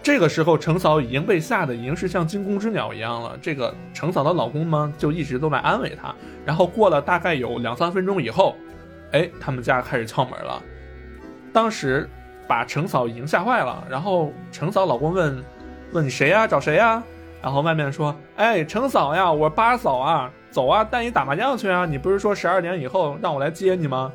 [0.04, 3.38] 这个时候，程嫂已经被吓得已经是像惊弓之鸟一样了。
[3.42, 6.14] 这个程嫂的老公呢，就一直都在安慰她。
[6.46, 8.58] 然后过了大概有两三分钟以后，
[9.14, 10.62] 哎，他们家开始敲门了。
[11.54, 12.10] 当时
[12.50, 13.82] 把程嫂已经吓坏了。
[13.90, 15.42] 然后程嫂老公问
[15.94, 16.46] ：“问你谁呀？
[16.46, 17.02] 找谁呀？”
[17.42, 21.86] 然后外面说：“哎，程嫂呀，我八嫂啊，走啊，带你打麻将去啊！
[21.86, 24.12] 你不是说十二点以后让我来接你吗？”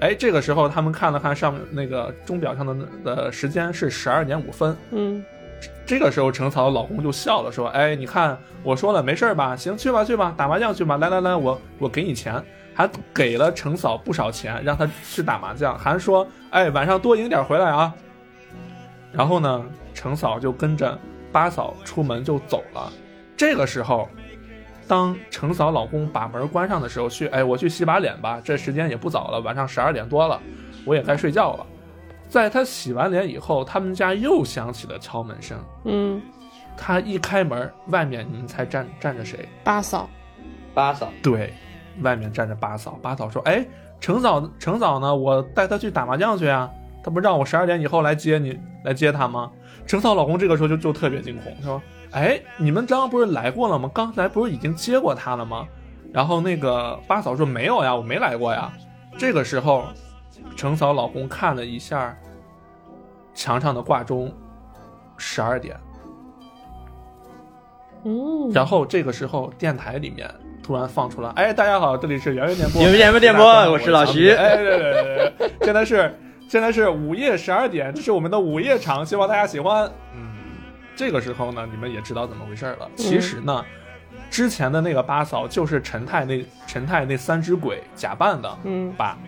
[0.00, 4.76] 哎，这个时候他们看了看上面那个钟表上的的时间是十二点五分。
[4.90, 5.24] 嗯
[5.86, 9.54] 这个时候，程嫂的老公就笑了，说：“哎，你看我说了没事儿吧？
[9.54, 10.96] 行，去吧去吧，打麻将去吧。
[10.96, 12.42] 来来来，我我给你钱，
[12.74, 17.94] 还给了程嫂不少钱，让她去打麻将，还说：哎，晚上多赢点回来啊。
[19.12, 19.64] 然后呢，
[19.94, 20.98] 程嫂就跟着
[21.30, 22.92] 八嫂出门就走了。
[23.36, 24.08] 这个时候，
[24.86, 30.40] 当程嫂老公把门关上的时候，去，哎，我去洗把脸吧，这时间也不早了，晚上十二点多了，
[30.84, 31.66] 我也该睡觉了。
[32.28, 35.56] 在他洗完脸以后，他们家又响起了敲门声。
[35.84, 36.20] 嗯，
[36.76, 39.48] 她一开门，外面你们猜站站着谁？
[39.62, 40.08] 八嫂，
[40.72, 41.52] 八嫂，对，
[42.00, 42.98] 外面站着八嫂。
[43.00, 43.64] 八嫂说：“哎，
[44.00, 45.14] 程嫂，程嫂呢？
[45.14, 46.68] 我带她去打麻将去啊。
[47.04, 49.50] 她不让我十二点以后来接你，来接她吗？”
[49.86, 51.80] 程嫂老公这个时候就就特别惊恐，说
[52.14, 53.90] ：“哎，你们刚刚不是来过了吗？
[53.92, 55.66] 刚才不是已经接过他了吗？”
[56.12, 58.72] 然后那个八嫂说：“没有呀，我没来过呀。”
[59.18, 59.84] 这个时候，
[60.56, 62.16] 程嫂老公看了一下
[63.34, 64.32] 墙上的挂钟，
[65.16, 65.76] 十二点。
[68.04, 70.30] 嗯，然后这个时候，电台里面
[70.62, 76.16] 突然放出了，哎，大家好，这里是圆圆电波，圆圆电波我是老徐哎，对对对对对，现在是
[76.48, 79.90] 现在是午夜十二点，这是我们的午夜场，希望大家喜欢。
[80.14, 80.28] 嗯，
[80.96, 82.90] 这个时候呢，你们也知道怎么回事了。
[82.96, 83.64] 其实呢，
[84.30, 89.18] 之前的那个八嫂就是陈太那陈太那三只鬼假扮的，嗯把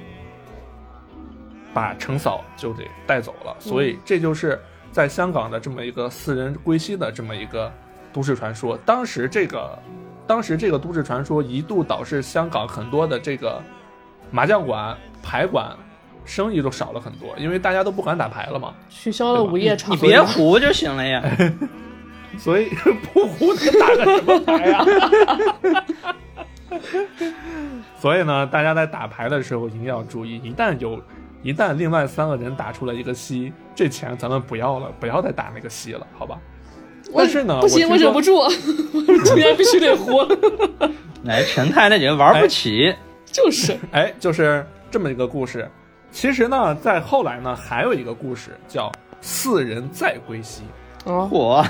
[1.75, 4.61] 把程嫂就得带走了，所以这就是
[4.91, 7.71] 在香港的这么一个四人归西的这么一个
[8.13, 8.79] 都市传说。
[8.79, 9.79] 当时这个，
[10.27, 13.63] 当时这个都市传说一度导致香港很多的这个
[14.31, 15.77] 麻将馆、牌馆
[16.27, 18.75] 生意都少了很多，因为大家都不敢打牌了嘛。
[18.91, 21.23] 取消了午夜场，你别胡就行了呀。
[22.37, 22.69] 所以
[23.15, 24.85] 不胡能打个什么牌呀、
[27.99, 31.01] 所以呢，大家在打牌的时候一定要注意，一旦有，
[31.43, 36.39] 一旦另外三个人打出了一个西，这钱咱们不要了，不要再打那个西了，好吧？
[37.17, 38.51] 但是呢，不行，我我忍不住，我
[39.25, 40.21] 今天必须得胡，
[41.25, 42.95] 来，陈太那几个玩不起，
[43.25, 45.67] 就是，哎，就是这么一个故事。
[46.17, 48.91] 其实呢，在后来呢，还有一个故事叫
[49.21, 50.63] “四人再归西”。
[51.05, 51.69] 哦，嚯，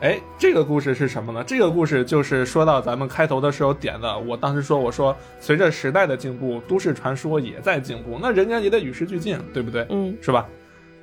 [0.00, 1.42] 哎，这个故事是什么呢？
[1.44, 4.16] 这个故事就是说到咱们开头的时候点的。
[4.16, 9.84] 我当时说，我说随着时代的进步，都市传说也在进步，那人家也得与时俱进，对不对？
[9.90, 10.46] 嗯是吧？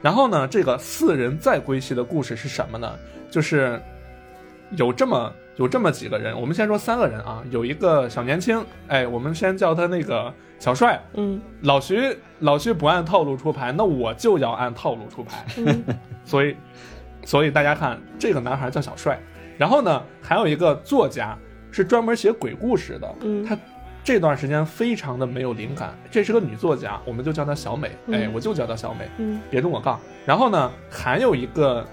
[0.01, 2.89] 然后呢，这个四人再归西的故事是什么呢？
[3.29, 3.77] 就是
[4.77, 11.01] 有这么有这么几个人，我们先说三个人啊，有一个小年轻，哎，我们先叫他那个小帅。
[11.13, 15.45] 嗯老徐，老徐不按套路出牌，那我就要按套路出牌。
[15.57, 15.83] 嗯
[16.25, 16.55] 所以，
[17.23, 19.17] 所以大家看，这个男孩叫小帅。
[19.57, 21.37] 然后呢，还有一个作家
[21.71, 23.57] 是专门写鬼故事的，嗯他
[24.03, 25.97] 这段时间非常的没有灵感。
[26.11, 27.91] 这是个女作家，我们就叫她小美。
[28.07, 29.99] 嗯哎，我就叫她小美，嗯别跟我杠。
[30.25, 31.85] 然后呢，还有一个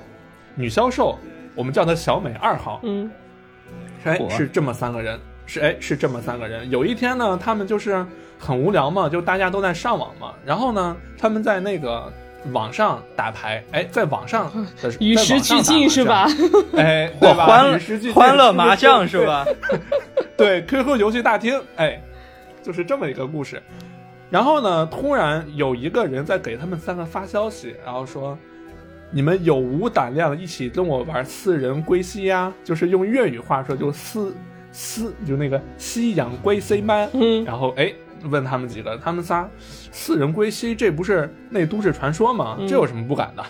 [0.57, 1.17] 女销售，
[1.55, 2.81] 我们叫她小美二号。
[2.83, 3.09] 嗯
[4.05, 6.69] 哎，是这么三个人，是哎是这么三个人。
[6.71, 8.05] 有一天呢，他们就是
[8.39, 10.33] 很无聊嘛，就大家都在上网嘛。
[10.45, 12.13] 然后呢，他们在那个
[12.53, 14.51] 网上打牌，哎，在网上
[14.83, 16.05] 的 与时俱进是？
[16.05, 16.27] 吧？
[16.77, 17.47] 哎，对吧？
[18.15, 19.25] 欢乐麻将是？
[19.27, 19.47] 吧？
[20.37, 22.03] 对，QQ 游戏大厅，哎，
[22.63, 23.63] 就是这么一个故事。
[24.29, 28.37] 然后呢，突然有一个人在给他们三个发消息，然后说
[29.15, 32.53] ：“你们有无胆量一起跟我玩四人归西呀？
[32.65, 34.35] 就是用粤语话说，就四
[34.73, 37.07] 四就那个西洋归西吗？
[37.13, 37.93] 嗯然后哎，
[38.25, 42.57] 问他们几个，他们仨四人归西，这不是那都市传说吗？
[42.59, 43.45] 嗯这有什么不敢的？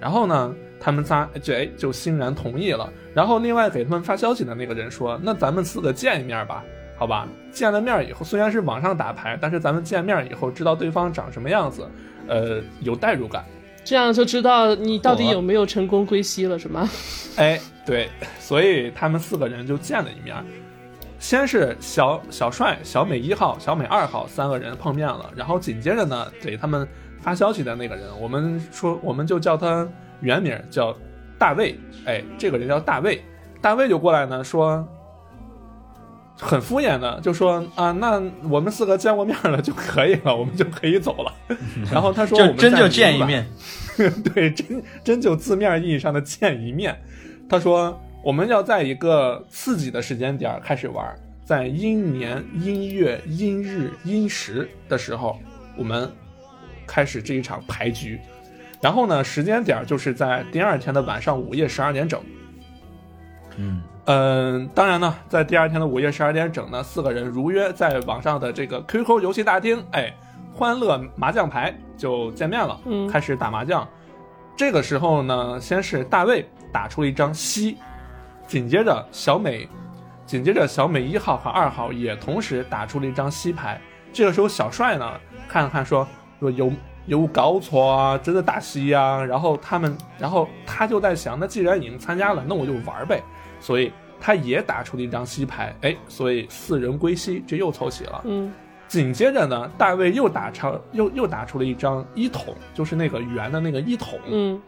[0.00, 2.92] 然后呢，他们仨就哎就欣然同意了。
[3.14, 6.64] 然后另外给他们发消息的那个人说：“那咱们四个见一面吧，
[6.98, 7.28] 好吧？
[7.52, 11.88] 见了面以后，虽然是网上打牌，但是咱们见面以后知道对方长什么样子，
[12.26, 13.44] 呃，有代入感。
[13.84, 16.88] 这样就知道你到底有没有成功归西了，是吗？
[17.36, 18.08] 哎，对，
[18.40, 20.34] 所以他们四个人就见了一面。
[21.18, 26.86] 先是小小帅、小美一号、小美二号三个人碰面了，然后紧接着呢，给他们
[27.20, 29.88] 发消息的那个人，我们说 我们就叫他
[30.20, 30.94] 原名叫
[31.38, 33.22] 大卫，哎，这个人叫大卫，
[33.60, 34.86] 大卫就过来呢说，
[36.40, 41.32] 很敷衍的就说啊，那我们四个见过面了就可以了，我们就可以走了。
[41.92, 43.46] 然后他说我们就真就见一面，
[44.34, 46.96] 对，真真就字面意义上的见一面。
[47.48, 51.06] 他说我们要在一个刺激的时间点开始玩，
[51.44, 55.38] 在阴年、阴月、阴日、阴时的时候，
[55.76, 56.10] 我们
[56.86, 58.18] 开始这一场牌局。
[58.80, 62.20] 然后呢，时间点就是在第二天的晚上午夜十二点整。
[63.56, 70.12] 嗯嗯，当然呢，在第二天的午夜十二点整呢，四个人如约在网上的这个 QQ 游戏大厅，哎，
[70.54, 73.86] 欢乐麻将牌就见面了，嗯开始打麻将。
[74.54, 77.78] 这个时候呢，先是大卫打出了一张西，
[78.46, 79.66] 紧接着小美，
[80.26, 83.80] 紧接着小美一号和二号也同时打出了一张西牌。
[84.12, 85.10] 这个时候小帅呢
[85.48, 86.06] 看了看说
[86.38, 86.70] 说有
[87.06, 93.22] 有搞错啊，真的打西呀、然后他们，然后他就在想，那既然已经参加了，那我就玩呗。
[93.64, 98.20] 所以他也打出了一张西牌，哎，所以四人归西，这又凑齐了。
[98.26, 98.52] 嗯
[98.86, 104.20] 紧接着呢，大卫又打出又又打出了一张一筒，就是那个圆的那个一筒。
[104.28, 104.60] 嗯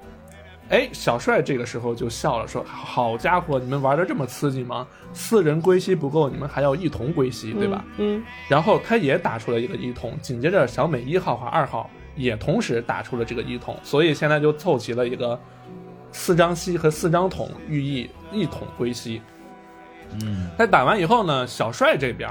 [0.71, 4.85] 哎，小帅这个时候就笑了，说：“好家伙，你们玩的这么刺激吗？
[5.13, 15.39] 四人归西不够，你们还要一同归西，对吧？”嗯然后他也打出了一个一筒，紧接着小美一号和二号也同时打出了这个一筒，所以现在就凑齐了一个
[16.17, 19.21] 四张西和四张桶，寓意一统归西。
[20.23, 22.31] 嗯他打完以后呢，小帅这边，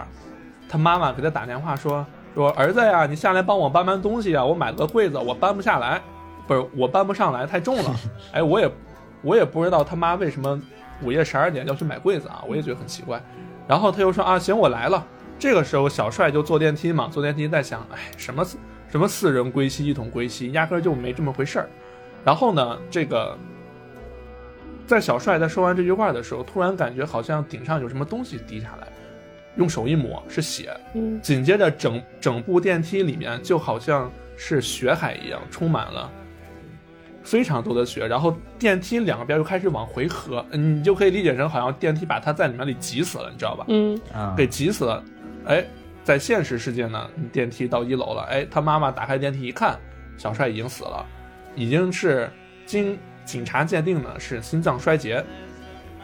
[0.67, 2.03] 他妈妈给他打电话说
[2.33, 6.01] 说儿子呀，你下来帮我搬搬东西啊，我买了个柜子，我搬不下来，
[6.47, 7.95] 不是我搬不上来，太重了。
[8.33, 8.69] 哎，我也
[9.21, 10.59] 我也不知道他妈为什么
[11.03, 13.21] 午夜十二点要去买柜子啊，我也觉得很奇怪。
[13.67, 15.05] 然后他又说啊，行，我来了。
[15.37, 18.57] 这个时候小帅就坐电梯嘛，坐电梯在想，哎，什么四
[18.89, 21.69] 什么四人归西，一统归西，压根儿就没这么回事儿。
[22.23, 23.37] 然后呢，这个
[24.85, 28.87] 在小帅在说完这句话的时候，突然感觉好像顶上有什么东西滴下来，
[29.55, 36.11] 用手一抹是血，嗯紧接着整整部电梯里面就好像是血海一样，充满了
[37.23, 43.65] 非常多的血，然后电梯两边又开始往回合，嗯你就可以理解成好像电梯把他在里面里挤死了，你知道吧？
[43.69, 45.03] 嗯啊，给挤死了。
[45.45, 45.65] 哎，
[46.03, 49.79] 在现实世界呢，电梯到一楼了，哎，他妈妈打开电梯一看，
[50.17, 51.03] 小帅已经死了，
[51.55, 52.29] 已经是
[52.67, 52.95] 经
[53.25, 55.23] 警察鉴定呢是心脏衰竭，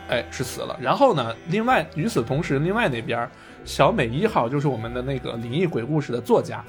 [0.09, 0.77] 哎，是死了。
[0.81, 3.29] 然后呢，另外与此同时，另外那边
[3.63, 6.63] 小美一号就是我们的那个灵异鬼故事的作家。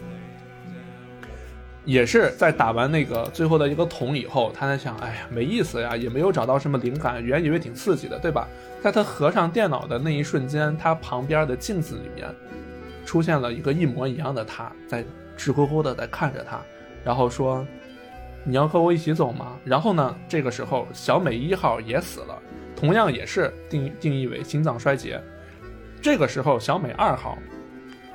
[1.84, 8.46] 也是在打完那个最后的一个桶以后，他在想，哎呀，没意思呀，也没有找到什么灵感，原以为挺刺激的，对吧？
[8.80, 12.28] 在他合上电脑的那一瞬间，他旁边的镜子里面
[13.04, 15.04] 出现了一个一模一样的他，在
[15.36, 16.60] 直勾勾的在看着他，
[17.02, 17.66] 然后说
[18.44, 22.38] ：“你要和我一起走吗？”然后呢，这个时候小美一号也死了，
[22.74, 25.20] 同样也是定定义为心脏衰竭。
[26.00, 27.38] 这个时候，小美二号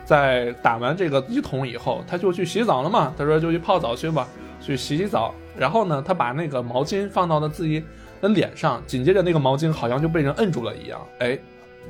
[0.04, 3.14] 在打完这个一桶以后，他就去洗澡了嘛。
[3.18, 4.28] 他说就去泡澡去吧，
[4.60, 5.34] 去洗洗澡。
[5.58, 7.84] 然后呢，他把那个毛巾放到了自己
[8.20, 11.00] 的脸上，紧接着那个毛巾好像就被人摁住了一样。
[11.20, 11.40] 哎，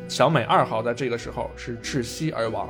[0.08, 2.70] 小美二号在这个时候是窒息而亡，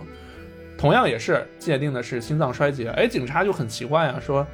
[0.78, 2.90] 同样也是界定的是心脏衰竭。
[2.92, 4.48] 哎，警察就很奇怪啊，说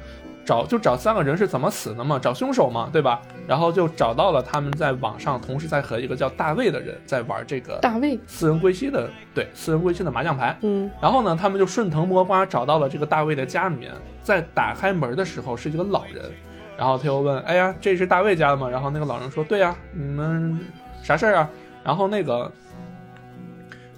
[0.44, 3.20] 找就找三个人是怎么死的嘛，找凶手嘛，对吧？
[3.46, 10.56] 然后就找到了他们在网上同时在和一个叫大卫的人在玩这个大卫，私人归西的对私人归西的麻将牌。
[10.62, 13.92] 嗯然后呢，他们就顺藤摸瓜找到了这个大卫的家里面，
[14.22, 16.30] 在打开门的时候是一个老人，
[16.76, 20.58] 然后他又问：“哎呀，这是大卫家的吗？”然后那个老人说：“对呀，你们
[21.02, 21.50] 啥事儿啊？”
[21.82, 22.50] 然后那个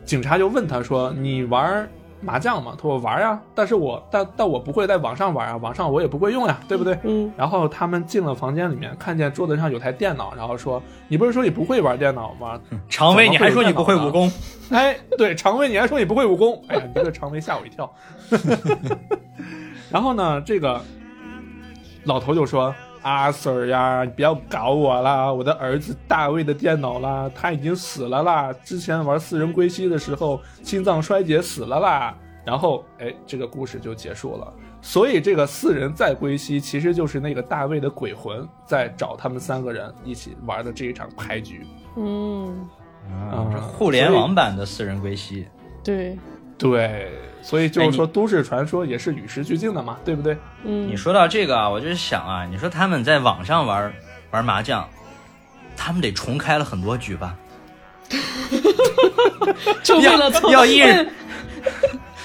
[0.05, 1.89] 警察就问他说：“你玩
[2.21, 12.61] 麻将嘛？”他说：“玩呀，但是我但但我不会在网上玩啊，网上我也不会用呀，对不对？”嗯然后他们进了房间里面，看见桌子上有台电脑，然后说：“你不是说你不会玩电脑吗？
[12.89, 14.31] 常威，你还说你不会武功？
[14.71, 16.63] 哎，对，常威，你还说你不会武功？
[16.69, 17.93] 哎呀，你这个常威吓我一跳。
[19.91, 20.81] 然后呢，这个
[22.05, 22.75] 老头就说
[23.07, 25.33] ：“阿 Sir 呀，你不要搞我啦！
[25.33, 28.53] 我的儿子大卫的电脑啦，他已经死了啦。
[28.65, 32.13] 之前玩四人归西的时候，心脏衰竭死了啦。”
[32.45, 34.53] 然后，哎，这个故事就结束了。
[34.83, 41.65] 所以这个四人再归西，其实就是那个大卫的鬼魂在找他们三个人一起玩的这一场牌局。
[41.97, 42.69] 嗯，
[43.31, 45.47] 啊，这互联网版的四人归西。
[45.85, 46.19] 对，
[46.59, 47.11] 对，
[47.43, 50.37] 所以就是说，都市传说也是与时俱进的嘛，对不对？
[50.65, 53.93] 嗯你，说到这个啊，我就是想啊，你说他们在网上玩
[54.31, 54.89] 玩麻将，
[55.77, 57.35] 他们得重开了很多局吧？
[59.83, 61.09] 就为了凑，要一人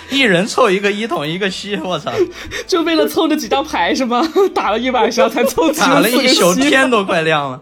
[0.09, 2.11] 一人凑一个一桶一个西，我操，
[2.67, 4.21] 就为了凑这几张牌是吗？
[4.53, 7.61] 打了一晚上才凑齐打了一宿，天都快亮了。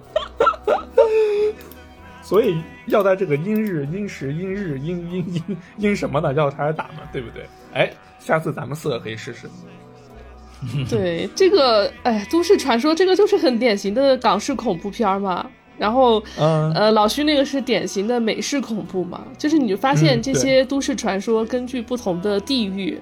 [2.22, 2.58] 所以
[2.90, 7.46] 要在这个阴日、阴时、阴日、阴阴阴阴什么的要开始打嘛，对不对？
[7.74, 9.50] 哎，下次咱们四个可以试试。
[10.90, 15.50] 对，这个哎，都市传说这个就是很典型的港式恐怖片嘛。
[15.78, 23.00] 然后，嗯呃，老徐那个是典型的美式恐怖嘛，就是你就发现嗯这些都市传说根据不同的地域，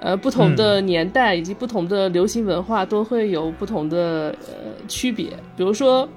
[0.00, 5.26] 呃，不同的年代以及不同的流行文化都会有不同的呃区别。
[5.56, 6.08] 比如说，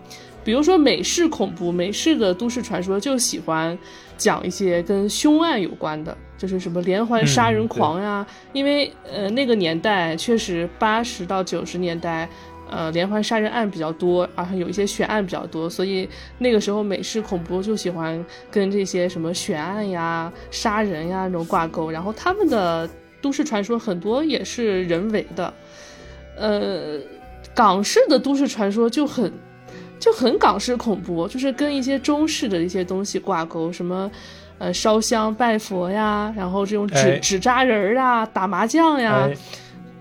[0.43, 3.77] 比如说美式恐怖，美式的都市传说就喜欢
[4.17, 8.25] 讲一些跟凶案有关的，就是什么连环杀人狂呀。
[8.53, 12.27] 因为呃那个年代确实八十到九十年代。
[12.73, 16.07] 呃，连环杀人案比较多，然后有一些悬案比较多，所以
[16.37, 21.91] 那个时候美式恐怖就喜欢跟这些什么悬案呀、杀人呀那种挂钩。
[21.91, 22.89] 然后他们的
[23.21, 25.53] 都市传说很多也是人为的，
[26.37, 26.97] 呃，
[27.53, 29.29] 港式的都市传说就很
[30.01, 34.09] 就很港式恐怖，就是跟一些中式的一些东西挂钩，什么
[34.57, 39.37] 呃烧香拜佛呀，然后这种纸、哎纸扎人儿啊、打麻将呀，哎，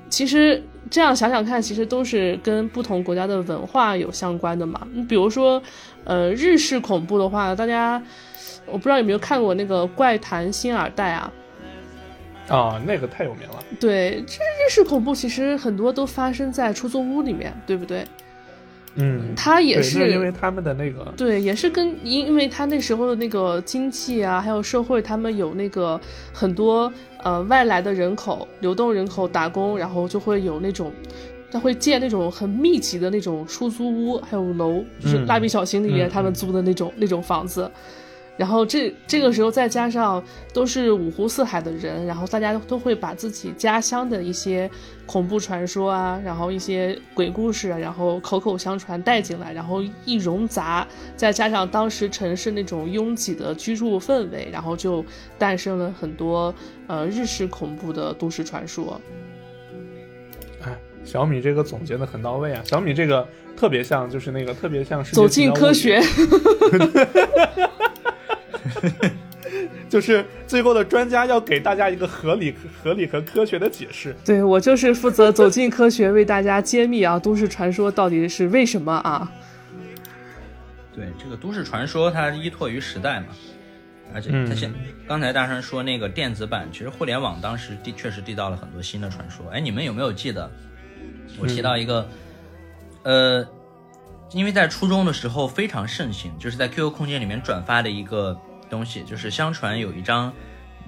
[0.08, 0.60] 其实
[0.90, 4.80] 这样想想看，其实都是跟不同国家的文化有相关的嘛。
[4.94, 5.62] 你比如说，
[6.04, 8.02] 呃，日式恐怖的话，大家
[8.64, 11.32] 我不知道有没有看过那个《怪谈新耳袋》啊？
[12.48, 13.62] 啊，那个太有名了。
[13.78, 18.02] 对，这日式恐怖其实很多都发生在出租屋里面，对不对？
[19.00, 26.00] 嗯，他也是因为他们的那个对，也是跟因因为他那时候的那个经济啊，还有社会，他们有那个
[26.32, 30.92] 很多呃外来的人口、流动人口打工，然后就会有那种，
[31.50, 35.26] 他会建那种很密集的那种出租屋，还有楼，就是嗯。
[35.26, 37.70] 蜡笔小新里面嗯他们租的那种、那种房子。
[38.40, 44.68] 然后这这个时候再加上都是五湖四海的人，然后大家都会把自己家乡的一些
[45.04, 55.04] 恐怖传说啊，然后一些鬼故事啊，然后口口相传带进来，然后一融杂，再加上当时城市那种拥挤的居住氛围，然后就
[55.38, 56.54] 诞生了很多
[56.86, 58.98] 呃日式恐怖的都市传说。
[60.62, 62.62] 哎，小米这个总结的很到位啊！
[62.64, 66.00] 小米这个特别像，就是那个特别像走进科学，
[69.88, 74.14] 就是最后的专家要给大家一个合理、合理和科学的解释。
[74.24, 79.30] 对我就是负责走进科学，为大家揭秘啊都市传说到底是为什么啊？
[80.94, 83.26] 对，这个都市传说它依托于时代嘛，
[84.14, 84.72] 而且嗯它现、
[85.08, 89.48] 刚才大山说那个电子版，其实互联网当时的确实缔造了很多新的传说。
[89.50, 90.50] 哎，你们有没有记得
[91.38, 92.08] 我提到一个，
[93.02, 93.46] 呃，
[94.32, 98.38] 因为在初中的时候非常盛行，就是在 QQ 空间里面转发的一个
[98.70, 100.32] 东西，就是相传有一张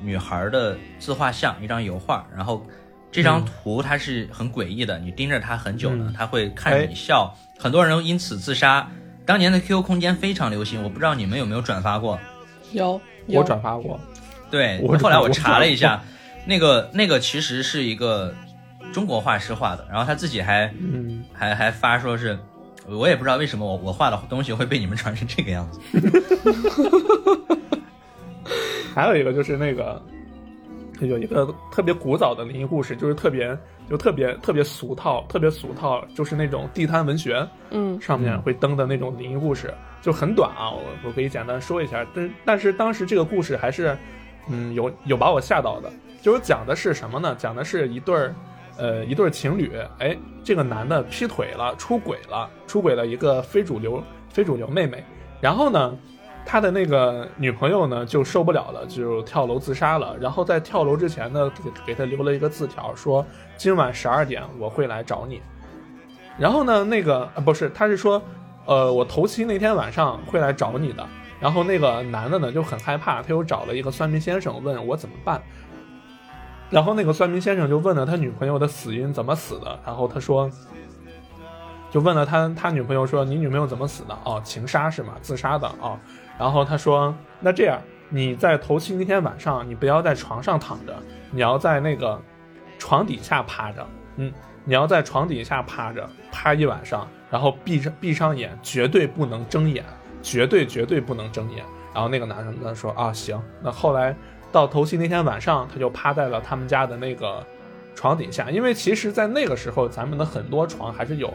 [0.00, 2.64] 女孩的自画像，一张油画，然后
[3.10, 8.88] 这张图它是很诡异的，你盯着它很久呢嗯，它会看着你笑，很多人因此自杀。
[9.24, 12.18] 当年的 QQ 空间非常流行，我不知道你们有没有转发过。
[12.72, 14.00] 有，我转发过，
[14.50, 16.02] 对，我后来我我查了一下，
[16.46, 18.34] 那个那个其实是一个
[18.92, 22.36] 中国画师画的，然后他自己还嗯，还还发说是，
[22.88, 25.80] 我也不知道为什么我我画的东西会被你们传成这个样子。
[28.94, 30.00] 还有一个就是那个
[31.00, 33.56] 有一个特别古早的灵异故事，就是特别
[33.88, 42.06] 就特别特别俗套，特别俗套，就是那种地摊文学嗯上面会登的那种灵异故事，就很短啊，我我可以简单说一下。
[42.14, 43.96] 但但是当时这个故事还是
[44.48, 45.90] 嗯有有把我吓到的，
[46.20, 47.34] 就是讲的是什么呢？
[47.38, 48.34] 讲的是一对儿。
[48.78, 55.04] 呃，一对儿情侣，哎，这个男的劈腿了，出轨了，出轨了一个非主流非主流妹妹，
[55.42, 55.94] 然后呢，
[56.44, 60.16] 他的那个女朋友呢就受不了了，就跳楼自杀了。
[60.20, 63.24] 然后在跳楼之前呢，给给他留了一个字条，说
[63.56, 65.40] 今晚十二点我会来找你。
[66.38, 68.20] 然后呢，那个啊不是，他是说，
[68.66, 71.06] 呃，我头七那天晚上会来找你的。
[71.40, 75.42] 然后那个男的呢就很害怕，他又找了一个算命先生问我怎么办。
[76.70, 80.50] 然后那个算命先生就问了他女朋友的死因怎么死的，然后他说，
[81.90, 84.16] 就问了他他女朋友说你女朋友怎么死的？
[84.24, 85.14] 哦，情杀是吗？
[85.20, 85.98] 自杀的哦。
[86.38, 90.94] 然后他说那这样你在头七那天晚上你不要在床上躺着，
[91.30, 92.20] 你要在那个
[92.78, 93.86] 床底下趴着，
[94.16, 94.32] 嗯，
[94.64, 99.84] 你要在床底下趴着，趴一晚上，然后闭上闭上眼，绝对不能睁眼，
[100.22, 101.64] 绝对绝对不能睁眼。
[101.94, 104.14] 然后那个男生他说啊行，那后来
[104.50, 107.44] 到头七那天晚上，他就趴在了他们家的那个
[107.94, 111.32] 床底下，因为其实，在那个时候，咱们的很多床还是有，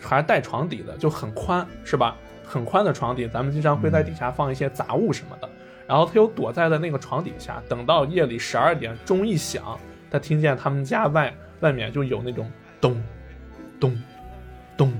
[0.00, 2.16] 还带床底的，就很宽，是吧？
[2.48, 5.48] 很宽的床底，咱们经常会在底下放一些杂物什么的。
[5.86, 9.78] 然后他又躲在了那个床底下，等到夜里十二点钟一响，
[10.10, 12.50] 他听见他们家外外面就有那种
[12.80, 13.02] 咚
[13.78, 14.02] 咚
[14.76, 14.92] 咚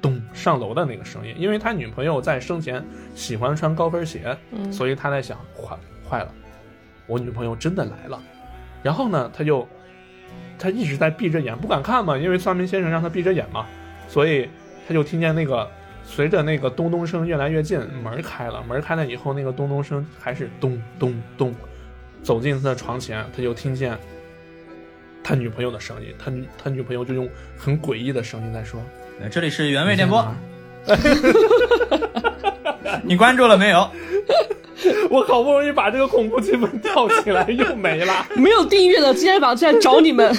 [0.00, 2.84] 咚上楼的那个声音，因为他女朋友在生前
[3.14, 5.76] 喜欢穿高跟鞋，嗯所以他在想，坏
[6.08, 6.32] 坏了，
[7.06, 8.20] 我女朋友真的来了。
[8.82, 9.66] 然后呢，他就
[10.58, 13.66] 他一直在闭着眼，不敢看嘛，因为算命先生让他闭着眼嘛，
[14.08, 14.48] 所以
[14.86, 15.70] 他就听见那个
[16.04, 21.54] 随着那个咚咚声越来越近，门开了，门开了以后，那个咚咚声还是咚咚咚，
[22.22, 23.96] 走进他的床前，他就听见
[25.22, 28.80] 他女朋友的声音，他女他女朋友就用很诡异的声音在说
[29.20, 30.26] 呃这里是原味电波
[33.04, 33.88] 你关注了没有？
[35.10, 38.26] 我好不容易把这个恐怖气氛吊起来，又没了。
[38.36, 40.34] 没有订阅的今天晚上就来找你们。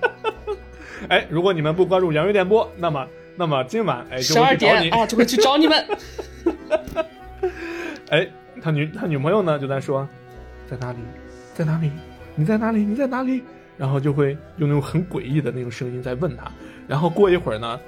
[1.08, 3.06] 哎，如果你们不关注原味电波，那么
[3.40, 4.92] 那么今晚哎就十二找你点。
[4.92, 5.86] 啊，就会去找你们。
[8.10, 8.28] 哎，
[8.60, 10.06] 他女他女朋友呢就在说，
[10.70, 10.98] 在哪里，
[11.54, 11.90] 在哪里，
[12.34, 13.42] 你在哪里，你在哪里？
[13.78, 16.52] 然后就会用那种很诡异的那种声音在问他。
[16.86, 17.80] 然后过一会儿呢，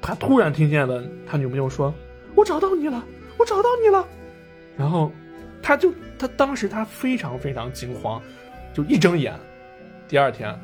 [0.00, 1.92] 他突然听见了他女朋友说
[2.34, 3.04] ：“我找到你了，
[3.36, 4.08] 我找到你了。”
[4.78, 5.12] 然后
[5.62, 8.22] 他就他当时他非常非常惊慌，
[8.72, 9.34] 就一睁眼，
[10.08, 10.58] 第二天，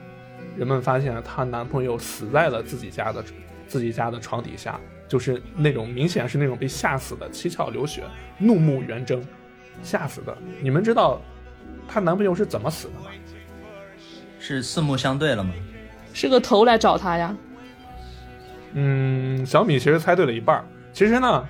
[0.56, 3.22] 人们发现她男朋友死在了自己家的
[3.68, 8.02] 自己家的床底下，就是那种明显是那种被吓死的，七窍流血，
[8.38, 9.22] 怒目圆睁，
[9.82, 10.36] 吓死的。
[10.60, 11.20] 你们知道
[11.86, 13.10] 她男朋友是怎么死的吗？
[14.40, 15.52] 是四目相对了吗？
[16.12, 17.36] 是个头来找她呀。
[18.72, 20.64] 嗯，小米其实猜对了一半儿。
[20.92, 21.46] 其实呢，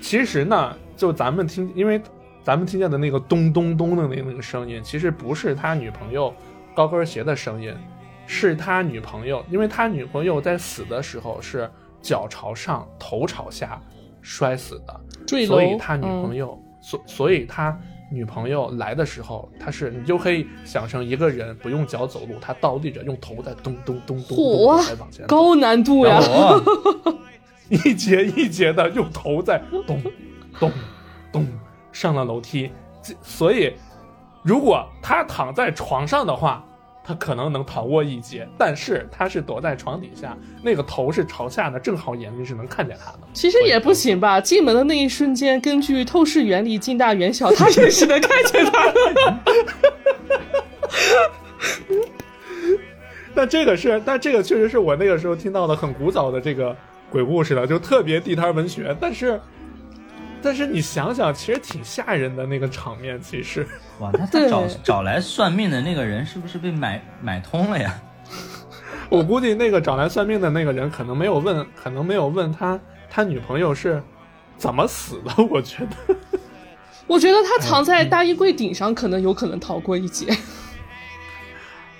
[0.00, 2.00] 其实呢，就咱们听，因为
[2.42, 6.34] 咱们听见的那个咚咚咚的那那个声音，其实不是他女朋友
[6.74, 7.74] 高跟鞋的声音，
[8.32, 11.68] 是他女朋友，因为他女朋友在死的时候是
[12.00, 13.82] 脚朝上、头朝下
[14.22, 15.00] 摔死的，
[15.46, 17.76] 所以他女嗯朋友，所所以他
[18.08, 25.36] 女朋友来的时候，他是你就可以想成一个人不用脚走路，他倒立着，用头在咚咚咚咚咚嚯在往前走。
[25.36, 26.16] 高难度呀！
[26.20, 26.62] 哦，
[27.68, 30.00] 一节一节的用头在咚
[30.60, 30.70] 咚
[31.32, 31.48] 咚
[31.90, 32.70] 上了楼梯，
[33.22, 33.74] 所以
[34.44, 36.64] 如果他躺在床上的话，
[37.02, 43.20] 他可能能逃过一劫，但是他是躲在床底下，那个头是朝下的，正好眼睛是能看见他的。
[43.32, 49.38] 其实也不行吧，进门的那一瞬间，根据透视原理，近大远小，他也是能看见他的。
[53.34, 56.76] 但这个是，但这个确实是我那个时候听到的很古早的这个
[57.08, 58.94] 鬼故事了，就特别地摊文学。
[59.00, 59.40] 但是，
[60.42, 63.66] 但是你想想，其实挺吓人的那个场面，其实。
[63.98, 68.00] 哇，那他对找找来算命的那个人是不是被买买通了呀？
[69.10, 72.78] 我估计那个找来算命的那个人可能没有问，可能没有问他
[73.10, 74.02] 他女朋友是
[74.56, 75.44] 怎么死的。
[75.50, 76.16] 我觉得，
[77.06, 80.26] 我觉得他藏在大衣柜顶上，可能有可能逃过一劫。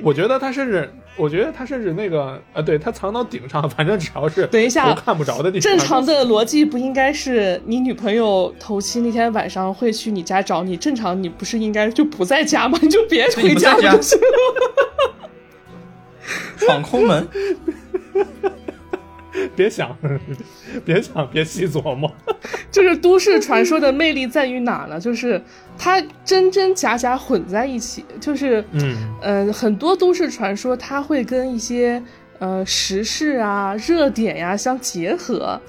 [0.02, 10.76] 我觉得他甚至，我觉得他甚至那个，呃，对他藏到顶上，反正只要是等一下头看不着的地方，正常的逻辑不应该是你女朋友头七那天晚上会去你家找你？
[10.76, 12.78] 正常你不是应该就不在家吗？
[12.82, 14.22] 你就别回家就是了？
[16.58, 17.26] 闯空门，
[19.56, 19.96] 别想，
[20.84, 22.10] 别想，别细琢磨。
[22.70, 24.98] 就是都市传说的魅力在于哪呢？
[24.98, 25.40] 就是
[25.76, 32.02] 它真真假假混在一起，就是嗯呃，很多都市传说它会跟一些
[32.38, 35.60] 呃时事啊、热点呀、相结合，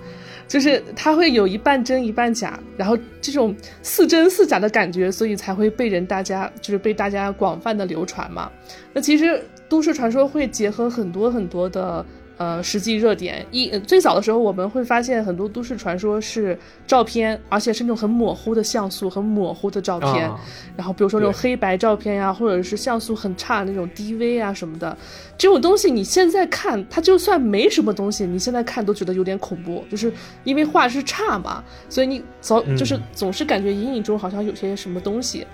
[0.48, 8.52] 就是它会有一半真一半假，然后这种似真似假的感觉，所以才会被人大家就是被大家广泛的流传嘛。
[8.94, 12.06] 那其实都市传说会结合很多很多的。
[12.42, 13.46] 呃，实际热点。
[13.52, 16.58] 一呃最早的时候，我们会发现很多都市传说是
[16.88, 20.28] 照片，而且是那种很模糊的像素、很模糊的照片。
[20.28, 20.40] 啊。
[20.76, 24.98] 然后比如说那种黑白照片呀，或者是像素很差的那种 DV 啊什么的，
[25.38, 30.12] 这种东西你现在看，它就算没什么东西，你现在看都觉得有点恐怖，就是
[30.44, 32.76] 因为画质差嘛，所以你早嗯。
[32.76, 35.46] 就是总是感觉隐隐中好像有些什么东西，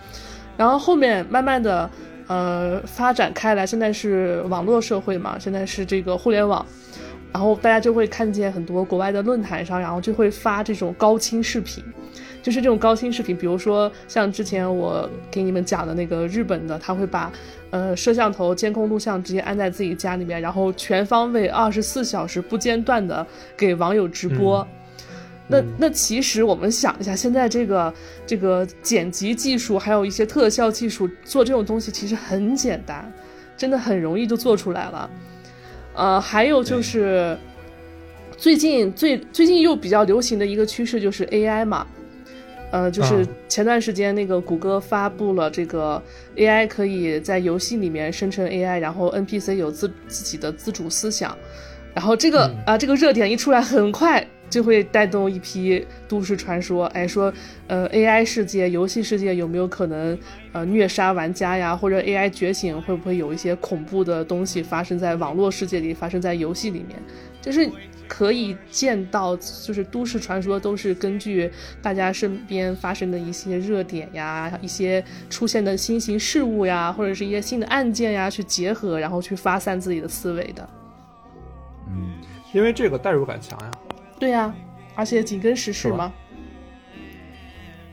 [0.56, 1.90] 然后后面慢慢的
[2.28, 6.66] 呃发展开来，现在是网络社会嘛，现在是这个互联网。
[7.34, 11.84] 然后大家就会看见很多国外的论坛上，然后就会发这种高清视频，
[12.42, 17.32] 就是这种高清视频，比如说像之前我给你们讲的那个日本的，他会把
[17.70, 24.66] 呃摄像头、监控录像直接安在自己家里面，然后全方位二十四小时不间断的给网友直播。
[25.48, 27.94] 那那其实我们想一下，现在这个
[28.26, 33.12] 这个剪辑技术，还有一些特效技术，做这种东西其实很简单，
[33.56, 35.10] 真的很容易就做出来了。
[35.96, 37.38] 呃，还有就是
[38.38, 41.88] 最近最最近又比较流行的一个趋势就是 AI 嘛，
[42.72, 43.28] 呃，就是啊。
[43.48, 46.00] 前段时间那个谷歌发布了这个
[46.36, 51.36] AI 可以在游戏里面生成 AI，然后 NPC 有自自己的自主思想，
[51.96, 57.34] 然后这个、啊这个热点一出来，很快就会带动一批都市传说，哎说
[57.68, 60.18] 呃 AI 世界、游戏世界有没有可能
[60.52, 66.98] 呃虐杀玩家呀，或者 AI 觉醒会不会有一些恐怖的东西发生在网络世界里，发生在游戏里面，
[67.42, 67.70] 就是。
[68.10, 71.52] 可以见到，就是都市传说都是根据
[71.82, 80.70] 大家身边发生的一些热点呀、一些出现的新型事物呀，或者是一些新的案件呀去结合，然后去发散自己的思维的。
[81.90, 82.14] 嗯
[82.54, 83.72] 因为这个代入感强呀，
[84.20, 84.54] 对呀、
[84.96, 86.12] 而且紧跟时事嘛。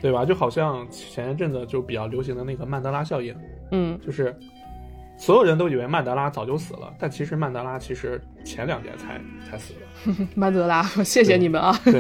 [0.01, 0.22] 对吧？
[0.24, 3.34] 就好像前一阵子就比较流行的那个曼德拉效应，
[3.70, 4.36] 嗯，就是
[5.16, 9.18] 所有人都以为曼德拉早就死了，但其实曼德拉其实前两年才
[9.48, 10.26] 才死的。
[10.36, 11.74] 曼德拉，谢谢你们啊。
[11.84, 11.98] 对，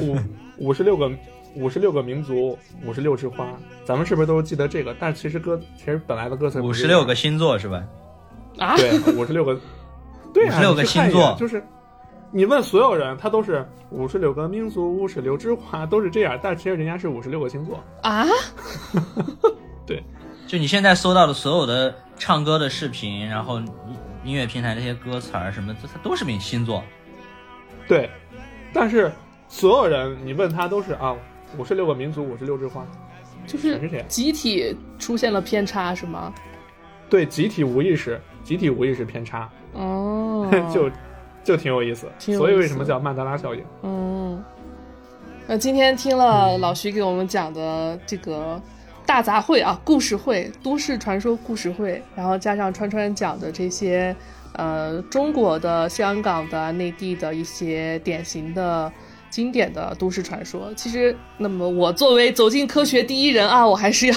[0.00, 0.16] 五
[0.56, 1.12] 五十六个
[1.56, 3.54] 五十六个民族，五十六枝花，
[3.84, 4.96] 咱们是不是都记得这个？
[4.98, 7.84] 但其实歌其实本来的歌词五十六个星座是吧？
[8.58, 9.60] 啊，对，五十六个，
[10.32, 11.62] 对啊，56个你去看一星座就是
[12.36, 17.78] 你问所有人，他都是五十六个民族，五十六枝花，都是这样，但其实人家是五十六个星座。
[18.02, 18.26] 啊，
[19.86, 20.02] 对
[20.44, 23.68] 就你现在搜到的所有的唱歌的视频，然后音
[24.24, 26.82] 音乐平台这些歌词儿什么，这它都是名星座。
[27.86, 28.10] 对，
[28.72, 29.12] 但是
[29.46, 31.14] 所有人你问他都是啊，
[31.56, 32.84] 五十六个民族，五十六枝花，
[33.46, 36.34] 就是集体出现了偏差是吗？
[37.08, 40.90] 对，集体无意识，集体无意识偏差，哦， 就
[41.44, 42.08] 就挺有意思。
[42.18, 43.62] 所以为什么叫曼德拉效应？
[43.82, 44.42] 嗯，
[45.46, 48.60] 那今天听了老徐给我们讲的这个
[49.06, 54.16] 大杂烩啊，故事会、都市传说故事会，然后加上川川讲的这些
[54.54, 58.90] 呃中国的、香港的、内地的一些典型的。
[59.34, 64.14] 经典的都市传说，其实，那么我作为走进科学第一人啊，我还是要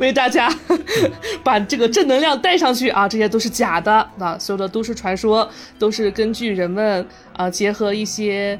[0.00, 0.50] 为大家
[1.44, 3.92] 把这个正能量带上去啊，这些都是假的。
[4.18, 5.46] 啊，所有的都市传说
[5.78, 8.58] 都是根据人们啊结合一些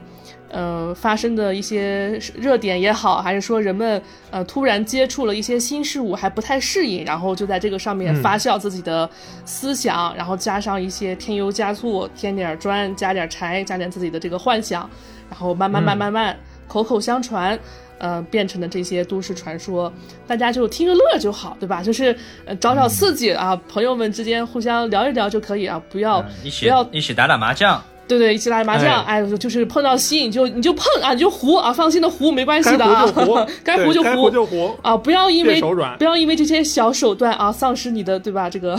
[0.50, 9.08] 呃发生的一些热点也好，还是说人们呃突然接触了一些新事物还不太适应，然后就在这个上面发酵自己的
[9.46, 14.88] 思想，然后加上一些添油加醋，添点砖，加点柴，加点自己的这个幻想，
[15.30, 16.36] 然后慢慢慢慢慢
[16.66, 17.58] 口口相传。
[18.00, 19.92] 呃，变成了这些都市传说，
[20.24, 21.82] 大家就听个乐就好，对吧？
[21.82, 26.22] 就是呃找找刺激啊，朋友们之间互相聊一聊就可以啊，不要、
[26.60, 33.04] 不要一起打打麻将，对对，一起打麻将，哎，就是碰到吸引就你就碰啊，你就胡啊，放心的胡，没关系的啊
[33.64, 35.60] 该胡就胡，该胡就胡 啊，不要因为
[35.98, 38.48] 不要因为这些小手段啊，丧失你的对吧？
[38.48, 38.78] 这个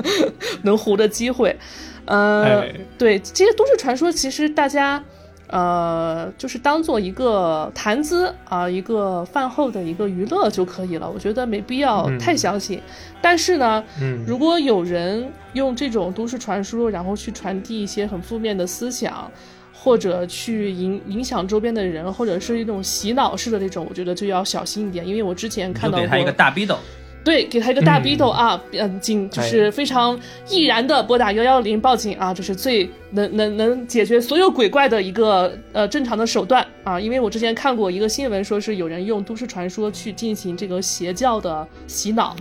[0.64, 1.58] 能胡的机会。
[2.04, 5.02] 呃，哎对，这些都市传说，其实大家。
[5.50, 11.10] 呃，就是当做一个谈资啊、一个饭后的一个娱乐就可以了。
[11.10, 12.80] 我觉得没必要嗯太相信。
[13.20, 19.30] 但是呢，嗯，如果有人用这种都市传说，然后去传递一些很负面的思想，
[19.72, 25.06] 或者去影影响周边的人，或者是一种洗脑式的那种，我觉得就要小心一点。
[25.06, 26.78] 因为我之前看到过，给他一个大逼斗。
[27.22, 30.18] 对，给他一个大逼斗嗯啊，嗯，警就是非常
[30.48, 36.98] 毅然的拨打幺幺零报警啊，这是最能能能解决所有鬼怪的一个呃正常的手段啊。
[36.98, 42.34] 因为我之前看过一个新闻，说是有人用都市传说去进行这个邪教的洗脑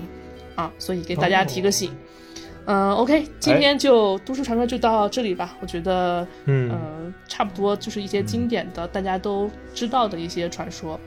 [0.56, 1.92] 啊，所以给大家提个醒。
[2.66, 5.58] 嗯、o k 今天就都市传说就到这里吧。
[5.60, 11.00] 我觉得，嗯呃，差不多就是一些经典的、大家都知道的一些传说。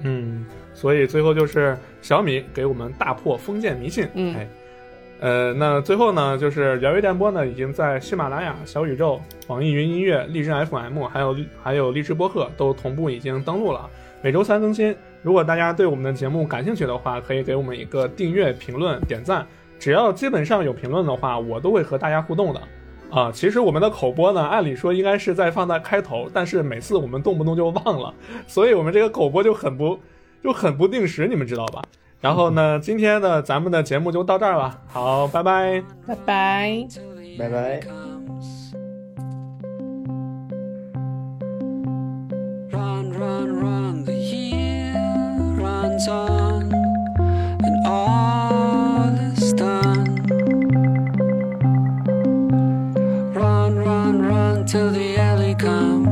[0.00, 0.44] 嗯，
[0.74, 4.06] 所以最后就是小米给我们大破封建迷信。
[4.14, 4.48] 嗯哎，
[5.20, 13.88] 呃，那最后呢，就是聊鱼电波呢，已经在喜马拉雅、小宇宙、网易云音乐、荔枝 FM，还有还有荔枝播客都同步已经登录了，
[14.20, 14.94] 每周三更新。
[15.22, 19.46] 如果大家对我们的节目感兴趣的话，可以给我们一个订阅、评论、点赞。
[19.78, 22.60] 只要基本上有评论的话，我都会和大家互动的。
[23.10, 28.12] 啊，其实我们的口播呢，按理说应该是在放在开头，但是每次我们动不动就忘了，
[28.46, 29.98] 所以我们这个口播就很不
[30.44, 31.82] 就很不定时，你们知道吧？
[32.20, 34.78] 然后呢，今天呢，咱们的节目就到这儿了。
[34.88, 36.86] 好，拜拜，拜拜，
[37.38, 37.80] 拜拜。
[42.70, 44.92] Run, run, run, the year
[45.56, 46.70] runs on,
[47.62, 50.04] and all is done.
[53.32, 56.03] Run, run, run till the comes.